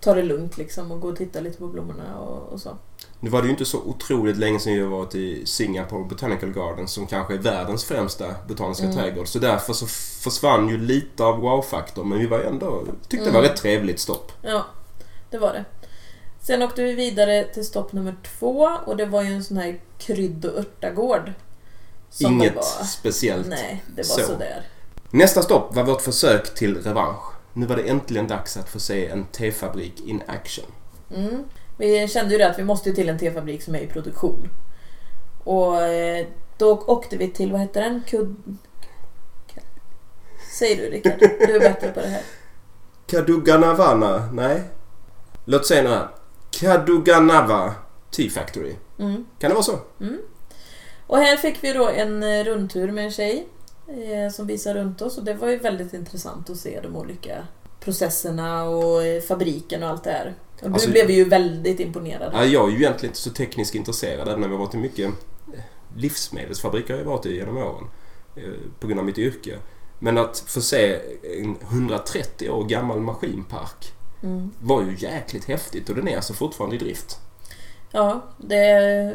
ta 0.00 0.14
det 0.14 0.22
lugnt 0.22 0.58
liksom 0.58 0.92
och 0.92 1.00
gå 1.00 1.08
och 1.08 1.16
titta 1.16 1.40
lite 1.40 1.58
på 1.58 1.66
blommorna 1.68 2.18
och, 2.18 2.52
och 2.52 2.60
så. 2.60 2.76
Nu 3.20 3.30
var 3.30 3.42
det 3.42 3.46
ju 3.46 3.50
inte 3.50 3.64
så 3.64 3.78
otroligt 3.82 4.36
länge 4.36 4.60
sedan 4.60 4.74
jag 4.74 4.86
varit 4.86 5.14
i 5.14 5.46
Singapore 5.46 6.04
Botanical 6.04 6.52
Gardens 6.52 6.92
som 6.92 7.06
kanske 7.06 7.34
är 7.34 7.38
världens 7.38 7.84
främsta 7.84 8.34
botaniska 8.48 8.84
Mm. 8.84 8.96
trädgård. 8.96 9.28
Så 9.28 9.38
därför 9.38 9.72
så 9.72 9.86
försvann 10.22 10.68
ju 10.68 10.78
lite 10.78 11.24
av 11.24 11.40
wow-faktorn. 11.40 12.08
Men 12.08 12.18
vi 12.18 12.26
var 12.26 12.38
ändå, 12.40 12.82
tyckte 13.08 13.16
det 13.16 13.22
Mm. 13.30 13.34
var 13.34 13.42
rätt 13.42 13.56
trevligt 13.56 14.00
stopp. 14.00 14.32
Ja, 14.42 14.64
det 15.30 15.38
var 15.38 15.52
det. 15.52 15.64
Sen 16.40 16.62
åkte 16.62 16.82
vi 16.82 16.94
vidare 16.94 17.44
till 17.44 17.64
stopp 17.66 17.92
nummer 17.92 18.16
två 18.38 18.70
och 18.86 18.96
det 18.96 19.06
var 19.06 19.22
ju 19.22 19.32
en 19.32 19.44
sån 19.44 19.56
här 19.56 19.80
krydd 19.98 20.44
och 20.44 20.58
örtagård. 20.58 21.32
Inget 22.18 22.54
var. 22.54 22.84
speciellt. 22.84 23.46
Nej, 23.46 23.84
det 23.86 24.08
var 24.08 24.16
så. 24.18 24.26
sådär. 24.26 24.66
Nästa 25.10 25.42
stopp 25.42 25.74
var 25.76 25.82
vårt 25.84 26.02
försök 26.02 26.54
till 26.54 26.82
revansch. 26.82 27.22
Nu 27.56 27.66
var 27.66 27.76
det 27.76 27.82
äntligen 27.82 28.26
dags 28.26 28.56
att 28.56 28.68
få 28.68 28.80
se 28.80 29.08
en 29.08 29.24
tefabrik 29.24 30.00
in 30.06 30.22
action. 30.26 30.64
Mm. 31.14 31.44
Vi 31.76 32.08
kände 32.08 32.32
ju 32.32 32.38
det 32.38 32.50
att 32.50 32.58
vi 32.58 32.64
måste 32.64 32.92
till 32.92 33.08
en 33.08 33.18
tefabrik 33.18 33.62
som 33.62 33.74
är 33.74 33.78
i 33.78 33.86
produktion. 33.86 34.48
Och 35.44 35.82
eh, 35.82 36.26
då 36.58 36.70
åkte 36.70 37.16
vi 37.16 37.28
till, 37.30 37.52
vad 37.52 37.60
heter 37.60 37.80
den? 37.80 38.02
Kud... 38.06 38.36
Säg 40.58 40.76
du 40.76 40.90
Rickard, 40.90 41.18
du 41.20 41.56
är 41.56 41.60
bättre 41.60 41.92
på 41.92 42.00
det 42.00 42.06
här. 42.06 42.22
Kaduganavana, 43.06 44.28
nej. 44.32 44.62
Låt 45.44 45.66
säga 45.66 45.88
här. 45.88 46.08
Kaduganava 46.50 47.74
Tea 48.10 48.30
Factory. 48.30 48.74
Mm. 48.98 49.26
Kan 49.38 49.50
det 49.50 49.54
vara 49.54 49.64
så? 49.64 49.78
Mm. 50.00 50.18
Och 51.06 51.18
här 51.18 51.36
fick 51.36 51.64
vi 51.64 51.72
då 51.72 51.88
en 51.88 52.22
eh, 52.22 52.44
rundtur 52.44 52.92
med 52.92 53.04
en 53.04 53.10
tjej 53.10 53.46
som 54.32 54.46
visade 54.46 54.80
runt 54.80 55.02
oss 55.02 55.18
och 55.18 55.24
det 55.24 55.34
var 55.34 55.48
ju 55.48 55.56
väldigt 55.58 55.94
intressant 55.94 56.50
att 56.50 56.56
se 56.56 56.80
de 56.82 56.96
olika 56.96 57.46
processerna 57.80 58.64
och 58.64 59.04
eh, 59.04 59.22
fabriken 59.22 59.82
och 59.82 59.88
allt 59.88 60.04
det 60.04 60.10
här. 60.10 60.34
Och 60.62 60.66
Alltså- 60.66 60.86
nu 60.88 60.92
blev 60.92 61.10
ju 61.10 61.24
väldigt 61.24 61.80
imponerade. 61.80 62.36
Ja, 62.36 62.44
jag 62.44 62.66
är 62.68 62.72
ju 62.72 62.76
egentligen 62.78 63.10
inte 63.10 63.20
så 63.20 63.30
tekniskt 63.30 63.74
intresserad 63.74 64.28
även 64.28 64.44
om 64.44 64.50
jag 64.50 64.58
varit 64.58 64.74
i 64.74 64.78
mycket 64.78 65.06
eh, 65.54 65.60
livsmedelsfabriker 65.96 66.92
har 66.94 66.98
jag 67.00 67.06
varit 67.06 67.26
i 67.26 67.36
genom 67.36 67.56
åren. 67.56 67.84
eh, 68.36 68.42
På 68.80 68.86
grund 68.86 69.00
av 69.00 69.06
mitt 69.06 69.18
yrke. 69.18 69.58
Men 69.98 70.18
att 70.18 70.38
få 70.46 70.60
se 70.60 70.98
en 71.40 71.56
130 71.70 72.50
år 72.50 72.64
gammal 72.64 73.00
maskinpark 73.00 73.92
Mm. 74.22 74.50
var 74.60 74.82
ju 74.82 74.96
jäkligt 74.98 75.44
häftigt 75.44 75.88
och 75.88 75.96
den 75.96 76.08
är 76.08 76.16
alltså 76.16 76.32
fortfarande 76.34 76.76
i 76.76 76.78
drift. 76.78 77.18
Ja, 77.92 78.22
det... 78.38 79.14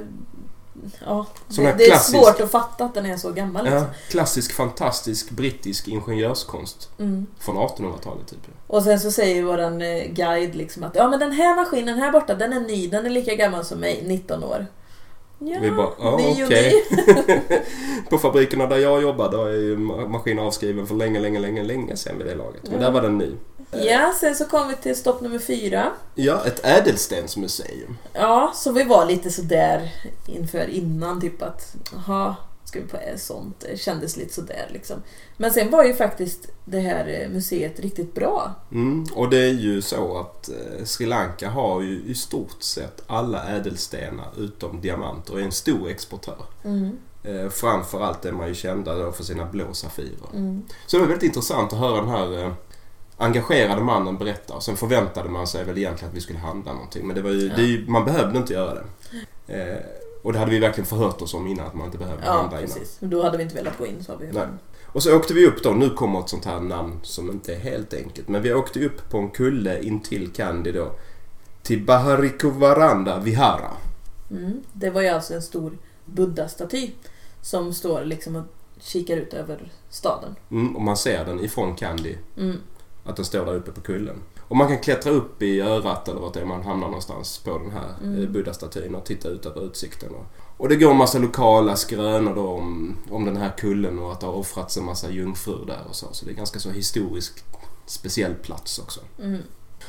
Ja, 1.06 1.26
det, 1.48 1.62
det 1.78 1.84
är 1.86 1.90
klassisk- 1.90 2.24
svårt 2.24 2.42
att 2.42 2.52
fatta 2.52 2.86
att 2.86 2.94
den 2.94 3.06
är 3.06 3.18
så 3.18 3.32
gammal. 3.32 3.66
Ja, 3.66 3.72
Liksom. 3.72 3.88
klassisk 4.10 4.54
fantastisk 4.54 5.30
brittisk 5.30 5.88
ingenjörskonst 5.88 6.90
Mm. 7.00 7.26
från 7.40 7.58
1800-talet 7.58 8.28
typ. 8.28 8.40
Och 8.68 8.84
sen 8.84 9.00
så 9.00 9.12
säger 9.12 9.44
våran 9.44 9.82
eh, 9.82 10.04
guide 10.12 10.56
liksom 10.56 10.84
att 10.84 10.96
ja 10.96 11.10
men 11.10 11.20
den 11.20 11.32
här 11.32 11.56
maskinen 11.56 11.98
här 12.00 12.12
borta 12.12 12.36
den 12.36 12.54
är 12.54 12.60
ny, 12.60 12.88
den 12.88 13.06
är 13.06 13.10
lika 13.10 13.36
gammal 13.36 13.66
som 13.66 13.80
mig, 13.80 14.04
19 14.06 14.44
år. 14.44 14.66
Ja, 15.40 15.58
Vi 15.62 15.72
bara, 15.72 15.90
ja, 16.00 16.20
okej. 16.46 16.74
ny. 16.98 17.40
På 18.10 18.18
fabrikerna 18.18 18.66
där 18.68 18.78
jag 18.78 19.02
jobbade 19.02 19.38
är 19.38 19.54
ju 19.58 19.78
ma- 19.78 20.08
maskinen 20.08 20.46
avskriven 20.46 20.88
för 20.88 20.96
länge, 20.96 21.20
länge, 21.20 21.40
länge, 21.40 21.64
länge 21.64 21.98
sedan 21.98 22.18
vid 22.18 22.28
det 22.28 22.36
laget. 22.36 22.62
Men 22.64 22.74
Ja. 22.74 22.80
där 22.80 22.92
var 22.92 23.02
den 23.02 23.18
ny. 23.18 23.32
Ja, 23.72 24.14
sen 24.20 24.36
så 24.36 24.46
kom 24.46 24.68
vi 24.68 24.76
till 24.76 24.96
stopp 24.96 25.22
nummer 25.22 25.40
fyra. 25.40 25.92
Ja, 26.16 26.46
ett 26.46 26.66
ädelstensmuseum. 26.66 27.98
Ja, 28.14 28.52
så 28.56 28.72
vi 28.72 28.84
var 28.84 29.06
lite 29.06 29.32
sådär 29.32 29.92
inför 30.28 30.70
innan, 30.70 31.22
typ 31.22 31.42
att 31.42 31.76
jaha, 31.94 32.36
ska 32.64 32.80
vi 32.80 32.88
på 32.88 32.98
sånt? 33.18 33.60
Det 33.60 33.78
kändes 33.78 34.18
lite 34.18 34.34
sådär 34.34 34.70
liksom. 34.74 34.98
Men 35.38 35.52
sen 35.52 35.72
var 35.72 35.84
ju 35.84 35.94
faktiskt 35.94 36.48
det 36.66 36.80
här 36.80 37.22
eh, 37.22 37.30
museet 37.30 37.80
riktigt 37.80 38.14
bra. 38.14 38.54
Mm, 38.72 39.06
och 39.16 39.30
det 39.30 39.38
är 39.38 39.54
ju 39.54 39.82
så 39.82 40.18
att 40.18 40.50
eh, 40.50 40.84
Sri 40.86 41.06
Lanka 41.06 41.50
har 41.50 41.82
ju 41.82 42.04
i 42.06 42.16
stort 42.16 42.64
sett 42.64 43.04
alla 43.08 43.44
ädelstenar 43.50 44.28
utom 44.38 44.82
diamanter 44.82 45.34
och 45.34 45.40
är 45.40 45.44
en 45.44 45.52
stor 45.52 45.90
exportör. 45.90 46.46
Mm, 46.64 46.98
Eh, 47.24 47.50
framförallt 47.50 48.26
är 48.26 48.32
man 48.32 48.48
ju 48.48 48.56
kända 48.56 48.96
då 48.96 49.12
för 49.12 49.24
sina 49.24 49.46
blå 49.46 49.74
safirer. 49.74 50.30
mm. 50.34 50.62
Så 50.88 50.98
det 50.98 51.02
var 51.02 51.08
väldigt 51.08 51.28
intressant 51.28 51.74
att 51.74 51.80
höra 51.80 51.96
den 52.02 52.10
här 52.10 52.54
engagerade 53.18 53.82
mannen 53.82 54.18
berätta. 54.18 54.54
Och 54.54 54.64
sen 54.64 54.78
förväntade 54.78 55.30
man 55.30 55.48
sig 55.48 55.64
väl 55.66 55.78
egentligen 55.78 56.10
att 56.10 56.18
vi 56.18 56.22
skulle 56.22 56.40
handla 56.40 56.74
någonting. 56.74 57.08
Men 57.08 57.16
det 57.16 57.22
var 57.22 57.30
ju, 57.32 57.48
Ja. 57.48 57.56
det 57.56 57.62
ju, 57.62 57.88
man 57.88 58.06
behövde 58.06 58.38
inte 58.38 58.54
göra 58.54 58.74
det. 58.74 58.84
Eh, 59.62 59.78
och 60.24 60.34
det 60.34 60.40
hade 60.40 60.52
vi 60.52 60.60
verkligen 60.60 60.86
förhört 60.88 61.22
oss 61.22 61.34
om 61.34 61.48
innan, 61.48 61.68
att 61.68 61.74
man 61.74 61.86
inte 61.86 61.98
behövde 61.98 62.26
Ja, 62.26 62.32
handla 62.32 62.58
innan. 62.62 62.72
precis. 62.74 62.98
Då 63.00 63.24
hade 63.24 63.38
vi 63.38 63.44
inte 63.44 63.56
velat 63.56 63.78
gå 63.78 63.86
in, 63.86 64.04
sa 64.04 64.16
vi. 64.16 64.32
Nej. 64.32 64.48
Och 64.86 65.04
så 65.04 65.16
åkte 65.18 65.34
vi 65.34 65.48
upp 65.48 65.64
då, 65.64 65.70
nu 65.72 65.90
kommer 65.90 66.20
ett 66.20 66.30
sånt 66.30 66.46
här 66.46 66.60
namn 66.60 67.00
som 67.04 67.32
inte 67.32 67.54
är 67.56 67.60
helt 67.60 67.94
enkelt. 67.94 68.28
Men 68.28 68.42
vi 68.42 68.54
åkte 68.54 68.86
upp 68.86 69.10
på 69.10 69.18
en 69.18 69.30
kulle 69.30 69.82
intill 69.84 70.32
Kandy 70.34 70.72
då. 70.72 70.92
Till 71.64 71.86
Baharikuvaranda 71.86 73.20
Vihara. 73.20 73.72
Mm. 74.32 74.62
Det 74.74 74.90
var 74.90 75.02
ju 75.02 75.08
alltså 75.08 75.34
en 75.34 75.42
stor 75.42 75.78
buddha-staty 76.06 76.92
som 77.42 77.74
står 77.74 78.04
liksom 78.06 78.36
och 78.36 78.44
kikar 78.80 79.18
ut 79.18 79.34
över 79.34 79.72
staden. 79.90 80.36
Mm, 80.52 80.76
och 80.76 80.82
man 80.82 80.98
ser 80.98 81.26
den 81.26 81.40
ifrån 81.40 81.76
Kandy, 81.76 82.16
Mm. 82.38 82.58
Att 83.04 83.16
den 83.16 83.26
står 83.26 83.46
där 83.46 83.56
uppe 83.56 83.72
på 83.72 83.82
kullen. 83.82 84.16
Och 84.48 84.58
man 84.58 84.68
kan 84.68 84.80
klättra 84.80 85.12
upp 85.12 85.42
i 85.42 85.62
örat 85.62 86.08
eller 86.08 86.20
vart 86.20 86.34
det 86.34 86.42
är 86.42 86.46
man 86.46 86.64
hamnar 86.64 86.88
någonstans 86.88 87.38
på 87.38 87.58
den 87.58 87.72
här 87.72 87.96
Mm. 88.02 88.18
mm. 88.18 88.34
buddha-statyn 88.34 88.96
och 88.96 89.06
titta 89.06 89.30
ut 89.30 89.46
över 89.46 89.66
utsikten. 89.66 90.10
Och, 90.58 90.70
det 90.70 90.76
går 90.76 90.92
en 90.92 90.98
massa 90.98 91.20
lokala 91.20 91.76
skrönor 91.76 92.36
då 92.36 92.48
om, 92.48 92.98
om 93.10 93.26
den 93.26 93.38
här 93.38 93.54
kullen 93.58 94.00
och 94.00 94.12
att 94.12 94.20
det 94.20 94.26
har 94.26 94.34
offrats 94.34 94.78
en 94.78 94.86
massa 94.86 95.10
jungfrur 95.10 95.66
där 95.68 95.82
och 95.90 95.96
så. 95.96 96.08
Så 96.12 96.26
det 96.26 96.32
är 96.32 96.36
ganska 96.36 96.60
så 96.60 96.70
historisk 96.70 97.44
speciell 97.86 98.34
plats 98.34 98.80
också. 98.80 99.00
Mm. 99.20 99.42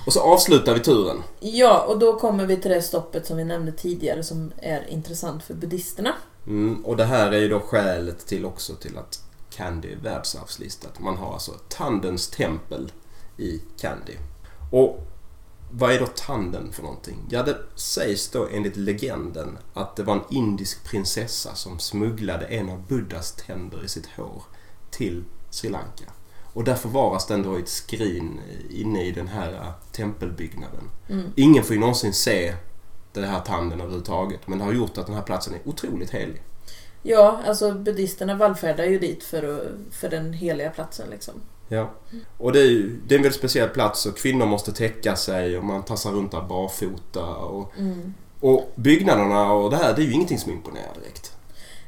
Och 0.07 0.12
så 0.12 0.20
avslutar 0.20 0.75
vi 0.75 0.81
turen. 0.81 1.22
Ja, 1.40 1.85
och 1.88 1.98
då 1.98 2.18
kommer 2.18 2.46
vi 2.46 2.57
till 2.57 2.70
det 2.70 2.83
stoppet 2.83 3.27
som 3.27 3.37
vi 3.37 3.44
nämnde 3.44 3.72
tidigare 3.72 4.22
som 4.22 4.53
är 4.57 4.90
intressant 4.90 5.42
för 5.42 5.55
buddhisterna. 5.55 6.14
Mm, 6.46 6.85
och 6.85 6.96
det 6.96 7.05
här 7.05 7.33
är 7.33 7.38
ju 7.38 7.48
då 7.48 7.61
skälet 7.61 8.27
till 8.27 8.44
också 8.44 8.75
till 8.75 8.98
att 8.98 9.20
Kandy 9.51 9.92
är 9.92 9.96
världsarvslistat. 9.96 11.01
Man 11.01 11.16
har 11.16 11.33
alltså 11.33 11.53
Tandens 11.68 12.29
tempel 12.31 12.92
i 13.37 13.61
Kandy. 13.81 14.12
Och 14.71 15.07
vad 15.71 15.92
är 15.92 15.99
då 15.99 16.07
Tanden 16.07 16.73
för 16.73 16.83
någonting? 16.83 17.18
Ja, 17.31 17.42
det 17.42 17.57
sägs 17.75 18.31
då 18.31 18.49
enligt 18.53 18.77
legenden 18.77 19.59
att 19.75 19.97
det 19.97 20.03
var 20.03 20.14
en 20.14 20.25
indisk 20.31 20.85
prinsessa 20.85 21.55
som 21.55 21.79
smugglade 21.79 22.47
en 22.47 22.71
av 22.71 22.87
Buddhas 22.87 23.33
tänder 23.33 23.85
i 23.85 23.88
sitt 23.88 24.07
hår 24.07 24.42
till 24.90 25.25
Sri 25.51 25.71
Lanka. 25.71 26.05
Och 26.53 26.64
där 26.64 26.75
förvaras 26.75 27.27
den 27.27 27.42
då 27.42 27.59
i 27.59 27.62
ett 27.62 27.68
skrin 27.68 28.40
inne 28.71 29.05
i 29.05 29.12
den 29.12 29.29
här 29.29 29.73
tempelbyggnaden. 29.92 30.90
Mm. 31.09 31.33
Ingen 31.37 31.64
får 31.64 31.75
ju 31.75 31.81
någonsin 31.81 32.12
se 32.12 32.55
den 33.12 33.25
här 33.25 33.40
tanden 33.40 33.81
överhuvudtaget. 33.81 34.49
Men 34.49 34.59
det 34.59 34.64
har 34.64 34.73
gjort 34.73 34.99
att 34.99 35.07
den 35.07 35.14
här 35.14 35.23
platsen 35.23 35.55
är 35.55 35.61
otroligt 35.64 36.11
helig. 36.11 36.42
Ja, 37.03 37.42
alltså 37.47 37.73
buddhisterna 37.75 38.35
vallfärdar 38.35 38.85
ju 38.85 38.99
dit 38.99 39.25
för, 39.25 39.73
för 39.90 40.09
den 40.09 40.33
heliga 40.33 40.71
platsen 40.71 41.11
liksom. 41.11 41.35
Ja. 41.77 41.91
Och 42.39 42.53
det 42.53 42.61
är 42.61 42.65
ju 42.71 43.01
det 43.07 43.15
är 43.15 43.19
en 43.19 43.23
väldigt 43.23 43.39
speciell 43.39 43.69
plats 43.69 44.07
och 44.07 44.17
kvinnor 44.17 44.47
måste 44.47 44.73
täcka 44.73 45.17
sig 45.17 45.59
och 45.59 45.65
man 45.65 45.83
tassar 45.83 46.11
runt 46.13 46.31
där 46.33 46.41
barfota. 46.43 47.25
Och, 47.27 47.73
Mm. 47.79 48.15
och 48.41 48.73
byggnaderna 48.75 49.53
och 49.53 49.71
det 49.71 49.77
här, 49.77 49.95
det 49.97 50.03
är 50.03 50.07
ju 50.07 50.13
ingenting 50.13 50.39
som 50.39 50.53
imponerar 50.53 50.95
direkt. 51.01 51.33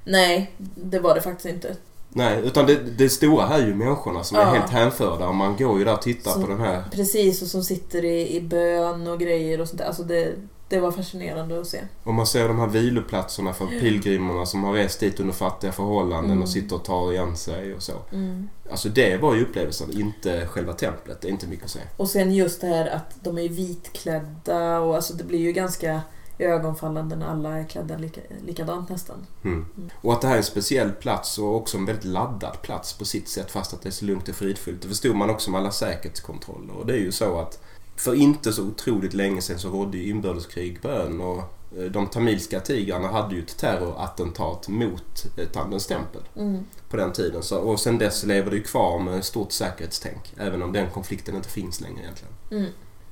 Nej, 0.05 0.51
det 0.75 0.99
var 0.99 1.15
det 1.15 1.21
faktiskt 1.21 1.47
inte. 1.55 1.77
Nej, 2.09 2.41
utan 2.45 2.67
det, 2.67 2.75
det 2.75 3.09
stora 3.09 3.47
här 3.47 3.59
är 3.63 3.67
ju 3.67 3.75
människorna 3.75 4.25
som 4.25 4.39
Ja. 4.39 4.43
är 4.43 4.59
helt 4.59 4.71
hänförda. 4.71 5.29
Och 5.29 5.35
man 5.35 5.57
går 5.57 5.79
ju 5.79 5.85
där 5.85 5.95
och 5.95 6.03
tittar 6.03 6.31
Så- 6.31 6.41
på 6.41 6.47
den 6.47 6.61
här. 6.61 6.85
Precis, 6.93 7.43
och 7.43 7.49
som 7.49 7.63
sitter 7.65 8.05
i, 8.05 8.37
i 8.37 8.41
bön 8.41 9.07
och 9.07 9.21
grejer 9.21 9.61
och 9.61 9.69
sånt 9.69 9.79
där. 9.79 9.87
Alltså 9.87 10.03
det, 10.03 10.33
det 10.75 10.81
var 10.81 10.93
fascinerande 10.93 11.61
att 11.61 11.67
se. 11.67 11.81
Och 12.05 12.15
man 12.15 12.27
ser 12.27 12.49
de 12.49 12.59
här 12.59 12.67
viloplatserna 12.67 13.53
för 13.53 13.67
pilgrimerna 13.67 14.47
som 14.47 14.65
har 14.65 14.73
rest 14.73 15.01
dit 15.01 15.21
under 15.21 15.33
fattiga 15.35 15.73
förhållanden 15.73 16.31
Mm. 16.31 16.43
och 16.43 16.49
sitter 16.49 16.77
och 16.77 16.85
tar 16.85 17.13
igen 17.13 17.37
sig 17.37 17.75
och 17.75 17.83
så. 17.83 17.93
Mm. 18.13 18.49
Alltså 18.71 18.89
det 18.89 19.17
var 19.17 19.35
ju 19.35 19.43
upplevelsen, 19.43 20.01
inte 20.01 20.47
själva 20.47 20.73
templet. 20.73 21.21
Det 21.21 21.29
är 21.29 21.31
inte 21.31 21.47
mycket 21.47 21.65
att 21.65 21.71
säga. 21.71 21.85
Och 21.97 22.09
sen 22.09 22.35
just 22.35 22.61
det 22.61 22.67
här 22.67 22.87
att 22.87 23.15
de 23.23 23.39
är 23.39 23.49
vitklädda 23.49 24.81
och 24.81 24.95
alltså 24.97 25.15
det 25.15 25.25
blir 25.25 25.39
ju 25.39 25.53
ganska 25.53 26.01
ögonfallande 26.39 27.17
när 27.17 27.27
alla 27.27 27.59
är 27.59 27.65
klädda 27.65 27.97
lika, 27.97 28.21
likadant 28.47 28.89
nästan. 28.89 29.27
Mm. 29.45 29.67
Och 30.01 30.13
att 30.13 30.21
det 30.21 30.27
här 30.27 30.35
är 30.35 30.39
en 30.39 30.45
speciell 30.45 30.91
plats 30.93 31.39
och 31.39 31.57
också 31.57 31.77
en 31.77 31.85
väldigt 31.87 32.05
laddad 32.05 32.63
plats 32.63 32.93
på 32.93 33.05
sitt 33.05 33.29
sätt 33.29 33.51
fast 33.51 33.75
att 33.75 33.83
det 33.83 33.89
är 33.89 33.91
så 33.91 34.05
lugnt 34.05 34.29
och 34.29 34.35
fridfullt. 34.35 34.83
Det 34.83 34.89
förstod 34.89 35.17
man 35.17 35.31
också 35.31 35.51
med 35.51 35.61
alla 35.61 35.71
säkerhetskontroller. 35.71 36.75
Och 36.75 36.87
det 36.87 36.93
är 36.93 36.99
ju 36.99 37.13
så 37.13 37.39
att 37.39 37.63
för 37.97 38.15
inte 38.15 38.53
så 38.53 38.63
otroligt 38.63 39.15
länge 39.15 39.43
sedan 39.43 39.59
så 39.59 39.69
rådde 39.69 39.99
ju 39.99 40.09
inbördeskrig 40.11 40.83
på 40.83 40.89
ön 40.89 41.21
och 41.21 41.39
eh, 41.79 41.85
de 41.91 42.07
tamilska 42.07 42.61
tigrarna 42.61 43.09
hade 43.09 43.35
ju 43.35 43.43
ett 43.43 43.57
terrorattentat 43.59 44.69
mot 44.69 45.25
eh, 45.37 45.47
Tandens 45.47 45.87
tempel 45.87 46.23
Mm. 46.37 46.65
på 46.91 46.97
den 46.97 47.13
tiden. 47.13 47.43
Så, 47.43 47.59
och 47.59 47.81
sen 47.81 47.99
dess 47.99 48.25
lever 48.25 48.51
det 48.51 48.57
ju 48.57 48.63
kvar 48.63 48.99
med 48.99 49.25
stort 49.25 49.53
säkerhetstänk 49.53 50.33
även 50.37 50.63
om 50.63 50.73
den 50.73 50.91
konflikten 50.91 51.37
inte 51.37 51.49
finns 51.49 51.81
längre 51.81 52.01
egentligen. 52.03 52.35
Mm. 52.51 52.67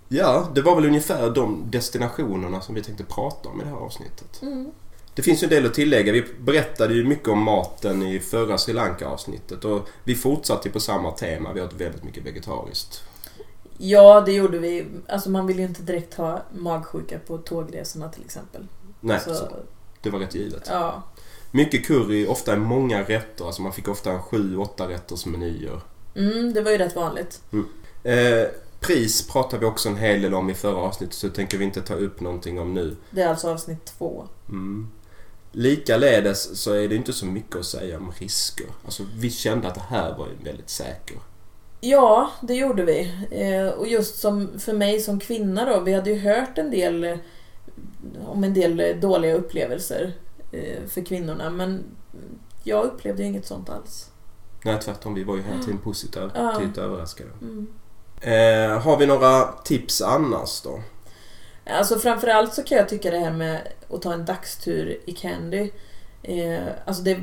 Ja, 0.08 0.48
det 0.54 0.62
var 0.62 0.74
väl 0.76 0.84
ungefär 0.86 1.30
de 1.30 1.64
destinationerna 1.70 2.60
som 2.60 2.74
vi 2.74 2.82
tänkte 2.82 3.04
prata 3.04 3.48
om 3.48 3.60
i 3.60 3.64
det 3.64 3.70
här 3.70 3.76
avsnittet. 3.76 4.42
Mm. 4.42 4.70
Det 5.14 5.22
finns 5.22 5.42
ju 5.42 5.44
en 5.44 5.50
del 5.50 5.66
att 5.66 5.74
tillägga. 5.74 6.12
Vi 6.12 6.24
berättade 6.40 6.94
ju 6.94 7.04
mycket 7.04 7.28
om 7.28 7.42
maten 7.42 8.02
i 8.02 8.18
förra 8.20 8.58
Sri 8.58 8.74
Lanka-avsnittet 8.74 9.64
och 9.64 9.88
vi 10.04 10.14
fortsatte 10.14 10.70
på 10.70 10.80
samma 10.80 11.10
tema. 11.10 11.52
Vi 11.52 11.60
åt 11.60 11.72
väldigt 11.72 12.04
mycket 12.04 12.26
vegetariskt. 12.26 13.02
Ja, 13.84 14.20
det 14.20 14.32
gjorde 14.32 14.58
vi. 14.58 14.86
Alltså 15.08 15.30
man 15.30 15.46
vill 15.46 15.58
ju 15.58 15.64
inte 15.64 15.82
direkt 15.82 16.14
ha 16.14 16.42
magsjuka 16.52 17.18
på 17.18 17.38
tågresorna 17.38 18.08
till 18.08 18.24
exempel. 18.24 18.66
Nej, 19.00 19.20
Så, 19.24 19.34
så 19.34 19.48
det 20.02 20.10
var 20.10 20.18
rätt 20.18 20.34
givet. 20.34 20.66
ja. 20.70 21.02
Mycket 21.50 21.86
curry, 21.86 22.26
ofta 22.26 22.56
många 22.56 23.02
rätter. 23.02 23.44
Alltså 23.46 23.62
man 23.62 23.72
fick 23.72 23.88
ofta 23.88 24.10
en 24.10 24.22
sju, 24.22 24.56
åtta 24.56 24.88
rätters 24.88 25.26
menyer. 25.26 25.80
Mm, 26.16 26.52
det 26.52 26.60
var 26.62 26.70
ju 26.70 26.78
rätt 26.78 26.96
vanligt. 26.96 27.42
Eh, 28.02 28.46
pris 28.80 29.28
pratade 29.28 29.60
vi 29.60 29.66
också 29.66 29.88
en 29.88 29.96
hel 29.96 30.22
del 30.22 30.34
om 30.34 30.50
i 30.50 30.54
förra 30.54 30.76
avsnittet 30.76 31.14
så 31.14 31.28
tänker 31.28 31.58
vi 31.58 31.64
inte 31.64 31.82
ta 31.82 31.94
upp 31.94 32.20
någonting 32.20 32.60
om 32.60 32.74
nu. 32.74 32.96
Det 33.10 33.22
är 33.22 33.28
alltså 33.28 33.50
avsnitt 33.50 33.84
två. 33.84 34.24
Mm. 34.48 34.88
Likaledes 35.52 36.60
så 36.62 36.72
är 36.72 36.88
det 36.88 36.94
inte 36.96 37.12
så 37.12 37.26
mycket 37.26 37.56
att 37.56 37.66
säga 37.66 37.96
om 37.98 38.12
risker. 38.18 38.66
Alltså 38.84 39.02
vi 39.16 39.30
kände 39.30 39.68
att 39.68 39.74
det 39.74 39.84
här 39.88 40.18
var 40.18 40.26
ju 40.26 40.44
väldigt 40.44 40.70
säker. 40.70 41.16
Ja, 41.84 42.30
det 42.40 42.54
gjorde 42.54 42.84
vi. 42.84 43.12
Eh, 43.30 43.68
och 43.68 43.86
just 43.88 44.18
som 44.18 44.58
för 44.58 44.72
mig 44.72 45.00
som 45.00 45.20
kvinna 45.20 45.64
då, 45.64 45.80
vi 45.80 45.92
hade 45.92 46.10
ju 46.10 46.18
hört 46.18 46.58
en 46.58 46.70
del 46.70 47.04
eh, 47.04 47.16
om 48.26 48.44
en 48.44 48.54
del 48.54 48.80
eh, 48.80 48.96
dåliga 48.96 49.34
upplevelser 49.34 50.12
för 50.88 51.04
kvinnorna 51.06 51.50
men 51.50 51.84
jag 52.64 52.84
upplevde 52.84 53.22
ju 53.22 53.28
inget 53.28 53.46
sånt 53.46 53.70
alls. 53.70 54.10
Nej 54.64 54.78
tvärtom, 54.80 55.14
vi 55.14 55.24
var 55.24 55.36
ju 55.36 55.42
hela 55.42 55.62
tiden 55.62 55.78
positivt 55.78 56.32
Ja. 56.34 56.60
överraskade. 56.76 57.30
Mm. 57.42 57.66
Eh, 58.20 58.80
har 58.80 58.96
vi 58.96 59.06
några 59.06 59.42
tips 59.64 60.02
annars 60.02 60.60
då? 60.60 60.80
Alltså 61.66 61.98
framförallt 61.98 62.54
så 62.54 62.62
kan 62.62 62.78
jag 62.78 62.88
tycka 62.88 63.10
det 63.10 63.18
här 63.18 63.32
med 63.32 63.68
att 63.90 64.02
ta 64.02 64.12
en 64.12 64.24
dagstur 64.24 65.00
i 65.06 65.12
Candy. 65.12 65.70
Eh, 66.22 66.58
alltså 66.86 67.02
det, 67.02 67.20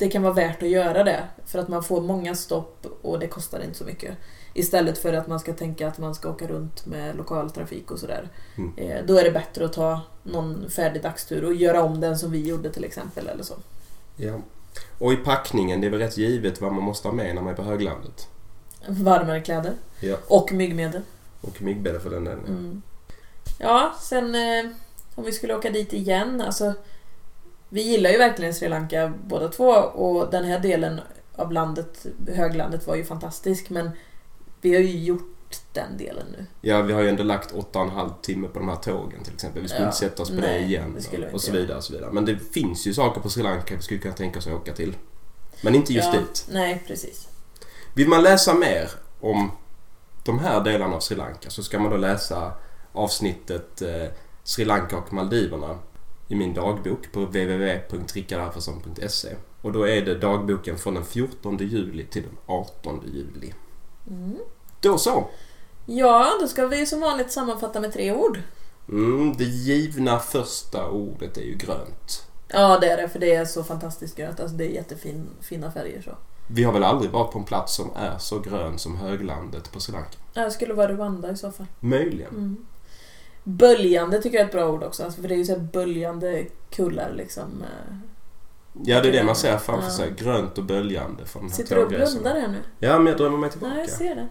det 0.00 0.08
kan 0.08 0.22
vara 0.22 0.32
värt 0.32 0.62
att 0.62 0.68
göra 0.68 1.04
det. 1.04 1.24
För 1.46 1.58
att 1.58 1.68
man 1.68 1.82
får 1.82 2.00
många 2.00 2.34
stopp 2.34 2.86
och 3.02 3.18
det 3.18 3.26
kostar 3.26 3.60
inte 3.64 3.78
så 3.78 3.84
mycket. 3.84 4.16
Istället 4.54 4.98
för 4.98 5.12
att 5.12 5.28
man 5.28 5.40
ska 5.40 5.52
tänka 5.52 5.88
att 5.88 5.98
man 5.98 6.14
ska 6.14 6.30
åka 6.30 6.46
runt 6.46 6.86
med 6.86 7.16
lokaltrafik 7.16 7.90
och 7.90 7.98
sådär. 7.98 8.28
Mm. 8.56 8.72
Eh, 8.76 9.04
då 9.06 9.18
är 9.18 9.24
det 9.24 9.30
bättre 9.30 9.64
att 9.64 9.72
ta 9.72 10.00
någon 10.22 10.70
färdig 10.70 11.02
dagstur 11.02 11.44
och 11.44 11.54
göra 11.54 11.82
om 11.82 12.00
den 12.00 12.18
som 12.18 12.30
vi 12.30 12.46
gjorde 12.46 12.70
till 12.70 12.84
exempel. 12.84 13.28
eller 13.28 13.42
så. 13.42 13.54
Ja. 14.16 14.40
Och 14.98 15.12
i 15.12 15.16
packningen, 15.16 15.80
det 15.80 15.86
är 15.86 15.90
väl 15.90 16.00
rätt 16.00 16.18
givet 16.18 16.60
vad 16.60 16.72
man 16.72 16.84
måste 16.84 17.08
ha 17.08 17.14
med 17.14 17.34
när 17.34 17.42
man 17.42 17.52
är 17.52 17.56
på 17.56 17.62
höglandet. 17.62 18.28
Varmare 18.88 19.40
kläder. 19.40 19.72
Ja. 20.00 20.16
Och 20.26 20.52
myggmedel. 20.52 21.02
Och 21.40 21.62
myggbäddar 21.62 21.98
för 21.98 22.10
den 22.10 22.24
delen. 22.24 22.46
Mm. 22.48 22.82
Ja, 23.58 23.94
sen 24.00 24.34
eh, 24.34 24.70
om 25.14 25.24
vi 25.24 25.32
skulle 25.32 25.54
åka 25.54 25.70
dit 25.70 25.92
igen. 25.92 26.40
Alltså, 26.40 26.74
vi 27.70 27.82
gillar 27.82 28.10
ju 28.10 28.18
verkligen 28.18 28.54
Sri 28.54 28.68
Lanka 28.68 29.12
båda 29.26 29.48
två 29.48 29.68
och 29.74 30.30
den 30.30 30.44
här 30.44 30.58
delen 30.58 31.00
av 31.36 31.52
landet, 31.52 32.06
höglandet, 32.34 32.86
var 32.86 32.94
ju 32.96 33.04
fantastisk. 33.04 33.70
Men 33.70 33.90
vi 34.60 34.74
har 34.74 34.80
ju 34.80 34.98
gjort 35.04 35.26
den 35.72 35.96
delen 35.96 36.26
nu. 36.38 36.46
Ja, 36.60 36.82
vi 36.82 36.92
har 36.92 37.00
ju 37.02 37.08
ändå 37.08 37.22
lagt 37.22 37.52
åtta 37.52 37.78
och 37.78 37.84
en 37.84 37.90
halv 37.90 38.10
timme 38.22 38.48
på 38.48 38.58
de 38.58 38.68
här 38.68 38.76
tågen 38.76 39.22
till 39.24 39.34
exempel. 39.34 39.62
Vi 39.62 39.68
skulle 39.68 39.82
Ja. 39.82 39.86
inte 39.86 39.98
sätta 39.98 40.22
oss 40.22 40.28
på 40.30 40.34
det 40.36 40.40
Nej, 40.40 40.64
igen. 40.64 40.96
det 41.10 41.16
vi 41.18 41.26
och, 41.26 41.34
och 41.34 41.40
så 41.40 41.52
vidare 41.52 41.76
och 41.76 41.84
så 41.84 41.92
vidare. 41.92 42.10
Men 42.12 42.24
det 42.24 42.38
finns 42.38 42.86
ju 42.86 42.94
saker 42.94 43.20
på 43.20 43.30
Sri 43.30 43.42
Lanka 43.42 43.76
vi 43.76 43.82
skulle 43.82 44.00
kunna 44.00 44.14
tänka 44.14 44.38
oss 44.38 44.46
att 44.46 44.52
åka 44.52 44.72
till. 44.72 44.96
Men 45.62 45.74
inte 45.74 45.92
just 45.92 46.08
ja, 46.14 46.20
dit. 46.20 46.46
Nej, 46.50 46.82
precis. 46.86 47.28
Vill 47.94 48.08
man 48.08 48.22
läsa 48.22 48.54
mer 48.54 48.90
om 49.20 49.50
de 50.24 50.38
här 50.38 50.64
delarna 50.64 50.96
av 50.96 51.00
Sri 51.00 51.16
Lanka 51.16 51.50
så 51.50 51.62
ska 51.62 51.78
man 51.78 51.90
då 51.90 51.96
läsa 51.96 52.52
avsnittet 52.92 53.82
eh, 53.82 54.08
Sri 54.44 54.64
Lanka 54.64 54.96
och 54.96 55.12
Maldiverna 55.12 55.78
i 56.30 56.34
min 56.34 56.54
dagbok 56.54 57.12
på 57.12 57.20
www.rickardarfarsson.se 57.20 59.28
och 59.62 59.72
då 59.72 59.88
är 59.88 60.02
det 60.02 60.14
dagboken 60.14 60.78
från 60.78 60.94
den 60.94 61.04
14 61.04 61.58
juli 61.58 62.06
till 62.06 62.22
den 62.22 62.36
18 62.46 63.02
juli. 63.14 63.54
Mm. 64.10 64.38
Då 64.80 64.98
så! 64.98 65.28
Ja, 65.86 66.32
då 66.40 66.48
ska 66.48 66.66
vi 66.66 66.86
som 66.86 67.00
vanligt 67.00 67.32
sammanfatta 67.32 67.80
med 67.80 67.92
tre 67.92 68.12
ord. 68.12 68.40
Mm, 68.88 69.36
det 69.36 69.44
givna 69.44 70.18
första 70.18 70.90
ordet 70.90 71.36
är 71.36 71.42
ju 71.42 71.54
grönt. 71.54 72.26
Ja, 72.48 72.78
det 72.80 72.90
är 72.90 72.96
det, 72.96 73.08
för 73.08 73.18
det 73.18 73.34
är 73.34 73.44
så 73.44 73.64
fantastiskt 73.64 74.16
grönt. 74.16 74.40
Alltså, 74.40 74.56
det 74.56 74.64
är 74.64 74.70
jättefina 74.70 75.70
färger 75.74 76.02
så. 76.02 76.10
Vi 76.46 76.64
har 76.64 76.72
väl 76.72 76.84
aldrig 76.84 77.10
varit 77.10 77.32
på 77.32 77.38
en 77.38 77.44
plats 77.44 77.74
som 77.74 77.90
är 77.96 78.18
så 78.18 78.38
grön 78.38 78.78
som 78.78 78.96
höglandet 78.96 79.72
på 79.72 79.80
Sri 79.80 79.92
Lanka? 79.92 80.18
Det 80.34 80.50
skulle 80.50 80.74
vara 80.74 80.92
Rwanda 80.92 81.30
i 81.30 81.36
så 81.36 81.52
fall. 81.52 81.66
Möjligen. 81.80 82.34
Mm. 82.34 82.66
Böljande 83.56 84.22
tycker 84.22 84.36
jag 84.38 84.42
är 84.42 84.46
ett 84.46 84.52
bra 84.52 84.68
ord 84.70 84.82
också, 84.82 85.04
alltså, 85.04 85.20
för 85.20 85.28
det 85.28 85.34
är 85.34 85.38
ju 85.38 85.44
så 85.44 85.56
böljande 85.58 86.44
kullar 86.70 87.12
liksom. 87.16 87.62
eh. 87.62 87.94
Ja, 88.84 89.00
det 89.00 89.08
är 89.08 89.12
det 89.12 89.22
man 89.24 89.36
ser 89.36 89.56
framför 89.58 89.88
Ja. 89.88 89.94
sig. 89.96 90.12
Grönt 90.18 90.58
och 90.58 90.64
böljande 90.64 91.24
från 91.26 91.50
Sitter 91.50 91.76
du 91.76 91.82
och 91.82 91.88
blundar 91.88 92.40
här 92.40 92.48
nu? 92.48 92.58
Ja, 92.78 92.98
men 92.98 93.06
jag 93.06 93.16
drömmer 93.16 93.38
mig 93.38 93.50
tillbaka. 93.50 93.74
Ja, 93.74 93.80
jag 93.80 93.90
ser 93.90 94.14
det. 94.14 94.26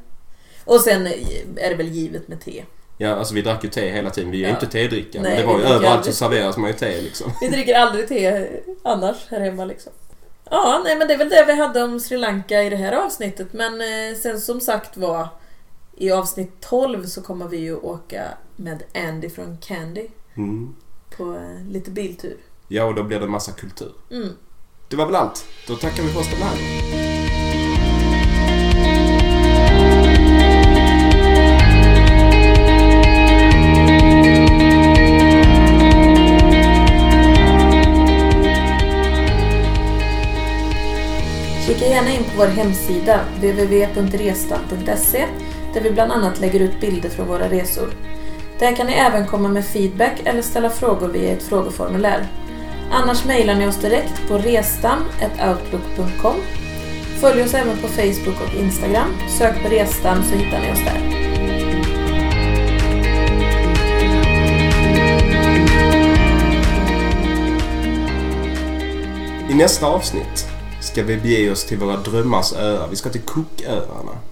Och 0.65 0.81
sen 0.81 1.05
eh, 1.05 1.11
är 1.57 1.69
det 1.69 1.75
väl 1.75 1.87
givet 1.87 2.27
med 2.27 2.41
te. 2.41 2.63
Ja, 2.97 3.09
alltså 3.15 3.33
vi 3.33 3.41
drack 3.41 3.63
ju 3.63 3.69
te 3.69 3.89
hela 3.89 4.09
tiden. 4.09 4.31
Vi 4.31 4.37
är 4.37 4.41
ju 4.41 4.47
Ja. 4.47 4.53
inte 4.53 4.67
tedrickare. 4.67 5.21
Nej, 5.23 5.31
Men 5.31 5.41
det 5.41 5.47
var 5.53 5.59
ju 5.59 5.65
överallt 5.65 5.85
aldrig. 5.97 6.13
så 6.13 6.25
serveras 6.25 6.57
man 6.57 6.69
ju 6.69 6.75
te 6.75 7.01
liksom. 7.01 7.31
Vi 7.41 7.47
dricker 7.47 7.75
aldrig 7.75 8.07
te 8.07 8.47
annars 8.83 9.27
här 9.29 9.39
hemma 9.39 9.65
liksom. 9.65 9.91
Ja, 10.51 10.81
nej 10.83 10.95
men 10.97 11.07
det 11.07 11.13
är 11.13 11.17
väl 11.17 11.29
det 11.29 11.43
vi 11.47 11.53
hade 11.53 11.83
om 11.83 11.99
Sri 11.99 12.17
Lanka 12.17 12.63
i 12.63 12.69
det 12.69 12.75
här 12.75 12.91
avsnittet. 13.05 13.47
Men 13.53 13.81
eh, 13.81 14.15
sen 14.21 14.39
som 14.39 14.61
sagt 14.61 14.97
var 14.97 15.27
i 15.99 16.11
avsnitt 16.11 16.51
12 16.61 17.05
så 17.05 17.21
kommer 17.21 17.47
vi 17.47 17.57
ju 17.57 17.75
åka 17.75 18.23
med 18.55 18.83
Andy 18.95 19.29
från 19.29 19.57
Candy 19.57 20.07
Mm. 20.35 20.75
på 21.17 21.35
eh, 21.35 21.65
lite 21.69 21.91
biltur. 21.91 22.37
Ja, 22.67 22.83
och 22.83 22.95
då 22.95 23.03
blir 23.03 23.19
det 23.19 23.25
en 23.25 23.31
massa 23.31 23.51
kultur. 23.51 23.91
Mm. 24.11 24.29
Det 24.89 24.95
var 24.95 25.05
väl 25.05 25.15
allt. 25.15 25.45
Då 25.67 25.75
tackar 25.75 26.03
vi 26.03 26.09
för 26.09 26.19
oss 26.19 26.29
den 26.29 26.41
här. 26.41 26.57
Kika 41.67 41.85
gärna 41.87 42.09
in 42.13 42.23
på 42.23 42.29
vår 42.37 42.47
hemsida 42.47 43.19
www.restam.se 43.35 45.25
där 45.73 45.81
vi 45.81 45.91
bland 45.91 46.11
annat 46.11 46.39
lägger 46.39 46.59
ut 46.59 46.81
bilder 46.81 47.09
från 47.09 47.27
våra 47.27 47.49
resor. 47.49 47.89
Där 48.59 48.75
kan 48.75 48.87
ni 48.87 48.93
även 48.93 49.27
komma 49.27 49.49
med 49.49 49.65
feedback 49.65 50.21
eller 50.25 50.41
ställa 50.41 50.69
frågor 50.69 51.07
via 51.07 51.33
ett 51.33 51.43
frågeformulär. 51.43 52.27
Annars 52.91 53.25
mejlar 53.25 53.55
ni 53.55 53.67
oss 53.67 53.81
direkt 53.81 54.27
på 54.27 54.37
restam.outlook.com. 54.37 56.35
Följ 57.21 57.43
oss 57.43 57.53
även 57.53 57.77
på 57.77 57.87
Facebook 57.87 58.41
och 58.41 58.55
Instagram. 58.55 59.09
Sök 59.37 59.63
på 59.63 59.69
Restam 59.69 60.23
så 60.23 60.35
hittar 60.35 60.59
ni 60.59 60.71
oss 60.71 60.79
där. 60.85 61.19
I 69.49 69.53
nästa 69.53 69.87
avsnitt 69.87 70.47
ska 70.81 71.03
vi 71.03 71.17
bege 71.17 71.51
oss 71.51 71.65
till 71.65 71.77
våra 71.77 71.97
drömmars 71.97 72.53
öar. 72.53 72.87
Vi 72.89 72.95
ska 72.95 73.09
till 73.09 73.21
Cooköarna. 73.21 74.28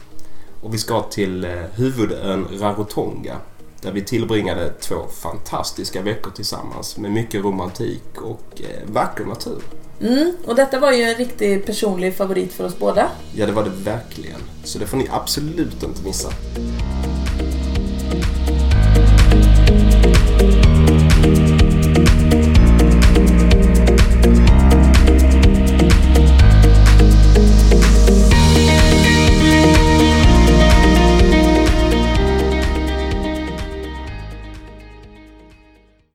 Och 0.68 0.74
vi 0.74 0.78
ska 0.78 1.02
till 1.02 1.44
eh, 1.44 1.52
huvudön 1.76 2.48
Rarotonga. 2.60 3.36
Där 3.82 3.92
vi 3.92 4.02
tillbringade 4.02 4.70
två 4.70 4.96
fantastiska 5.22 6.02
veckor 6.02 6.32
tillsammans 6.32 6.98
med 6.98 7.12
mycket 7.12 7.44
romantik 7.44 8.22
och 8.22 8.62
eh, 8.62 8.92
vacker 8.94 9.26
natur. 9.26 9.62
Mm, 10.02 10.34
och 10.46 10.56
detta 10.56 10.80
var 10.80 10.92
ju 10.92 11.04
en 11.04 11.16
riktig 11.16 11.66
personlig 11.66 12.16
favorit 12.16 12.54
för 12.54 12.64
oss 12.64 12.80
båda. 12.80 13.10
Ja, 13.36 13.46
det 13.46 13.52
var 13.52 13.64
det 13.64 13.70
verkligen. 13.70 14.40
Så 14.64 14.80
det 14.80 14.88
får 14.88 14.98
ni 14.98 15.08
absolut 15.12 15.84
inte 15.84 16.04
missa. 16.04 16.30